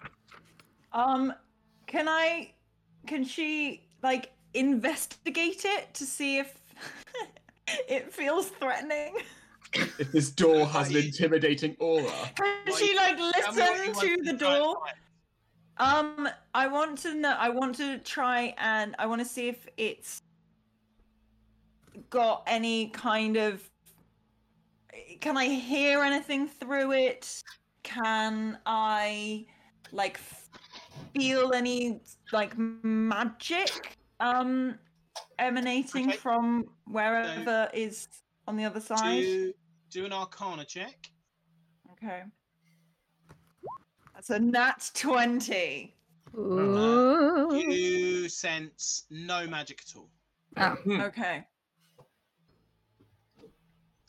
[0.92, 1.32] Um,
[1.86, 2.54] can I?
[3.06, 6.58] Can she like investigate it to see if
[7.88, 9.16] it feels threatening?
[9.74, 14.16] If this door has an intimidating aura, Can Well, she like Tell me what you
[14.16, 14.76] listen to the door?
[15.78, 17.34] Um, I want to know.
[17.38, 20.22] I want to try and I want to see if it's
[22.10, 23.62] got any kind of.
[25.20, 27.42] Can I hear anything through it?
[27.82, 29.46] Can I
[29.92, 30.18] like
[31.14, 32.00] feel any
[32.32, 34.78] like magic um
[35.38, 36.16] emanating Okay.
[36.16, 38.08] from wherever is
[38.48, 39.22] on the other side?
[39.22, 39.54] Do
[39.90, 41.10] do an Arcana check.
[41.92, 42.22] Okay.
[44.14, 45.94] That's a nat 20.
[46.38, 47.54] Ooh.
[47.54, 50.08] You sense no magic at all,
[50.56, 50.76] Oh.
[51.04, 51.44] Okay.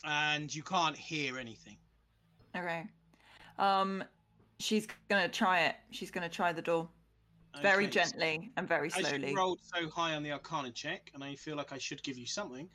[0.05, 1.77] and you can't hear anything.
[2.55, 2.85] Okay.
[3.59, 4.03] Um
[4.59, 5.75] she's going to try it.
[5.91, 6.87] She's going to try the door
[7.61, 9.29] very Okay, so- gently and very As slowly.
[9.31, 12.17] you rolled so high on the Arcana check, and I feel like I should give
[12.17, 12.69] you something.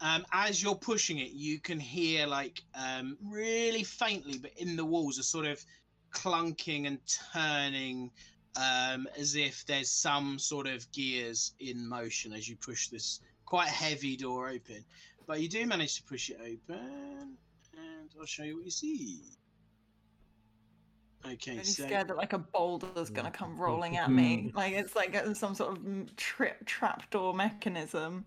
[0.00, 4.84] Um, as you're pushing it, you can hear like um, really faintly, but in the
[4.84, 5.64] walls, a sort of
[6.12, 6.98] clunking and
[7.32, 8.10] turning,
[8.56, 13.68] um, as if there's some sort of gears in motion as you push this quite
[13.68, 14.84] heavy door open.
[15.26, 17.36] But you do manage to push it open,
[17.72, 19.22] and I'll show you what you see.
[21.26, 24.52] Okay, really so scared that like a boulder's going to come rolling at me.
[24.54, 28.26] Like it's like uh, some sort of mm, trip trapdoor mechanism.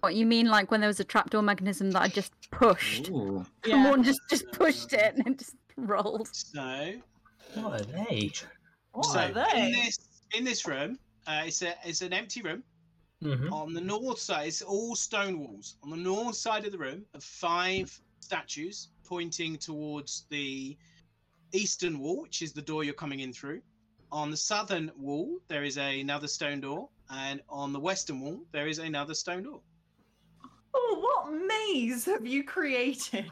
[0.00, 3.08] What you mean, like when there was a trapdoor mechanism that I just pushed?
[3.10, 3.46] Ooh.
[3.62, 6.28] Come on, just just pushed it and it just rolled.
[6.32, 6.94] so
[7.54, 8.30] What are they?
[8.92, 9.66] What so are they?
[9.66, 9.98] in this
[10.34, 10.98] in this room,
[11.28, 12.64] uh, it's a it's an empty room.
[13.22, 13.52] Mm-hmm.
[13.52, 15.76] On the north side, it's all stone walls.
[15.84, 20.76] On the north side of the room are five statues pointing towards the
[21.52, 23.60] eastern wall, which is the door you're coming in through.
[24.10, 28.66] On the southern wall, there is another stone door, and on the western wall, there
[28.68, 29.60] is another stone door.
[30.74, 33.30] Oh, what maze have you created?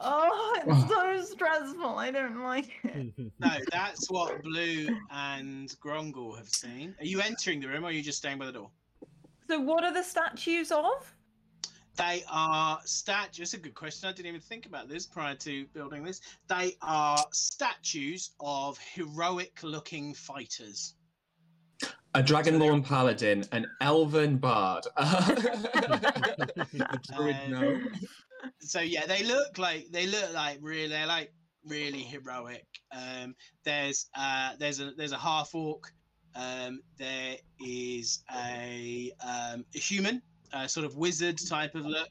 [0.00, 1.98] Oh, it's so stressful.
[1.98, 3.12] I don't like it.
[3.40, 6.94] No, that's what Blue and Grongle have seen.
[6.98, 8.70] Are you entering the room, or are you just staying by the door?
[9.48, 11.14] So, what are the statues of?
[11.98, 13.50] They are statues.
[13.50, 14.08] That's a good question.
[14.08, 16.20] I didn't even think about this prior to building this.
[16.48, 20.94] They are statues of heroic-looking fighters.
[22.14, 24.86] A Dragonborn paladin, an elven bard.
[27.02, 27.80] druid no.
[28.60, 31.32] So yeah, they look like they look like really they're like
[31.66, 32.66] really heroic.
[32.92, 35.92] Um, there's uh, there's a there's a half orc.
[36.34, 42.10] Um, there is a um, a human, a sort of wizard type of look.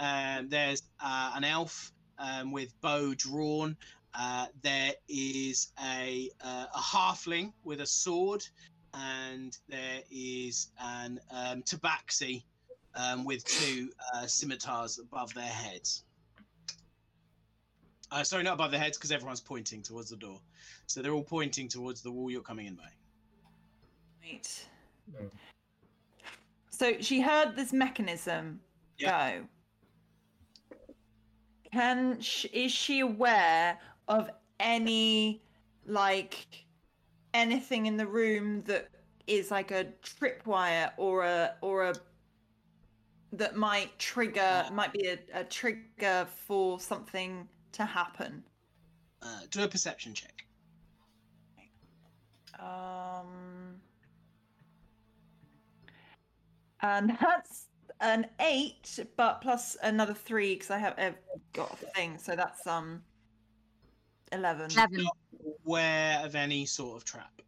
[0.00, 3.76] Um, there's uh, an elf um, with bow drawn.
[4.14, 8.42] Uh, there is a uh, a halfling with a sword,
[8.94, 12.44] and there is an um, tabaxi
[12.94, 16.04] um, with two uh, scimitars above their heads.
[18.10, 20.40] Uh, sorry, not above their heads because everyone's pointing towards the door.
[20.86, 22.88] So they're all pointing towards the wall you're coming in by.
[24.22, 24.66] Right.
[25.22, 25.30] Mm.
[26.76, 28.60] So she heard this mechanism
[29.00, 29.44] go.
[31.72, 34.28] Can sh- is she aware of
[34.60, 35.42] any
[35.86, 36.66] like
[37.32, 38.90] anything in the room that
[39.26, 41.94] is like a tripwire or a or a
[43.32, 48.44] that might trigger might be a, a trigger for something to happen?
[49.22, 50.44] Uh, do a perception check.
[52.60, 53.80] Um,
[56.82, 57.66] and that's
[58.00, 61.16] an eight, but plus another three because I have I've
[61.52, 62.18] got a thing.
[62.18, 63.02] So that's um
[64.32, 64.70] eleven.
[64.70, 65.06] Eleven.
[65.66, 67.40] Aware of any sort of trap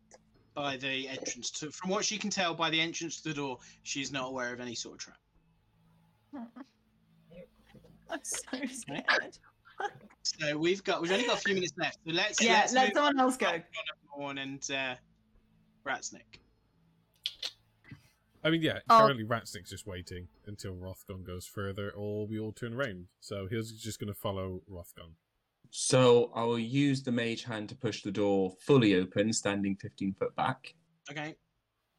[0.54, 1.70] by the entrance to.
[1.70, 4.60] From what she can tell by the entrance to the door, she's not aware of
[4.60, 5.18] any sort of trap.
[8.10, 9.38] I'm so scared.
[10.40, 11.98] So we've got we've only got a few minutes left.
[12.06, 13.60] So let's Yeah, let's let move someone else go.
[14.18, 14.94] on and uh,
[15.86, 16.40] Ratsnick.
[18.44, 19.00] I mean, yeah, Oh.
[19.00, 23.08] currently Ratsnick's just waiting until Rothgon goes further, or we all turn around.
[23.20, 25.12] So he's just going to follow Rothgon.
[25.70, 30.14] So I will use the mage hand to push the door fully open, standing 15
[30.14, 30.74] foot back.
[31.10, 31.34] Okay.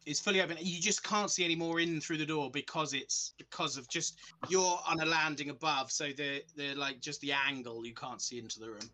[0.06, 0.56] It's fully open.
[0.60, 4.18] You just can't see any more in through the door because it's because of just
[4.48, 8.38] you're on a landing above, so the the like just the angle you can't see
[8.38, 8.90] into the room.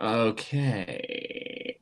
[0.00, 1.78] Okay.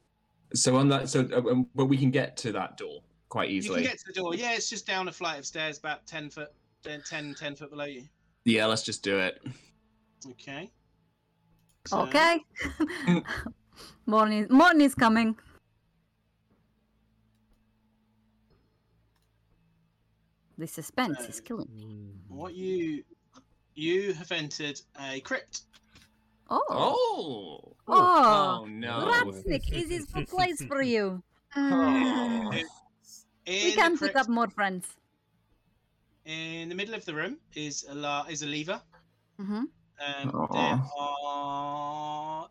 [0.54, 3.00] So on that, so uh, um, but we can get to that door
[3.34, 3.80] quite easily.
[3.80, 4.34] You can get to the door.
[4.36, 6.52] Yeah, it's just down a flight of stairs, about ten foot,
[6.84, 8.04] 10, 10, 10 foot below you.
[8.44, 9.42] Yeah, let's just do it.
[10.30, 10.70] Okay.
[11.88, 12.38] So- Okay.
[14.06, 15.34] morning, morning is coming.
[20.56, 22.12] The suspense is killing me.
[22.28, 23.02] What you
[23.74, 25.62] you have entered a crypt.
[26.48, 27.76] Oh, Oh.
[27.88, 29.10] Oh, Oh no.
[29.10, 31.20] Ratsnick, is this a place for you?
[31.56, 32.52] Oh.
[33.46, 34.86] In we the can pick up more friends.
[36.24, 38.80] in the middle of the room is a la- is a lever.
[39.38, 39.64] hmm
[40.00, 40.46] Um, Aw.
[40.52, 42.48] there are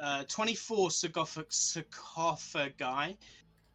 [0.00, 3.18] uh, 24 sarcophag- sarcophagi.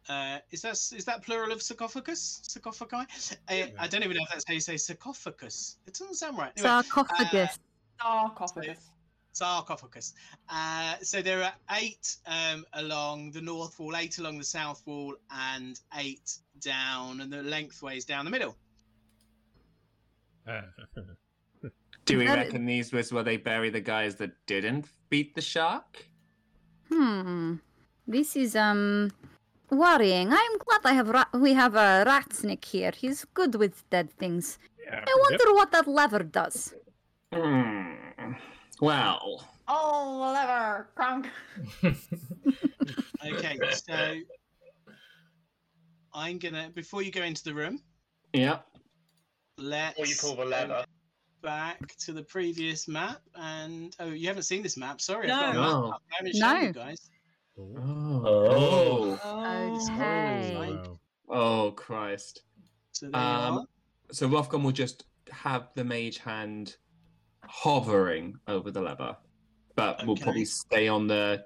[0.08, 2.40] Uh, is that is that plural of sarcophagus?
[2.42, 3.06] Sarcophagi?
[3.48, 5.76] I, I don't even know if that's how you say sarcophagus.
[5.86, 6.52] It doesn't sound right.
[6.56, 7.58] Anyway, Sarcophagus.
[8.00, 8.90] Sarcophagus.
[9.38, 10.14] Sarcophagus.
[10.48, 15.14] Uh, so there are eight um, along the north wall, eight along the south wall,
[15.50, 16.28] and eight
[16.60, 18.56] down and the lengthways down the middle.
[22.04, 25.42] Do we That- reckon these was where they bury the guys that didn't beat the
[25.42, 26.04] shark?
[26.90, 27.56] Hmm.
[28.06, 29.10] This is um
[29.70, 30.28] worrying.
[30.32, 32.92] I'm glad I have ra- we have a Ratsnick here.
[32.96, 34.58] He's good with dead things.
[34.82, 35.04] yeah.
[35.06, 36.72] I wonder what that lever does.
[37.34, 37.92] Hmm.
[38.80, 41.26] Well, Oh, lever, crunk.
[43.26, 44.14] Okay, so
[46.14, 47.80] I'm gonna before you go into the room,
[48.32, 48.60] yeah.
[49.58, 50.84] let's Or you pull the go lever.
[51.42, 55.34] back to the previous map and oh you haven't seen this map sorry No.
[55.34, 55.92] I've got a map No.
[55.92, 57.10] I haven't shown you guys
[57.58, 58.22] Oh.
[58.24, 59.20] Oh.
[59.24, 59.90] Oh.
[59.90, 60.56] Okay.
[60.56, 60.98] wow.
[61.28, 62.42] Oh Christ.
[62.92, 63.66] so there Um,
[64.12, 66.76] so Rothgon will just have the mage hand
[67.48, 69.16] hovering over the lever,
[69.74, 71.44] but will probably stay on the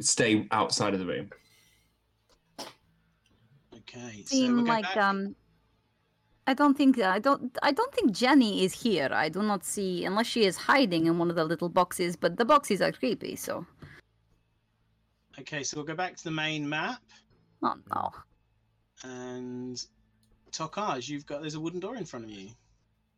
[0.00, 1.30] stay outside of the room.
[3.76, 4.96] okay so Seem we'll like back.
[4.96, 5.34] um
[6.46, 9.08] I don't think I don't I don't think Jenny is here.
[9.12, 12.36] I do not see unless she is hiding in one of the little boxes, but
[12.36, 13.64] the boxes are creepy, so
[15.38, 17.00] okay so we'll go back to the main map
[17.62, 18.10] oh no.
[19.02, 19.84] and
[20.52, 22.50] Tokaj you've got there's a wooden door in front of you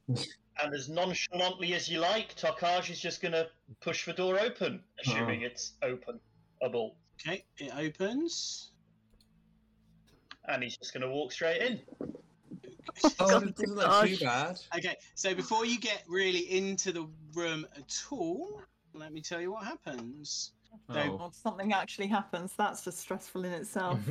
[0.62, 3.48] And as nonchalantly as you like, Tokaj is just going to
[3.80, 5.46] push the door open, assuming oh.
[5.46, 6.20] it's open.
[6.62, 6.96] Able.
[7.20, 8.70] okay it opens
[10.48, 11.80] And he's just going to walk straight in.
[13.04, 14.58] Oh, God, doesn't look too bad.
[14.74, 18.62] okay so before you get really into the room at all
[18.94, 20.52] let me tell you what happens
[20.88, 21.16] Oh.
[21.16, 22.52] Well, something actually happens.
[22.56, 23.98] That's just stressful in itself.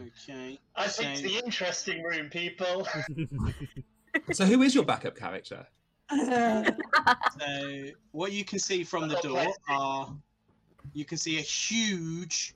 [0.00, 2.88] okay I think so- the interesting room, people.
[4.32, 5.66] So who is your backup character?
[7.40, 10.14] So what you can see from the door are
[10.92, 12.54] you can see a huge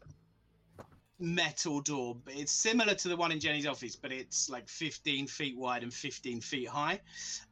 [1.18, 2.17] metal door.
[2.25, 5.83] But It's similar to the one in Jenny's office, but it's like 15 feet wide
[5.83, 7.01] and 15 feet high.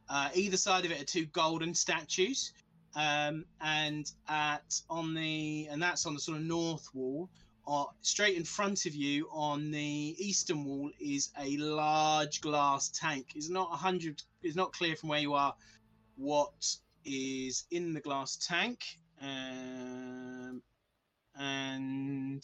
[0.09, 2.53] Uh, either side of it are two golden statues,
[2.95, 7.29] um, and at on the and that's on the sort of north wall.
[7.67, 13.33] Or straight in front of you on the eastern wall is a large glass tank.
[13.35, 14.21] It's not a hundred.
[14.43, 15.55] It's not clear from where you are
[16.15, 18.99] what is in the glass tank.
[19.21, 20.61] Um,
[21.35, 22.43] and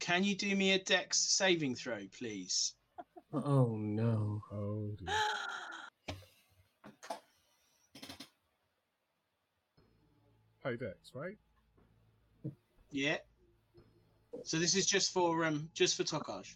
[0.00, 2.74] can you do me a dex saving throw, please?
[3.32, 4.42] Oh no.
[4.52, 5.14] oh dear.
[10.64, 11.38] High dex, right?
[12.90, 13.16] Yeah.
[14.44, 16.54] So this is just for um just for Tokaj.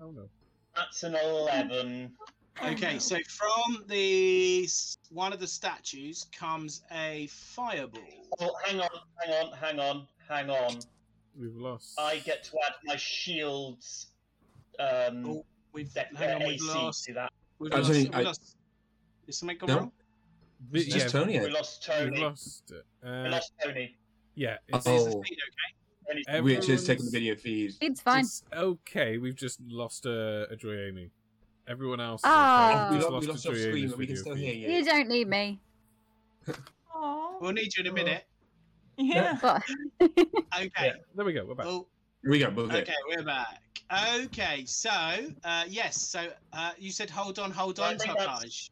[0.00, 0.28] Oh no.
[0.74, 2.10] That's an 11.
[2.64, 4.68] Okay, so from the
[5.10, 8.00] one of the statues comes a fireball.
[8.40, 10.78] Oh, hang on, hang on, hang on, hang on.
[11.38, 11.98] We've lost.
[11.98, 14.08] I get to add my shield's
[14.78, 17.04] um, Oh, We've deck, hang on, we've AC lost.
[17.04, 17.32] to that.
[17.58, 18.56] We've I lost, think we've I- lost.
[19.26, 19.76] Is something gone No.
[19.78, 19.92] wrong?
[20.70, 21.40] The- It's just yeah, Tony.
[21.40, 22.04] We lost Tony.
[22.10, 22.24] We've Tony.
[22.24, 22.84] lost it.
[23.02, 23.96] We Uh, lost Tony.
[24.34, 24.96] yeah, it's, Oh.
[24.96, 26.22] Is the feed okay?
[26.26, 27.74] Tony's- Which is taking the video feed.
[27.80, 28.20] It's fine.
[28.24, 29.18] it's okay.
[29.18, 31.10] We've just lost a, a Joy Amy.
[31.66, 32.20] Everyone else.
[32.20, 32.86] is Ah.
[32.86, 32.90] okay.
[32.90, 34.68] We, We've lo- we lost your a Joy screen, but we can still hear You
[34.78, 34.84] you.
[34.84, 35.60] don't need me.
[36.94, 37.38] Aw.
[37.40, 37.94] We'll need you in a Oh.
[37.94, 38.24] minute.
[38.96, 39.38] Yeah.
[39.40, 39.62] But
[40.00, 40.70] Okay.
[40.78, 40.92] Yeah.
[41.14, 41.44] There we go.
[41.46, 41.66] We're back.
[41.66, 41.88] Oh,
[42.22, 42.50] Here we go.
[42.50, 42.82] We're good.
[42.82, 43.60] okay, we're back.
[44.24, 44.90] Okay, so
[45.44, 48.70] uh, yes, so uh, you said hold on, hold on, think that's- Tokaj.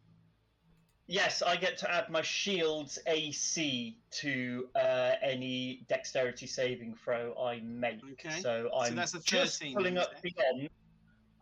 [1.12, 7.60] Yes, I get to add my shield's AC to uh, any dexterity saving throw I
[7.60, 8.00] make.
[8.12, 10.34] Okay, So I'm that's a just pulling up is it?
[10.34, 10.70] beyond.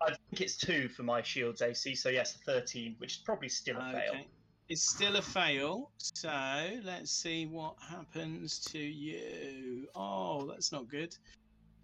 [0.02, 3.76] I think it's two for my shield's AC, so yes, 13, which is probably still
[3.76, 4.10] a fail.
[4.15, 4.26] Okay.
[4.68, 5.92] It's still a fail.
[5.99, 6.32] So
[6.82, 9.86] let's see what happens to you.
[9.94, 11.15] Oh, that's not good.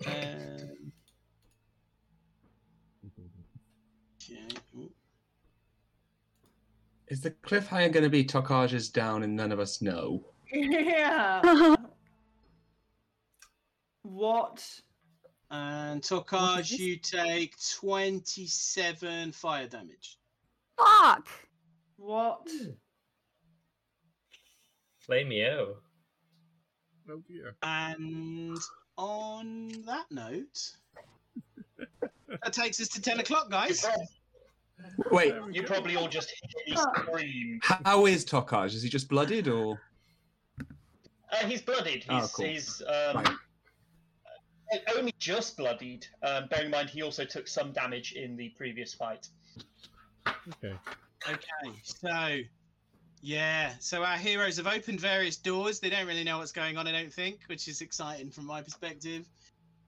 [0.09, 0.91] Um,
[4.25, 4.49] okay.
[4.77, 4.91] ooh.
[7.09, 10.25] Is the cliffhanger going to be Tokaj is down and none of us know?
[10.53, 11.75] Yeah.
[14.03, 14.65] what?
[15.51, 20.19] And What is Tokaj, you take 27 fire damage.
[20.79, 21.29] fuck.
[21.97, 22.49] What?
[25.09, 25.75] Flameo.
[27.11, 27.57] Oh dear.
[27.63, 28.59] And
[28.97, 30.77] on that note,
[32.43, 33.85] that takes us to 10 o'clock, You, guys.
[35.01, 36.31] prob- Wait, you probably all just
[36.67, 37.61] hear me scream.
[37.63, 38.75] how is Tokaj?
[38.75, 39.81] Is he just blooded or?
[41.33, 42.05] Uh, he's bloodied.
[42.05, 42.47] He's, Oh, cool.
[42.47, 43.29] he's um, Right.
[43.29, 46.07] uh, only just bloodied.
[46.23, 49.29] Um, bearing in mind he also took some damage in the previous fight.
[50.29, 50.75] Okay.
[51.29, 52.39] Okay, so
[53.21, 55.81] yeah, so our heroes have opened various doors.
[55.81, 58.63] They don't really know what's going on, I don't think, which is exciting from my
[58.63, 59.27] perspective.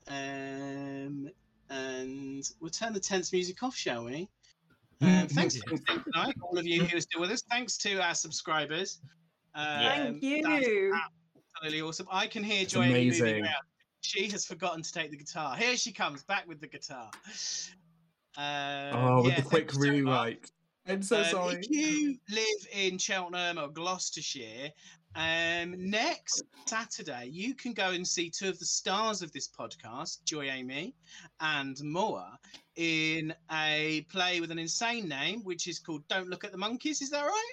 [0.08, 1.28] Um,
[1.70, 4.28] and we'll turn the tense music off, shall we?
[5.00, 7.42] Um, thanks for listening tonight, all of you who are still with us.
[7.50, 9.00] Thanks to our subscribers.
[9.54, 9.64] Um,
[10.20, 10.42] Thank you.
[10.42, 10.66] That's
[11.56, 12.06] absolutely awesome.
[12.10, 13.42] I can hear Joy moving amazing.
[13.44, 13.54] around.
[14.00, 15.56] She has forgotten to take the guitar.
[15.56, 17.10] Here she comes, back with the guitar.
[18.36, 20.50] Um, Oh, with yeah, the quick thank you so rewrite.
[20.86, 21.60] I'm so Um, sorry.
[21.60, 24.70] If you live in Cheltenham or Gloucestershire,
[25.16, 30.22] um, next Saturday you can go and see two of the stars of this podcast,
[30.24, 30.94] Joy Amy
[31.40, 32.38] and Moa,
[32.78, 37.02] in a play with an insane name, which is called "Don't Look at the Monkeys."
[37.02, 37.52] Is that right?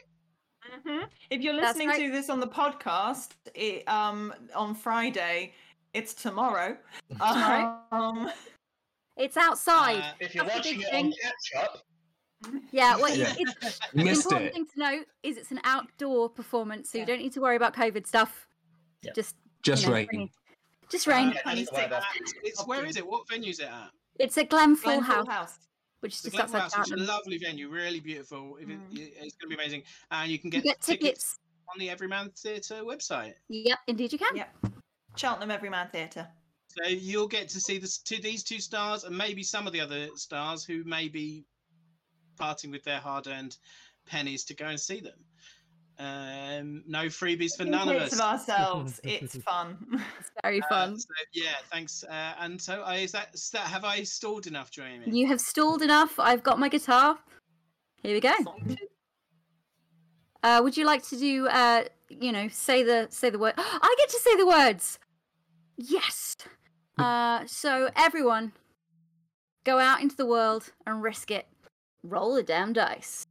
[0.84, 2.00] hmm If you're listening right.
[2.00, 5.54] to this on the podcast, it, um, on Friday,
[5.94, 6.78] it's tomorrow.
[7.12, 7.80] Tomorrow?
[7.92, 8.32] Um,
[9.18, 10.00] It's outside.
[10.02, 11.14] Uh, If you're That's watching big it on thing.
[11.24, 11.82] catch up,
[12.72, 13.34] yeah, well, Yeah.
[13.38, 14.54] It's, it's, the missed important it.
[14.54, 17.04] thing to note is it's an outdoor performance, so Yeah.
[17.04, 18.48] you don't need to worry about COVID stuff.
[19.02, 19.12] Yeah.
[19.16, 20.30] Just Just you know, rain.
[20.92, 21.30] Just rain.
[21.30, 21.96] Uh, Yeah, and just it's, the weather.
[21.96, 22.04] at-
[22.44, 23.08] it's where is it?
[23.08, 23.90] What venue is it at?
[24.20, 25.60] It's a Glenfall Glenfall House, House.
[26.00, 28.58] which is The just Glenfall House, which is a lovely venue, really beautiful.
[28.58, 28.98] If it, Mm.
[28.98, 31.40] It's going to be amazing, and you can You get, get tickets tickets.
[31.74, 33.34] on the Everyman Theatre website.
[33.50, 34.36] Yep, indeed you can.
[34.36, 34.56] Yep.
[35.16, 36.28] Cheltenham Everyman Theatre.
[36.68, 39.80] So you'll get to see this, to these two stars and maybe some of the
[39.80, 41.46] other stars who may be
[42.38, 43.56] parting with their hard-earned
[44.06, 45.18] pennies to go and see them.
[45.98, 48.14] Um, no freebies for none of us.
[48.14, 49.00] of ourselves.
[49.04, 49.78] It's fun.
[50.20, 51.00] It's very Uh, fun.
[51.00, 52.04] so, yeah, thanks.
[52.04, 55.06] Uh, and so, uh, is that, is that have I stalled enough, Jamie?
[55.10, 56.20] You have stalled enough.
[56.20, 57.18] I've got my guitar.
[58.04, 58.34] Here we go.
[60.44, 61.48] Uh, would you like to do?
[61.48, 63.54] Uh, you know, say the say the word.
[63.58, 65.00] I get to say the words.
[65.78, 66.36] Yes.
[66.98, 68.52] Uh, so everyone,
[69.64, 71.48] go out into the world and risk it.
[72.04, 73.26] Roll the damn dice.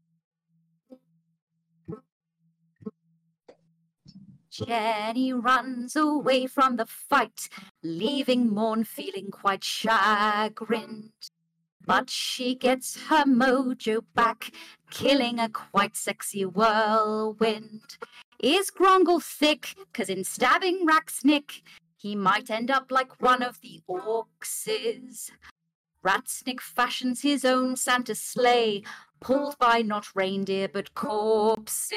[4.55, 7.49] Jenny runs away from the fight,
[7.83, 11.11] leaving Morn feeling quite chagrined.
[11.85, 14.53] But she gets her mojo back,
[14.93, 17.99] killing a quite sexy whirlwind.
[18.39, 19.75] Is Grongle thick?
[19.93, 21.63] Cause in stabbing Ratsnick,
[21.97, 25.33] he might end up like one of the orcses.
[26.05, 28.85] Ratsnick fashions his own Santa sleigh,
[29.21, 31.95] pulled by not reindeer but corpses.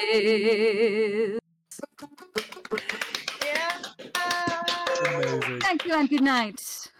[3.44, 3.82] Yeah.
[5.06, 5.60] Amazing.
[5.60, 6.90] Thank you and good night.